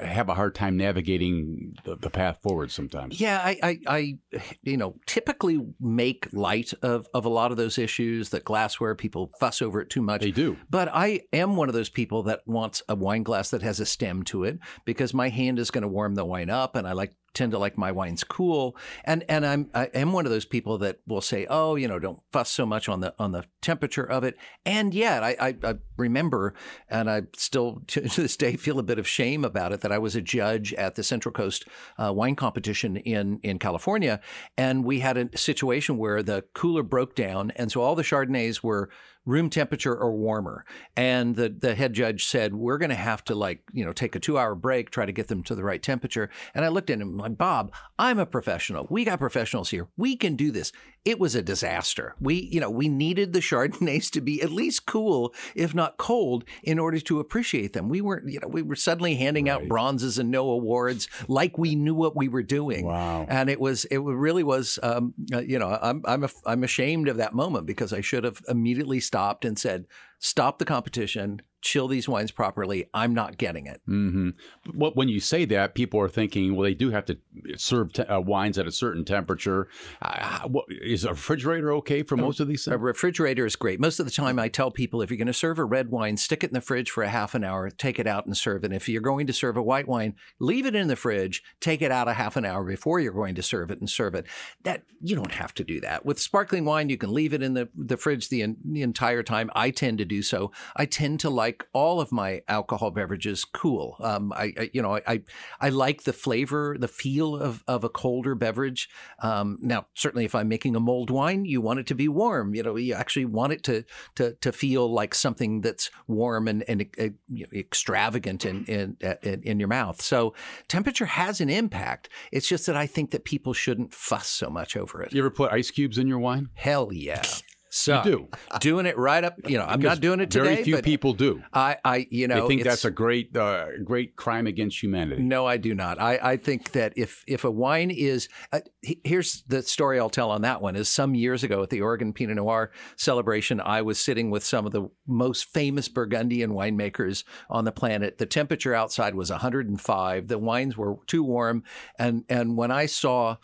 have 0.01 0.29
a 0.29 0.35
hard 0.35 0.55
time 0.55 0.77
navigating 0.77 1.73
the, 1.83 1.95
the 1.95 2.09
path 2.09 2.39
forward 2.41 2.71
sometimes. 2.71 3.19
Yeah, 3.19 3.39
I, 3.39 3.57
I, 3.63 3.79
I, 3.87 4.17
you 4.63 4.77
know, 4.77 4.95
typically 5.05 5.59
make 5.79 6.27
light 6.31 6.73
of, 6.81 7.07
of 7.13 7.25
a 7.25 7.29
lot 7.29 7.51
of 7.51 7.57
those 7.57 7.77
issues. 7.77 8.29
That 8.29 8.43
glassware 8.43 8.95
people 8.95 9.31
fuss 9.39 9.61
over 9.61 9.81
it 9.81 9.89
too 9.89 10.01
much. 10.01 10.21
They 10.21 10.31
do. 10.31 10.57
But 10.69 10.89
I 10.93 11.21
am 11.33 11.55
one 11.55 11.67
of 11.67 11.73
those 11.73 11.89
people 11.89 12.23
that 12.23 12.41
wants 12.45 12.83
a 12.87 12.95
wine 12.95 13.23
glass 13.23 13.49
that 13.49 13.61
has 13.61 13.79
a 13.79 13.85
stem 13.85 14.23
to 14.23 14.43
it 14.43 14.59
because 14.85 15.13
my 15.13 15.29
hand 15.29 15.59
is 15.59 15.71
going 15.71 15.81
to 15.81 15.87
warm 15.87 16.15
the 16.15 16.25
wine 16.25 16.49
up, 16.49 16.75
and 16.75 16.87
I 16.87 16.93
like 16.93 17.13
tend 17.33 17.51
to 17.51 17.59
like 17.59 17.77
my 17.77 17.91
wines 17.91 18.23
cool. 18.23 18.75
And 19.05 19.23
and 19.29 19.45
I'm 19.45 19.69
I 19.73 19.85
am 19.93 20.13
one 20.13 20.25
of 20.25 20.31
those 20.31 20.45
people 20.45 20.77
that 20.79 20.99
will 21.07 21.21
say, 21.21 21.45
oh, 21.49 21.75
you 21.75 21.87
know, 21.87 21.99
don't 21.99 22.19
fuss 22.31 22.51
so 22.51 22.65
much 22.65 22.89
on 22.89 22.99
the 22.99 23.13
on 23.19 23.31
the 23.31 23.45
temperature 23.61 23.78
of 24.09 24.23
it. 24.23 24.37
And 24.65 24.93
yet, 24.93 25.23
I 25.23 25.35
I, 25.39 25.55
I 25.63 25.75
remember, 25.97 26.53
and 26.89 27.09
I 27.09 27.23
still 27.35 27.81
to 27.87 28.01
this 28.01 28.37
day 28.37 28.55
feel 28.55 28.79
a 28.79 28.83
bit 28.83 28.99
of 28.99 29.07
shame 29.07 29.43
about 29.45 29.71
it 29.71 29.81
that 29.81 29.91
I 29.91 29.97
was 29.97 30.15
a 30.15 30.21
judge 30.21 30.73
at 30.73 30.95
the 30.95 31.03
Central 31.03 31.31
Coast 31.33 31.65
uh, 31.97 32.13
wine 32.13 32.35
competition 32.35 32.97
in 32.97 33.39
in 33.43 33.59
California, 33.59 34.19
and 34.57 34.83
we 34.83 34.99
had 34.99 35.17
a 35.17 35.37
situation 35.37 35.97
where 35.97 36.23
the 36.23 36.43
cooler 36.53 36.83
broke 36.83 37.15
down, 37.15 37.51
and 37.55 37.71
so 37.71 37.81
all 37.81 37.95
the 37.95 38.03
Chardonnays 38.03 38.63
were 38.63 38.89
room 39.25 39.49
temperature 39.49 39.95
or 39.95 40.11
warmer. 40.11 40.65
And 40.95 41.35
the, 41.35 41.49
the 41.49 41.75
head 41.75 41.93
judge 41.93 42.25
said, 42.25 42.55
We're 42.55 42.77
going 42.77 42.89
to 42.89 42.95
have 42.95 43.23
to, 43.25 43.35
like, 43.35 43.61
you 43.73 43.85
know, 43.85 43.93
take 43.93 44.15
a 44.15 44.19
two 44.19 44.37
hour 44.37 44.55
break, 44.55 44.89
try 44.89 45.05
to 45.05 45.11
get 45.11 45.27
them 45.27 45.43
to 45.43 45.55
the 45.55 45.63
right 45.63 45.81
temperature. 45.81 46.29
And 46.53 46.65
I 46.65 46.69
looked 46.69 46.89
at 46.89 46.99
him 46.99 47.17
like, 47.17 47.37
Bob, 47.37 47.73
I'm 47.97 48.19
a 48.19 48.25
professional. 48.25 48.87
We 48.89 49.05
got 49.05 49.19
professionals 49.19 49.69
here. 49.69 49.87
We 49.97 50.15
can 50.15 50.35
do 50.35 50.51
this. 50.51 50.71
It 51.05 51.19
was 51.19 51.33
a 51.33 51.41
disaster. 51.41 52.15
We, 52.19 52.49
you 52.51 52.59
know, 52.59 52.69
we 52.69 52.89
needed 52.89 53.33
the 53.33 53.39
Chardonnays 53.49 54.11
to 54.11 54.21
be 54.21 54.41
at 54.41 54.51
least 54.51 54.85
cool, 54.85 55.33
if 55.55 55.73
not 55.73 55.97
cold, 55.97 56.43
in 56.63 56.79
order 56.79 56.99
to 56.99 57.19
appreciate 57.19 57.73
them. 57.73 57.89
We 57.89 58.01
weren't, 58.01 58.29
you 58.29 58.39
know, 58.39 58.47
we 58.47 58.61
were 58.61 58.75
suddenly 58.75 59.15
handing 59.15 59.49
out 59.49 59.67
bronzes 59.67 60.17
and 60.17 60.29
no 60.29 60.49
awards 60.49 61.07
like 61.27 61.57
we 61.57 61.75
knew 61.75 61.95
what 61.95 62.15
we 62.15 62.27
were 62.27 62.43
doing. 62.43 62.85
Wow. 62.85 63.25
And 63.29 63.49
it 63.49 63.59
was, 63.59 63.85
it 63.85 63.97
really 63.97 64.43
was, 64.43 64.77
um, 64.83 65.13
uh, 65.33 65.39
you 65.39 65.59
know, 65.59 65.77
I'm, 65.81 66.03
I'm, 66.05 66.23
a, 66.23 66.29
I'm 66.45 66.63
ashamed 66.63 67.07
of 67.07 67.17
that 67.17 67.33
moment 67.33 67.65
because 67.65 67.93
I 67.93 68.01
should 68.01 68.23
have 68.23 68.41
immediately 68.47 68.99
stopped 69.09 69.43
and 69.43 69.57
said, 69.57 69.85
stop 70.19 70.59
the 70.59 70.65
competition, 70.65 71.41
chill 71.61 71.87
these 71.87 72.07
wines 72.07 72.31
properly. 72.31 72.89
I'm 72.93 73.13
not 73.13 73.37
getting 73.37 73.65
it. 73.65 73.81
hmm 73.85 74.29
Well, 74.73 74.91
when 74.93 75.09
you 75.09 75.19
say 75.19 75.45
that, 75.45 75.75
people 75.75 75.99
are 75.99 76.09
thinking, 76.09 76.55
well, 76.55 76.63
they 76.63 76.73
do 76.73 76.91
have 76.91 77.05
to 77.05 77.17
serve 77.57 77.93
te- 77.93 78.03
uh, 78.03 78.19
wines 78.19 78.57
at 78.57 78.67
a 78.67 78.71
certain 78.71 79.03
temperature. 79.05 79.67
Uh, 80.01 80.47
what, 80.47 80.65
is 80.69 81.05
a 81.05 81.09
refrigerator 81.09 81.73
okay 81.73 82.03
for 82.03 82.15
most 82.17 82.39
of 82.39 82.47
these 82.47 82.67
A 82.67 82.77
refrigerator 82.77 83.45
is 83.45 83.55
great. 83.55 83.79
Most 83.79 83.99
of 83.99 84.05
the 84.05 84.11
time, 84.11 84.39
I 84.39 84.47
tell 84.47 84.71
people 84.71 85.01
if 85.01 85.09
you're 85.09 85.17
going 85.17 85.27
to 85.27 85.33
serve 85.33 85.59
a 85.59 85.65
red 85.65 85.89
wine, 85.89 86.17
stick 86.17 86.43
it 86.43 86.49
in 86.49 86.53
the 86.53 86.61
fridge 86.61 86.91
for 86.91 87.03
a 87.03 87.09
half 87.09 87.35
an 87.35 87.43
hour, 87.43 87.69
take 87.69 87.99
it 87.99 88.07
out 88.07 88.25
and 88.25 88.37
serve 88.37 88.63
it. 88.63 88.71
If 88.71 88.87
you're 88.87 89.01
going 89.01 89.27
to 89.27 89.33
serve 89.33 89.57
a 89.57 89.61
white 89.63 89.87
wine, 89.87 90.15
leave 90.39 90.65
it 90.65 90.75
in 90.75 90.87
the 90.87 90.95
fridge, 90.95 91.43
take 91.59 91.81
it 91.81 91.91
out 91.91 92.07
a 92.07 92.13
half 92.13 92.35
an 92.35 92.45
hour 92.45 92.63
before 92.63 92.99
you're 92.99 93.13
going 93.13 93.35
to 93.35 93.43
serve 93.43 93.71
it 93.71 93.79
and 93.79 93.89
serve 93.89 94.15
it. 94.15 94.25
That 94.63 94.83
you 95.01 95.15
don't 95.15 95.31
have 95.31 95.53
to 95.55 95.63
do 95.63 95.79
that. 95.81 96.05
With 96.05 96.19
sparkling 96.19 96.65
wine, 96.65 96.89
you 96.89 96.97
can 96.97 97.13
leave 97.13 97.33
it 97.33 97.41
in 97.41 97.53
the, 97.53 97.69
the 97.75 97.97
fridge 97.97 98.29
the, 98.29 98.55
the 98.63 98.81
entire 98.81 99.23
time. 99.23 99.49
I 99.55 99.71
tend 99.71 99.97
to 99.97 100.05
do 100.05 100.21
so. 100.21 100.51
I 100.75 100.85
tend 100.85 101.19
to 101.21 101.29
like 101.29 101.48
all 101.73 102.01
of 102.01 102.11
my 102.11 102.41
alcohol 102.47 102.91
beverages 102.91 103.45
cool. 103.45 103.95
Um, 103.99 104.33
I, 104.33 104.53
I 104.57 104.69
you 104.73 104.81
know 104.81 104.99
I 105.07 105.21
I 105.59 105.69
like 105.69 106.03
the 106.03 106.13
flavor, 106.13 106.75
the 106.79 106.87
feel 106.87 107.35
of 107.35 107.63
of 107.67 107.83
a 107.83 107.89
colder 107.89 108.35
beverage. 108.35 108.89
Um, 109.21 109.57
now, 109.61 109.87
certainly, 109.93 110.25
if 110.25 110.35
I'm 110.35 110.47
making 110.47 110.75
a 110.75 110.79
mulled 110.79 111.09
wine, 111.09 111.45
you 111.45 111.61
want 111.61 111.79
it 111.79 111.87
to 111.87 111.95
be 111.95 112.07
warm. 112.07 112.55
You 112.55 112.63
know, 112.63 112.75
you 112.75 112.93
actually 112.93 113.25
want 113.25 113.53
it 113.53 113.63
to 113.63 113.85
to 114.15 114.33
to 114.35 114.51
feel 114.51 114.91
like 114.91 115.15
something 115.15 115.61
that's 115.61 115.89
warm 116.07 116.47
and 116.47 116.63
and 116.67 116.85
uh, 116.99 117.09
extravagant 117.53 118.45
in, 118.45 118.65
in 118.65 118.97
in 119.23 119.43
in 119.43 119.59
your 119.59 119.69
mouth. 119.69 120.01
So 120.01 120.33
temperature 120.67 121.05
has 121.05 121.41
an 121.41 121.49
impact. 121.49 122.09
It's 122.31 122.47
just 122.47 122.65
that 122.65 122.75
I 122.75 122.87
think 122.87 123.11
that 123.11 123.23
people 123.25 123.53
shouldn't 123.53 123.93
fuss 123.93 124.27
so 124.27 124.49
much 124.49 124.75
over 124.75 125.01
it. 125.01 125.13
You 125.13 125.21
ever 125.21 125.31
put 125.31 125.51
ice 125.51 125.71
cubes 125.71 125.97
in 125.97 126.07
your 126.07 126.19
wine? 126.19 126.49
Hell 126.53 126.89
yeah. 126.91 127.23
So 127.69 128.01
do. 128.03 128.27
doing 128.59 128.87
it 128.87 128.97
right 128.97 129.23
up. 129.23 129.35
You 129.47 129.59
know, 129.59 129.65
I'm 129.65 129.79
not 129.79 130.01
doing 130.01 130.19
it 130.19 130.31
today. 130.31 130.55
Very 130.55 130.63
few 130.63 130.81
people 130.81 131.13
do. 131.13 131.43
I, 131.53 131.77
I, 131.85 132.07
you 132.09 132.27
know, 132.27 132.47
think 132.47 132.63
that's 132.63 132.83
a 132.83 132.91
great, 132.91 133.35
uh, 133.37 133.67
great 133.83 134.15
crime 134.15 134.47
against 134.47 134.81
humanity. 134.81 135.21
No, 135.21 135.45
I 135.45 135.57
do 135.57 135.75
not. 135.75 136.01
I, 136.01 136.19
I 136.21 136.37
think 136.37 136.71
that 136.71 136.93
if 136.95 137.23
if 137.27 137.43
a 137.43 137.51
wine 137.51 137.91
is 137.91 138.27
uh, 138.51 138.61
here's 138.81 139.43
the 139.43 139.61
story 139.61 139.99
I'll 139.99 140.09
tell 140.09 140.31
on 140.31 140.41
that 140.41 140.61
one 140.61 140.75
is 140.75 140.89
some 140.89 141.13
years 141.13 141.43
ago 141.43 141.61
at 141.61 141.69
the 141.69 141.81
Oregon 141.81 142.11
Pinot 142.11 142.37
Noir 142.37 142.71
celebration, 142.95 143.61
I 143.61 143.83
was 143.83 143.99
sitting 143.99 144.31
with 144.31 144.43
some 144.43 144.65
of 144.65 144.71
the 144.71 144.89
most 145.05 145.45
famous 145.45 145.87
Burgundian 145.87 146.51
winemakers 146.51 147.23
on 147.51 147.65
the 147.65 147.71
planet. 147.71 148.17
The 148.17 148.25
temperature 148.25 148.73
outside 148.73 149.13
was 149.13 149.29
105. 149.29 150.27
The 150.27 150.39
wines 150.39 150.75
were 150.75 150.95
too 151.05 151.23
warm, 151.23 151.63
and 151.99 152.25
and 152.29 152.57
when 152.57 152.71
I 152.71 152.87
saw 152.87 153.37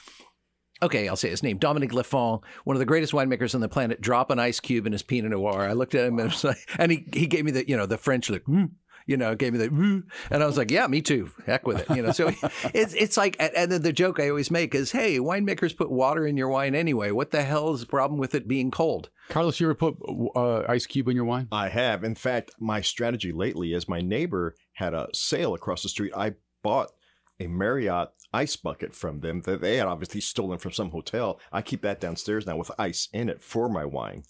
okay, 0.85 1.07
I'll 1.07 1.15
say 1.15 1.29
his 1.29 1.43
name, 1.43 1.57
Dominique 1.57 1.91
Lafon, 1.91 2.41
one 2.63 2.75
of 2.75 2.79
the 2.79 2.85
greatest 2.85 3.13
winemakers 3.13 3.53
on 3.55 3.61
the 3.61 3.69
planet, 3.69 4.01
drop 4.01 4.29
an 4.31 4.39
ice 4.39 4.59
cube 4.59 4.85
in 4.85 4.91
his 4.93 5.03
Pinot 5.03 5.31
Noir. 5.31 5.61
I 5.61 5.73
looked 5.73 5.95
at 5.95 6.05
him 6.05 6.19
and, 6.19 6.29
was 6.31 6.43
like, 6.43 6.57
and 6.79 6.91
he, 6.91 7.05
he 7.13 7.27
gave 7.27 7.45
me 7.45 7.51
the, 7.51 7.67
you 7.67 7.75
know, 7.77 7.85
the 7.85 7.97
French 7.97 8.29
look, 8.29 8.43
"Hmm," 8.43 8.65
you 9.07 9.17
know, 9.17 9.35
gave 9.35 9.53
me 9.53 9.59
the, 9.59 9.67
"Hmm," 9.67 9.99
and 10.31 10.41
I 10.41 10.45
was 10.45 10.57
like, 10.57 10.71
yeah, 10.71 10.87
me 10.87 11.01
too. 11.01 11.29
Heck 11.45 11.67
with 11.67 11.89
it. 11.89 11.95
You 11.95 12.01
know, 12.03 12.11
so 12.11 12.27
it's, 12.73 12.93
it's 12.93 13.17
like, 13.17 13.35
and- 13.39 13.53
and 13.55 13.71
then 13.71 13.81
the 13.81 13.93
joke 13.93 14.19
I 14.19 14.29
always 14.29 14.49
make 14.51 14.73
is, 14.73 14.91
hey, 14.91 15.19
winemakers 15.19 15.75
put 15.75 15.91
water 15.91 16.25
in 16.25 16.37
your 16.37 16.49
wine 16.49 16.73
anyway. 16.75 17.11
What 17.11 17.31
the 17.31 17.43
hell 17.43 17.73
is 17.73 17.81
the 17.81 17.85
problem 17.87 18.19
with 18.19 18.33
it 18.35 18.47
being 18.47 18.71
cold? 18.71 19.09
Carlos, 19.29 19.59
you 19.59 19.67
ever 19.67 19.75
put 19.75 19.95
uh, 20.35 20.63
ice 20.67 20.85
cube 20.85 21.07
in 21.07 21.15
your 21.15 21.25
wine? 21.25 21.47
I 21.51 21.69
have. 21.69 22.03
In 22.03 22.15
fact, 22.15 22.51
my 22.59 22.81
strategy 22.81 23.31
lately 23.31 23.73
is 23.73 23.89
my 23.89 24.01
neighbor 24.01 24.55
had 24.73 24.93
a 24.93 25.07
sale 25.13 25.53
across 25.53 25.81
the 25.83 25.89
street. 25.89 26.11
I 26.15 26.33
bought 26.63 26.91
a 27.39 27.47
Marriott 27.47 28.09
ice 28.33 28.55
bucket 28.55 28.93
from 28.95 29.19
them 29.21 29.41
that 29.41 29.61
they 29.61 29.77
had 29.77 29.87
obviously 29.87 30.21
stolen 30.21 30.57
from 30.57 30.71
some 30.71 30.91
hotel. 30.91 31.39
I 31.51 31.61
keep 31.61 31.81
that 31.81 31.99
downstairs 31.99 32.45
now 32.45 32.57
with 32.57 32.71
ice 32.77 33.09
in 33.13 33.29
it 33.29 33.41
for 33.41 33.69
my 33.69 33.85
wine. 33.85 34.23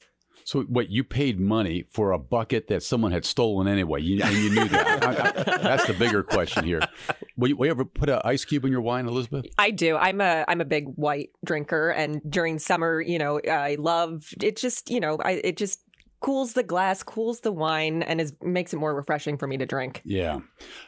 So, 0.43 0.61
what 0.63 0.89
you 0.91 1.03
paid 1.03 1.39
money 1.39 1.85
for 1.91 2.11
a 2.11 2.19
bucket 2.19 2.67
that 2.67 2.83
someone 2.83 3.11
had 3.11 3.25
stolen 3.25 3.67
anyway, 3.67 4.01
you, 4.01 4.21
and 4.21 4.35
you 4.35 4.49
knew 4.51 4.67
that. 4.67 5.03
I- 5.03 5.09
I- 5.53 5.57
that's 5.63 5.87
the 5.87 5.93
bigger 5.93 6.21
question 6.21 6.65
here. 6.65 6.81
Will 7.35 7.47
you, 7.49 7.55
will 7.55 7.65
you 7.65 7.71
ever 7.71 7.85
put 7.85 8.09
an 8.09 8.21
ice 8.23 8.45
cube 8.45 8.63
in 8.63 8.71
your 8.71 8.81
wine, 8.81 9.07
Elizabeth? 9.07 9.45
I 9.57 9.71
do. 9.71 9.95
I'm 9.95 10.21
a 10.21 10.45
I'm 10.47 10.61
a 10.61 10.65
big 10.65 10.85
white 10.95 11.29
drinker, 11.43 11.89
and 11.89 12.21
during 12.29 12.59
summer, 12.59 13.01
you 13.01 13.17
know, 13.17 13.39
I 13.49 13.75
love 13.79 14.27
it. 14.41 14.57
Just 14.57 14.91
you 14.91 14.99
know, 14.99 15.17
I 15.23 15.41
it 15.43 15.57
just 15.57 15.79
cools 16.25 16.53
the 16.53 16.63
glass, 16.63 17.03
cools 17.03 17.41
the 17.41 17.51
wine, 17.51 18.01
and 18.01 18.19
is 18.19 18.33
makes 18.41 18.73
it 18.73 18.77
more 18.77 18.95
refreshing 18.95 19.37
for 19.37 19.45
me 19.45 19.57
to 19.57 19.65
drink. 19.67 20.01
Yeah. 20.03 20.39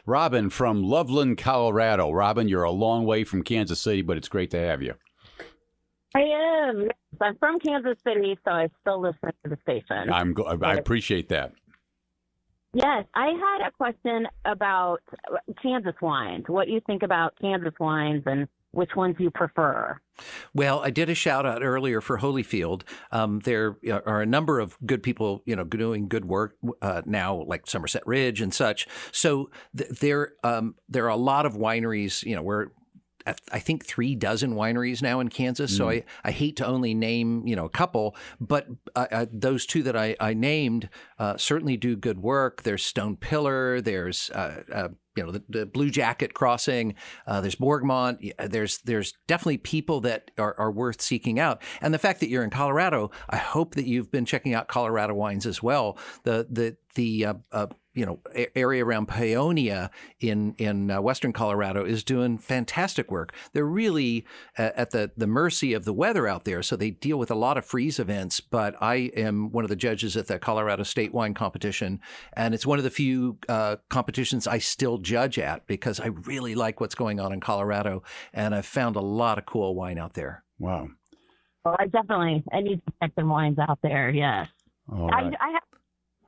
Robin 0.04 0.50
from 0.50 0.82
Loveland, 0.82 1.38
Colorado. 1.38 2.10
Robin, 2.10 2.48
you're 2.48 2.64
a 2.64 2.72
long 2.72 3.06
way 3.06 3.22
from 3.22 3.44
Kansas 3.44 3.78
City, 3.78 4.02
but 4.02 4.16
it's 4.16 4.28
great 4.28 4.50
to 4.50 4.58
have 4.58 4.82
you. 4.82 4.94
I 6.16 6.22
am. 6.22 6.88
I'm 7.20 7.36
from 7.38 7.60
Kansas 7.60 7.96
City, 8.04 8.36
so 8.44 8.50
I 8.50 8.68
still 8.80 9.00
listen 9.00 9.30
to 9.44 9.50
the 9.50 9.58
station. 9.62 10.12
I'm. 10.12 10.34
gl- 10.34 10.60
I 10.64 10.74
appreciate 10.74 11.28
that. 11.28 11.52
Yes, 12.72 13.04
I 13.14 13.28
had 13.28 13.68
a 13.68 13.70
question 13.70 14.26
about 14.44 14.98
Kansas 15.62 15.94
wines. 16.02 16.46
What 16.48 16.66
you 16.66 16.80
think 16.84 17.04
about 17.04 17.34
Kansas 17.40 17.74
wines 17.78 18.24
and 18.26 18.48
which 18.72 18.94
ones 18.94 19.16
you 19.18 19.30
prefer? 19.30 20.00
Well, 20.52 20.80
I 20.80 20.90
did 20.90 21.08
a 21.08 21.14
shout 21.14 21.46
out 21.46 21.62
earlier 21.62 22.00
for 22.00 22.18
Holyfield. 22.18 22.82
Um, 23.12 23.40
there 23.40 23.76
are 24.06 24.20
a 24.20 24.26
number 24.26 24.60
of 24.60 24.76
good 24.84 25.02
people, 25.02 25.42
you 25.46 25.56
know, 25.56 25.64
doing 25.64 26.08
good 26.08 26.24
work 26.24 26.56
uh, 26.82 27.02
now, 27.06 27.44
like 27.46 27.66
Somerset 27.66 28.06
Ridge 28.06 28.40
and 28.40 28.52
such. 28.52 28.86
So 29.12 29.50
th- 29.76 29.90
there, 30.00 30.32
um, 30.44 30.74
there 30.88 31.04
are 31.06 31.10
a 31.10 31.16
lot 31.16 31.46
of 31.46 31.54
wineries. 31.54 32.22
You 32.24 32.36
know, 32.36 32.42
where 32.42 32.72
I 33.52 33.58
think 33.58 33.84
three 33.84 34.14
dozen 34.14 34.54
wineries 34.54 35.02
now 35.02 35.20
in 35.20 35.28
Kansas. 35.28 35.76
So 35.76 35.88
I, 35.88 36.04
I 36.24 36.30
hate 36.30 36.56
to 36.56 36.66
only 36.66 36.94
name 36.94 37.46
you 37.46 37.56
know 37.56 37.64
a 37.64 37.70
couple, 37.70 38.16
but 38.40 38.68
uh, 38.94 39.06
uh, 39.10 39.26
those 39.30 39.66
two 39.66 39.82
that 39.82 39.96
I, 39.96 40.16
I 40.20 40.34
named 40.34 40.88
uh, 41.18 41.36
certainly 41.36 41.76
do 41.76 41.96
good 41.96 42.18
work. 42.18 42.62
There's 42.62 42.84
Stone 42.84 43.16
Pillar. 43.16 43.80
There's 43.80 44.30
uh, 44.30 44.62
uh, 44.72 44.88
you 45.18 45.24
know 45.24 45.32
the, 45.32 45.42
the 45.48 45.66
Blue 45.66 45.90
Jacket 45.90 46.32
Crossing. 46.32 46.94
Uh, 47.26 47.40
there's 47.40 47.56
Borgmont. 47.56 48.32
There's 48.38 48.78
there's 48.78 49.14
definitely 49.26 49.58
people 49.58 50.00
that 50.02 50.30
are, 50.38 50.54
are 50.58 50.70
worth 50.70 51.02
seeking 51.02 51.40
out. 51.40 51.60
And 51.80 51.92
the 51.92 51.98
fact 51.98 52.20
that 52.20 52.28
you're 52.28 52.44
in 52.44 52.50
Colorado, 52.50 53.10
I 53.28 53.36
hope 53.36 53.74
that 53.74 53.86
you've 53.86 54.12
been 54.12 54.24
checking 54.24 54.54
out 54.54 54.68
Colorado 54.68 55.14
wines 55.14 55.44
as 55.44 55.60
well. 55.60 55.98
The 56.22 56.46
the 56.48 56.76
the 56.94 57.26
uh, 57.26 57.34
uh, 57.50 57.66
you 57.98 58.06
know 58.06 58.20
a- 58.34 58.56
area 58.56 58.84
around 58.84 59.08
Paonia 59.08 59.90
in 60.20 60.54
in 60.56 60.88
uh, 60.90 61.00
western 61.02 61.32
Colorado 61.32 61.84
is 61.84 62.04
doing 62.04 62.38
fantastic 62.38 63.10
work. 63.10 63.34
They're 63.52 63.64
really 63.64 64.24
uh, 64.56 64.70
at 64.76 64.92
the 64.92 65.10
the 65.16 65.26
mercy 65.26 65.74
of 65.74 65.84
the 65.84 65.92
weather 65.92 66.28
out 66.28 66.44
there, 66.44 66.62
so 66.62 66.76
they 66.76 66.90
deal 66.90 67.18
with 67.18 67.30
a 67.30 67.34
lot 67.34 67.58
of 67.58 67.64
freeze 67.64 67.98
events. 67.98 68.38
But 68.38 68.76
I 68.80 69.10
am 69.16 69.50
one 69.50 69.64
of 69.64 69.68
the 69.68 69.76
judges 69.76 70.16
at 70.16 70.28
the 70.28 70.38
Colorado 70.38 70.84
State 70.84 71.12
Wine 71.12 71.34
Competition, 71.34 72.00
and 72.34 72.54
it's 72.54 72.64
one 72.64 72.78
of 72.78 72.84
the 72.84 72.90
few 72.90 73.38
uh, 73.48 73.76
competitions 73.90 74.46
I 74.46 74.58
still 74.58 74.98
judge 74.98 75.38
at 75.38 75.66
because 75.66 75.98
I 75.98 76.06
really 76.06 76.54
like 76.54 76.80
what's 76.80 76.94
going 76.94 77.18
on 77.18 77.32
in 77.32 77.40
Colorado, 77.40 78.04
and 78.32 78.54
I've 78.54 78.66
found 78.66 78.94
a 78.94 79.00
lot 79.00 79.38
of 79.38 79.46
cool 79.46 79.74
wine 79.74 79.98
out 79.98 80.14
there. 80.14 80.44
Wow. 80.60 80.88
Well, 81.64 81.74
I 81.80 81.86
definitely 81.86 82.44
I 82.52 82.60
need 82.60 82.80
to 82.86 82.92
check 83.02 83.10
some 83.18 83.28
wines 83.28 83.58
out 83.58 83.80
there. 83.82 84.10
Yes, 84.10 84.46
All 84.88 85.12
I. 85.12 85.32
I 85.40 85.50
have 85.54 85.62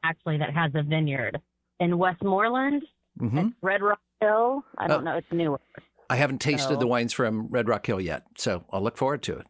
actually 0.02 0.38
that 0.38 0.52
has 0.52 0.72
a 0.74 0.82
vineyard 0.82 1.38
in 1.81 1.99
Westmoreland, 1.99 2.85
hmm 3.18 3.49
Red 3.62 3.83
Rock 3.83 4.01
Hill. 4.20 4.62
I 4.78 4.87
don't 4.87 5.01
Oh. 5.01 5.11
know, 5.12 5.16
it's 5.16 5.26
newer. 5.33 5.61
I 6.09 6.16
haven't 6.16 6.41
tasted 6.41 6.74
So- 6.74 6.76
the 6.76 6.87
wines 6.87 7.12
from 7.12 7.49
Red 7.49 7.68
Rock 7.68 7.87
Hill 7.87 8.01
yet, 8.01 8.24
so 8.37 8.64
I'll 8.70 8.83
look 8.83 8.97
forward 8.97 9.22
to 9.24 9.39
it. 9.39 9.47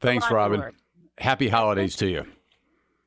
Thanks, 0.00 0.30
Robin. 0.30 0.60
work. 0.60 0.74
Happy 1.18 1.48
holidays 1.48 1.96
to 1.96 2.08
you. 2.08 2.24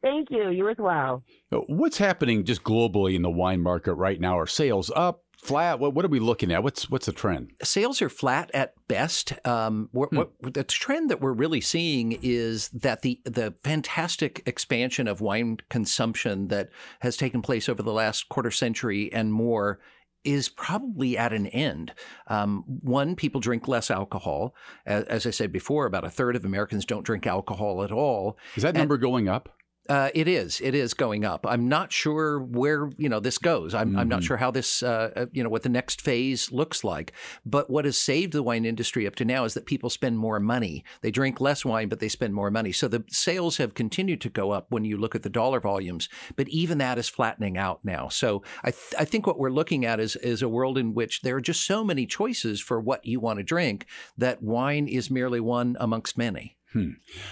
Thank 0.01 0.29
you. 0.29 0.49
You 0.49 0.69
as 0.69 0.77
well. 0.77 1.23
What's 1.49 1.97
happening 1.97 2.43
just 2.43 2.63
globally 2.63 3.15
in 3.15 3.21
the 3.21 3.31
wine 3.31 3.61
market 3.61 3.93
right 3.95 4.19
now? 4.19 4.37
Are 4.37 4.45
sales 4.45 4.91
up, 4.95 5.23
flat? 5.43 5.79
What, 5.79 5.93
what 5.93 6.05
are 6.05 6.09
we 6.09 6.19
looking 6.19 6.51
at? 6.51 6.63
What's 6.63 6.89
what's 6.89 7.05
the 7.05 7.11
trend? 7.11 7.51
sales 7.63 8.01
are 8.01 8.09
flat 8.09 8.49
at 8.53 8.73
best. 8.87 9.33
Um, 9.45 9.89
what, 9.91 10.11
what, 10.13 10.31
the 10.53 10.63
trend 10.63 11.09
that 11.09 11.21
we're 11.21 11.33
really 11.33 11.61
seeing 11.61 12.17
is 12.21 12.69
that 12.69 13.01
the 13.01 13.19
the 13.25 13.53
fantastic 13.63 14.41
expansion 14.45 15.07
of 15.07 15.21
wine 15.21 15.57
consumption 15.69 16.47
that 16.47 16.69
has 17.01 17.17
taken 17.17 17.41
place 17.41 17.67
over 17.69 17.83
the 17.83 17.93
last 17.93 18.29
quarter 18.29 18.51
century 18.51 19.11
and 19.13 19.33
more 19.33 19.79
is 20.23 20.47
probably 20.47 21.17
at 21.17 21.33
an 21.33 21.47
end. 21.47 21.91
Um, 22.27 22.63
one, 22.65 23.13
people 23.15 23.41
drink 23.41 23.67
less 23.67 23.91
alcohol. 23.91 24.55
As, 24.85 25.03
as 25.05 25.27
I 25.27 25.31
said 25.31 25.51
before, 25.51 25.85
about 25.85 26.05
a 26.05 26.09
third 26.09 26.37
of 26.37 26.45
Americans 26.45 26.85
don't 26.85 27.05
drink 27.05 27.27
alcohol 27.27 27.83
at 27.83 27.91
all. 27.91 28.37
Is 28.55 28.63
that 28.63 28.69
And- 28.69 28.77
number 28.77 28.97
going 28.97 29.27
up? 29.27 29.49
Uh, 29.89 30.09
it 30.15 30.29
is. 30.29 30.61
It 30.61 30.73
is 30.75 30.93
going 30.93 31.25
up. 31.25 31.45
I'm 31.45 31.67
not 31.67 31.91
sure 31.91 32.39
where 32.39 32.89
you 32.97 33.09
know 33.09 33.19
this 33.19 33.37
goes. 33.37 33.73
I'm, 33.73 33.97
I'm 33.97 34.07
not 34.07 34.21
Mhm. 34.21 34.25
sure 34.27 34.37
how 34.37 34.49
this 34.49 34.81
uh, 34.81 35.11
uh, 35.13 35.25
you 35.33 35.43
know 35.43 35.49
what 35.49 35.63
the 35.63 35.69
next 35.69 35.99
phase 36.01 36.53
looks 36.53 36.85
like. 36.85 37.11
But 37.45 37.69
what 37.69 37.83
has 37.83 37.97
saved 37.97 38.31
the 38.31 38.41
wine 38.43 38.63
industry 38.63 39.05
up 39.05 39.15
to 39.15 39.25
now 39.25 39.43
is 39.43 39.55
that 39.55 39.65
people 39.65 39.89
spend 39.89 40.17
more 40.17 40.39
money. 40.39 40.85
They 41.01 41.11
drink 41.11 41.41
less 41.41 41.65
wine, 41.65 41.89
but 41.89 41.99
they 41.99 42.07
spend 42.07 42.33
more 42.33 42.49
money. 42.49 42.71
So 42.71 42.87
the 42.87 43.03
sales 43.09 43.57
have 43.57 43.73
continued 43.73 44.21
to 44.21 44.29
go 44.29 44.51
up 44.51 44.67
when 44.69 44.85
you 44.85 44.95
look 44.95 45.15
at 45.15 45.23
the 45.23 45.29
dollar 45.29 45.59
volumes. 45.59 46.07
But 46.37 46.47
even 46.47 46.77
that 46.77 46.97
is 46.97 47.09
flattening 47.09 47.57
out 47.57 47.83
now. 47.83 48.07
So 48.07 48.41
I 48.63 48.71
th- 48.71 48.93
I 48.97 49.03
think 49.03 49.27
what 49.27 49.37
we're 49.37 49.49
looking 49.51 49.85
at 49.85 49.99
is 49.99 50.15
is 50.15 50.41
a 50.41 50.47
world 50.47 50.77
in 50.77 50.93
which 50.93 51.23
there 51.23 51.35
are 51.35 51.41
just 51.41 51.65
so 51.65 51.83
many 51.83 52.05
choices 52.05 52.61
for 52.61 52.79
what 52.79 53.05
you 53.05 53.19
want 53.19 53.39
to 53.39 53.43
drink 53.43 53.85
that 54.17 54.41
wine 54.41 54.87
is 54.87 55.11
merely 55.11 55.41
one 55.41 55.75
amongst 55.77 56.17
many. 56.17 56.55
Hmm. 56.73 56.89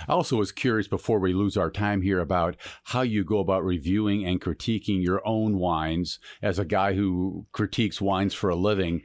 I 0.08 0.14
also 0.14 0.38
was 0.38 0.52
curious 0.52 0.88
before 0.88 1.20
we 1.20 1.34
lose 1.34 1.58
our 1.58 1.72
time 1.72 2.04
here 2.04 2.20
about 2.20 2.56
how 2.86 3.02
you 3.02 3.24
go 3.24 3.39
about 3.39 3.66
reviewing 3.66 4.24
and 4.24 4.39
critiquing 4.39 5.04
your 5.04 5.22
own 5.28 5.58
wines 5.58 6.20
as 6.44 6.60
a 6.60 6.66
guy 6.66 6.94
who 6.94 7.48
critiques 7.52 8.00
wines 8.00 8.36
for 8.36 8.52
a 8.52 8.56
living. 8.56 9.02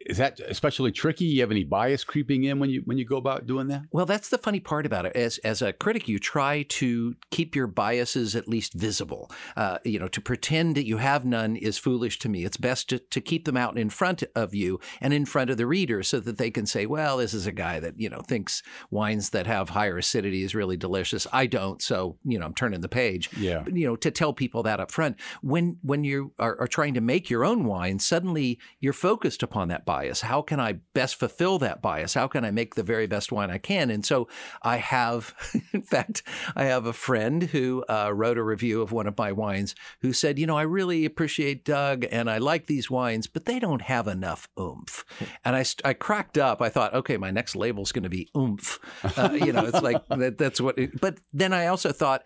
Is 0.00 0.18
that 0.18 0.38
especially 0.40 0.92
tricky? 0.92 1.24
You 1.24 1.40
have 1.40 1.50
any 1.50 1.64
bias 1.64 2.04
creeping 2.04 2.44
in 2.44 2.60
when 2.60 2.70
you 2.70 2.82
when 2.84 2.98
you 2.98 3.04
go 3.04 3.16
about 3.16 3.46
doing 3.46 3.66
that? 3.68 3.82
Well, 3.90 4.06
that's 4.06 4.28
the 4.28 4.38
funny 4.38 4.60
part 4.60 4.86
about 4.86 5.06
it. 5.06 5.16
As 5.16 5.38
as 5.38 5.60
a 5.60 5.72
critic, 5.72 6.08
you 6.08 6.20
try 6.20 6.62
to 6.62 7.16
keep 7.30 7.56
your 7.56 7.66
biases 7.66 8.36
at 8.36 8.48
least 8.48 8.74
visible. 8.74 9.30
Uh, 9.56 9.78
you 9.84 9.98
know, 9.98 10.08
to 10.08 10.20
pretend 10.20 10.76
that 10.76 10.86
you 10.86 10.98
have 10.98 11.24
none 11.24 11.56
is 11.56 11.78
foolish 11.78 12.18
to 12.20 12.28
me. 12.28 12.44
It's 12.44 12.56
best 12.56 12.88
to, 12.90 12.98
to 12.98 13.20
keep 13.20 13.44
them 13.44 13.56
out 13.56 13.76
in 13.76 13.90
front 13.90 14.22
of 14.36 14.54
you 14.54 14.78
and 15.00 15.12
in 15.12 15.24
front 15.24 15.50
of 15.50 15.56
the 15.56 15.66
reader, 15.66 16.02
so 16.02 16.20
that 16.20 16.38
they 16.38 16.50
can 16.50 16.66
say, 16.66 16.86
"Well, 16.86 17.16
this 17.16 17.34
is 17.34 17.46
a 17.46 17.52
guy 17.52 17.80
that 17.80 17.98
you 17.98 18.08
know 18.08 18.20
thinks 18.20 18.62
wines 18.90 19.30
that 19.30 19.46
have 19.46 19.63
higher 19.68 19.98
acidity 19.98 20.42
is 20.42 20.54
really 20.54 20.76
delicious. 20.76 21.26
I 21.32 21.46
don't, 21.46 21.80
so 21.82 22.16
you 22.24 22.38
know, 22.38 22.46
I'm 22.46 22.54
turning 22.54 22.80
the 22.80 22.88
page." 22.88 23.30
Yeah. 23.36 23.62
But, 23.64 23.76
you 23.76 23.86
know, 23.86 23.96
to 23.96 24.10
tell 24.10 24.32
people 24.32 24.62
that 24.64 24.80
up 24.80 24.90
front. 24.90 25.16
When 25.42 25.78
when 25.82 26.04
you 26.04 26.32
are, 26.38 26.58
are 26.60 26.66
trying 26.66 26.94
to 26.94 27.00
make 27.00 27.30
your 27.30 27.44
own 27.44 27.64
wine, 27.64 27.98
suddenly 27.98 28.58
you're 28.80 28.92
focused 28.92 29.42
upon 29.42 29.68
that 29.68 29.84
bias. 29.84 30.22
How 30.22 30.42
can 30.42 30.60
I 30.60 30.74
best 30.94 31.16
fulfill 31.16 31.58
that 31.58 31.82
bias? 31.82 32.14
How 32.14 32.28
can 32.28 32.44
I 32.44 32.50
make 32.50 32.74
the 32.74 32.82
very 32.82 33.06
best 33.06 33.32
wine 33.32 33.50
I 33.50 33.58
can? 33.58 33.90
And 33.90 34.04
so 34.04 34.28
I 34.62 34.76
have, 34.76 35.34
in 35.72 35.82
fact, 35.82 36.22
I 36.54 36.64
have 36.64 36.86
a 36.86 36.92
friend 36.92 37.42
who 37.42 37.84
uh, 37.88 38.10
wrote 38.14 38.38
a 38.38 38.42
review 38.42 38.82
of 38.82 38.92
one 38.92 39.06
of 39.06 39.18
my 39.18 39.32
wines 39.32 39.74
who 40.00 40.12
said, 40.12 40.38
you 40.38 40.46
know, 40.46 40.56
I 40.56 40.62
really 40.62 41.04
appreciate 41.04 41.64
Doug 41.64 42.04
and 42.10 42.30
I 42.30 42.38
like 42.38 42.66
these 42.66 42.90
wines, 42.90 43.26
but 43.26 43.44
they 43.44 43.58
don't 43.58 43.82
have 43.82 44.06
enough 44.06 44.48
oomph. 44.58 45.04
And 45.44 45.56
I, 45.56 45.62
st- 45.62 45.86
I 45.86 45.92
cracked 45.94 46.38
up. 46.38 46.60
I 46.60 46.68
thought, 46.68 46.94
okay, 46.94 47.16
my 47.16 47.30
next 47.30 47.56
label's 47.56 47.92
going 47.92 48.04
to 48.04 48.08
be 48.08 48.28
oomph. 48.36 48.78
Uh, 49.16 49.32
you 49.32 49.52
know, 49.54 49.64
it's 49.64 49.82
like 49.82 50.06
that, 50.08 50.38
that's 50.38 50.60
what. 50.60 50.78
It, 50.78 51.00
but 51.00 51.18
then 51.32 51.52
I 51.52 51.66
also 51.66 51.92
thought. 51.92 52.22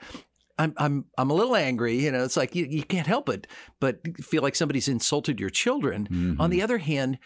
I'm 0.61 0.75
I'm 0.77 1.05
I'm 1.17 1.31
a 1.31 1.35
little 1.35 1.55
angry. 1.55 1.95
You 1.95 2.11
know, 2.11 2.25
it's 2.25 2.37
like 2.37 2.57
you, 2.57 2.67
you 2.69 2.83
can't 2.83 3.07
help 3.07 3.29
it, 3.29 3.47
but 3.79 4.01
feel 4.17 4.43
like 4.43 4.57
somebody's 4.57 4.89
insulted 4.89 5.39
your 5.39 5.51
children. 5.51 6.09
On 6.11 6.17
mm-hmm. 6.17 6.49
the 6.49 6.63
other 6.63 6.79
hand, 6.79 7.21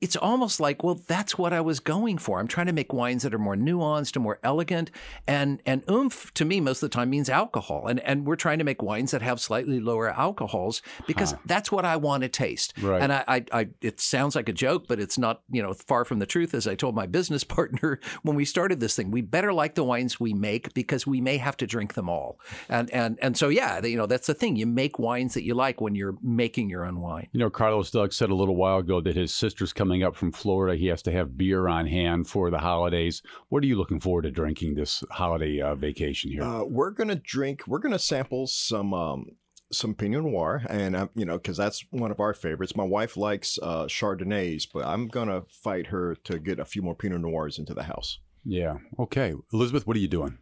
it's 0.00 0.14
almost 0.16 0.60
like, 0.60 0.84
well, 0.84 0.94
that's 0.94 1.36
what 1.36 1.52
I 1.52 1.60
was 1.60 1.80
going 1.80 2.18
for. 2.18 2.38
I'm 2.38 2.46
trying 2.46 2.66
to 2.66 2.72
make 2.72 2.92
wines 2.92 3.24
that 3.24 3.34
are 3.34 3.38
more 3.38 3.56
nuanced 3.56 4.14
and 4.14 4.22
more 4.22 4.38
elegant. 4.44 4.90
And 5.26 5.60
and 5.66 5.82
oomph 5.90 6.32
to 6.34 6.44
me 6.44 6.60
most 6.60 6.82
of 6.82 6.90
the 6.90 6.94
time 6.94 7.10
means 7.10 7.28
alcohol. 7.28 7.88
And 7.88 7.98
and 8.00 8.24
we're 8.24 8.36
trying 8.36 8.58
to 8.58 8.64
make 8.64 8.80
wines 8.80 9.10
that 9.10 9.22
have 9.22 9.40
slightly 9.40 9.80
lower 9.80 10.10
alcohols 10.10 10.82
because 11.06 11.34
that's 11.46 11.72
what 11.72 11.84
I 11.84 11.96
want 11.96 12.22
to 12.22 12.28
taste. 12.28 12.74
Right. 12.80 13.02
And 13.02 13.12
I, 13.12 13.24
I, 13.26 13.44
I 13.52 13.68
it 13.80 14.00
sounds 14.00 14.36
like 14.36 14.48
a 14.48 14.52
joke, 14.52 14.86
but 14.86 15.00
it's 15.00 15.18
not, 15.18 15.42
you 15.50 15.62
know, 15.62 15.74
far 15.74 16.04
from 16.04 16.20
the 16.20 16.26
truth. 16.26 16.54
As 16.54 16.68
I 16.68 16.76
told 16.76 16.94
my 16.94 17.06
business 17.06 17.42
partner 17.58 17.98
when 18.22 18.36
we 18.36 18.44
started 18.44 18.78
this 18.78 18.94
thing, 18.94 19.10
we 19.10 19.20
better 19.20 19.52
like 19.52 19.74
the 19.74 19.84
wines 19.84 20.20
we 20.20 20.32
make 20.32 20.72
because 20.74 21.06
we 21.06 21.20
may 21.20 21.38
have 21.38 21.56
to 21.56 21.66
drink 21.66 21.94
them 21.94 22.08
all. 22.08 22.38
And 22.68 22.88
and 22.90 23.18
and 23.20 23.36
so 23.36 23.48
yeah, 23.48 23.84
you 23.84 23.96
know, 23.96 24.06
that's 24.06 24.28
the 24.28 24.34
thing. 24.34 24.54
You 24.54 24.66
make 24.66 25.00
wines 25.00 25.34
that 25.34 25.42
you 25.42 25.54
like 25.54 25.80
when 25.80 25.96
you're 25.96 26.16
making 26.22 26.70
your 26.70 26.84
own 26.84 27.00
wine. 27.00 27.28
You 27.32 27.40
know, 27.40 27.50
Carlos 27.50 27.90
Doug 27.90 28.12
said 28.12 28.30
a 28.30 28.34
little 28.34 28.54
while 28.54 28.78
ago 28.78 29.00
that 29.00 29.16
his 29.16 29.34
sister's 29.34 29.72
coming 29.88 30.02
up 30.02 30.14
from 30.14 30.30
Florida. 30.30 30.76
He 30.76 30.88
has 30.88 31.00
to 31.02 31.12
have 31.12 31.38
beer 31.38 31.66
on 31.66 31.86
hand 31.86 32.28
for 32.28 32.50
the 32.50 32.58
holidays. 32.58 33.22
What 33.48 33.62
are 33.62 33.66
you 33.66 33.76
looking 33.76 34.00
forward 34.00 34.22
to 34.22 34.30
drinking 34.30 34.74
this 34.74 35.02
holiday 35.10 35.62
uh, 35.62 35.76
vacation 35.76 36.30
here? 36.30 36.42
Uh, 36.42 36.64
we're 36.64 36.90
gonna 36.90 37.16
drink. 37.16 37.62
We're 37.66 37.78
gonna 37.78 37.98
sample 37.98 38.46
some 38.46 38.92
um, 38.92 39.30
some 39.72 39.94
Pinot 39.94 40.24
Noir, 40.24 40.62
and 40.68 40.94
uh, 40.94 41.08
you 41.14 41.24
know, 41.24 41.38
because 41.38 41.56
that's 41.56 41.86
one 41.90 42.10
of 42.10 42.20
our 42.20 42.34
favorites. 42.34 42.76
My 42.76 42.84
wife 42.84 43.16
likes 43.16 43.58
uh, 43.62 43.84
Chardonnays, 43.84 44.64
but 44.70 44.84
I'm 44.84 45.08
gonna 45.08 45.44
fight 45.48 45.86
her 45.86 46.16
to 46.24 46.38
get 46.38 46.58
a 46.58 46.66
few 46.66 46.82
more 46.82 46.94
Pinot 46.94 47.22
Noirs 47.22 47.58
into 47.58 47.72
the 47.72 47.84
house. 47.84 48.18
yeah. 48.44 48.74
Okay. 48.98 49.32
Elizabeth, 49.54 49.86
what 49.86 49.96
are 49.96 50.00
you 50.00 50.08
doing? 50.08 50.36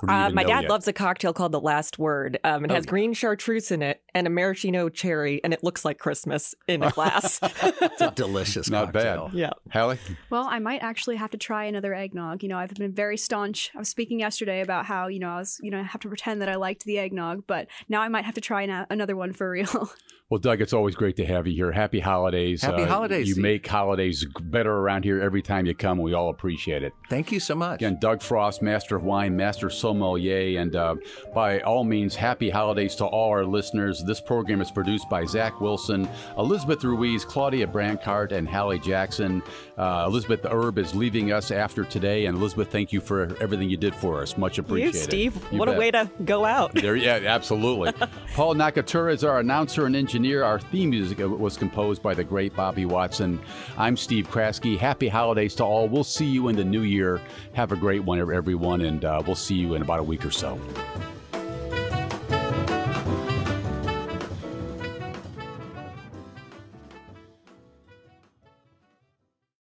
Or 0.00 0.06
do 0.08 0.12
you 0.12 0.18
Uh, 0.20 0.30
my 0.30 0.44
dad 0.44 0.62
yet? 0.62 0.70
loves 0.70 0.86
a 0.88 0.92
cocktail 0.92 1.32
called 1.32 1.52
the 1.52 1.60
Last 1.60 1.98
Word. 1.98 2.38
Um, 2.44 2.64
it 2.64 2.70
Oh. 2.70 2.74
has 2.74 2.86
green 2.86 3.12
chartreuse 3.14 3.70
in 3.70 3.82
it 3.82 4.00
and 4.14 4.26
a 4.26 4.30
maraschino 4.30 4.88
cherry, 4.88 5.42
and 5.42 5.52
it 5.52 5.64
looks 5.64 5.84
like 5.84 5.98
Christmas 5.98 6.54
in 6.66 6.82
a 6.82 6.90
glass. 6.90 7.40
It's 7.80 8.00
a 8.00 8.10
delicious 8.12 8.70
Not 8.70 8.92
cocktail. 8.92 9.26
bad. 9.28 9.34
yeah. 9.34 9.50
Hallie? 9.72 9.98
Well, 10.30 10.46
I 10.48 10.58
might 10.60 10.82
actually 10.82 11.16
have 11.16 11.30
to 11.32 11.38
try 11.38 11.64
another 11.64 11.94
eggnog. 11.94 12.42
You 12.42 12.48
know, 12.48 12.58
I've 12.58 12.74
been 12.74 12.92
very 12.92 13.16
staunch. 13.16 13.70
I 13.74 13.78
was 13.78 13.88
speaking 13.88 14.20
yesterday 14.20 14.60
about 14.60 14.86
how, 14.86 15.08
you 15.08 15.18
know, 15.18 15.30
I 15.30 15.38
was, 15.38 15.60
you 15.62 15.70
know, 15.70 15.78
I 15.80 15.82
have 15.82 16.00
to 16.02 16.08
pretend 16.08 16.40
that 16.42 16.48
I 16.48 16.54
liked 16.56 16.84
the 16.84 16.98
eggnog, 16.98 17.44
but 17.46 17.66
now 17.88 18.00
I 18.00 18.08
might 18.08 18.24
have 18.24 18.34
to 18.34 18.40
try 18.40 18.66
na- 18.66 18.86
another 18.90 19.16
one 19.16 19.32
for 19.32 19.50
real. 19.50 19.90
Well, 20.30 20.38
Doug, 20.38 20.60
it's 20.60 20.74
always 20.74 20.94
great 20.94 21.16
to 21.16 21.24
have 21.24 21.46
you 21.46 21.54
here. 21.54 21.72
Happy 21.72 22.00
holidays. 22.00 22.60
Happy 22.60 22.84
holidays, 22.84 23.26
You 23.26 23.40
make 23.40 23.66
holidays 23.66 24.26
better 24.42 24.70
around 24.70 25.04
here 25.04 25.22
every 25.22 25.40
time 25.40 25.64
you 25.64 25.74
come. 25.74 25.96
We 25.96 26.12
all 26.12 26.28
appreciate 26.28 26.82
it. 26.82 26.92
Thank 27.08 27.32
you 27.32 27.40
so 27.40 27.54
much. 27.54 27.76
Again, 27.76 27.96
Doug 27.98 28.20
Frost, 28.20 28.60
Master 28.60 28.94
of 28.94 29.04
Wine, 29.04 29.34
Master 29.34 29.70
Sommelier, 29.70 30.60
and 30.60 30.76
uh, 30.76 30.96
by 31.34 31.60
all 31.60 31.82
means, 31.82 32.14
happy 32.14 32.50
holidays 32.50 32.94
to 32.96 33.06
all 33.06 33.30
our 33.30 33.46
listeners. 33.46 34.04
This 34.04 34.20
program 34.20 34.60
is 34.60 34.70
produced 34.70 35.08
by 35.08 35.24
Zach 35.24 35.62
Wilson, 35.62 36.06
Elizabeth 36.36 36.84
Ruiz, 36.84 37.24
Claudia 37.24 37.66
Brancart, 37.66 38.32
and 38.32 38.46
Hallie 38.46 38.80
Jackson. 38.80 39.42
Uh, 39.78 40.04
Elizabeth 40.06 40.44
Erb 40.44 40.76
is 40.76 40.94
leaving 40.94 41.32
us 41.32 41.50
after 41.50 41.84
today, 41.84 42.26
and 42.26 42.36
Elizabeth, 42.36 42.70
thank 42.70 42.92
you 42.92 43.00
for 43.00 43.34
everything 43.40 43.70
you 43.70 43.78
did 43.78 43.94
for 43.94 44.20
us. 44.20 44.36
Much 44.36 44.58
appreciated. 44.58 44.94
You, 44.94 45.28
appreciated. 45.28 45.32
Steve. 45.40 45.52
You 45.52 45.58
what 45.58 45.70
a 45.70 45.72
way 45.72 45.90
to 45.90 46.10
go 46.26 46.44
out. 46.44 46.74
There, 46.74 46.96
yeah, 46.96 47.18
absolutely. 47.24 47.92
Paul 48.34 48.56
Nakatura 48.56 49.14
is 49.14 49.24
our 49.24 49.38
announcer 49.38 49.86
and 49.86 49.96
engineer. 50.18 50.42
Our 50.42 50.58
theme 50.58 50.90
music 50.90 51.18
was 51.20 51.56
composed 51.56 52.02
by 52.02 52.12
the 52.12 52.24
great 52.24 52.52
Bobby 52.56 52.86
Watson. 52.86 53.38
I'm 53.76 53.96
Steve 53.96 54.28
Kraske. 54.28 54.76
Happy 54.76 55.06
holidays 55.06 55.54
to 55.56 55.64
all. 55.64 55.88
We'll 55.88 56.02
see 56.02 56.26
you 56.26 56.48
in 56.48 56.56
the 56.56 56.64
new 56.64 56.82
year. 56.82 57.20
Have 57.52 57.70
a 57.70 57.76
great 57.76 58.02
one, 58.02 58.18
everyone, 58.18 58.80
and 58.80 59.04
uh, 59.04 59.22
we'll 59.24 59.36
see 59.36 59.54
you 59.54 59.74
in 59.74 59.82
about 59.82 60.00
a 60.00 60.02
week 60.02 60.24
or 60.24 60.32
so. 60.32 60.58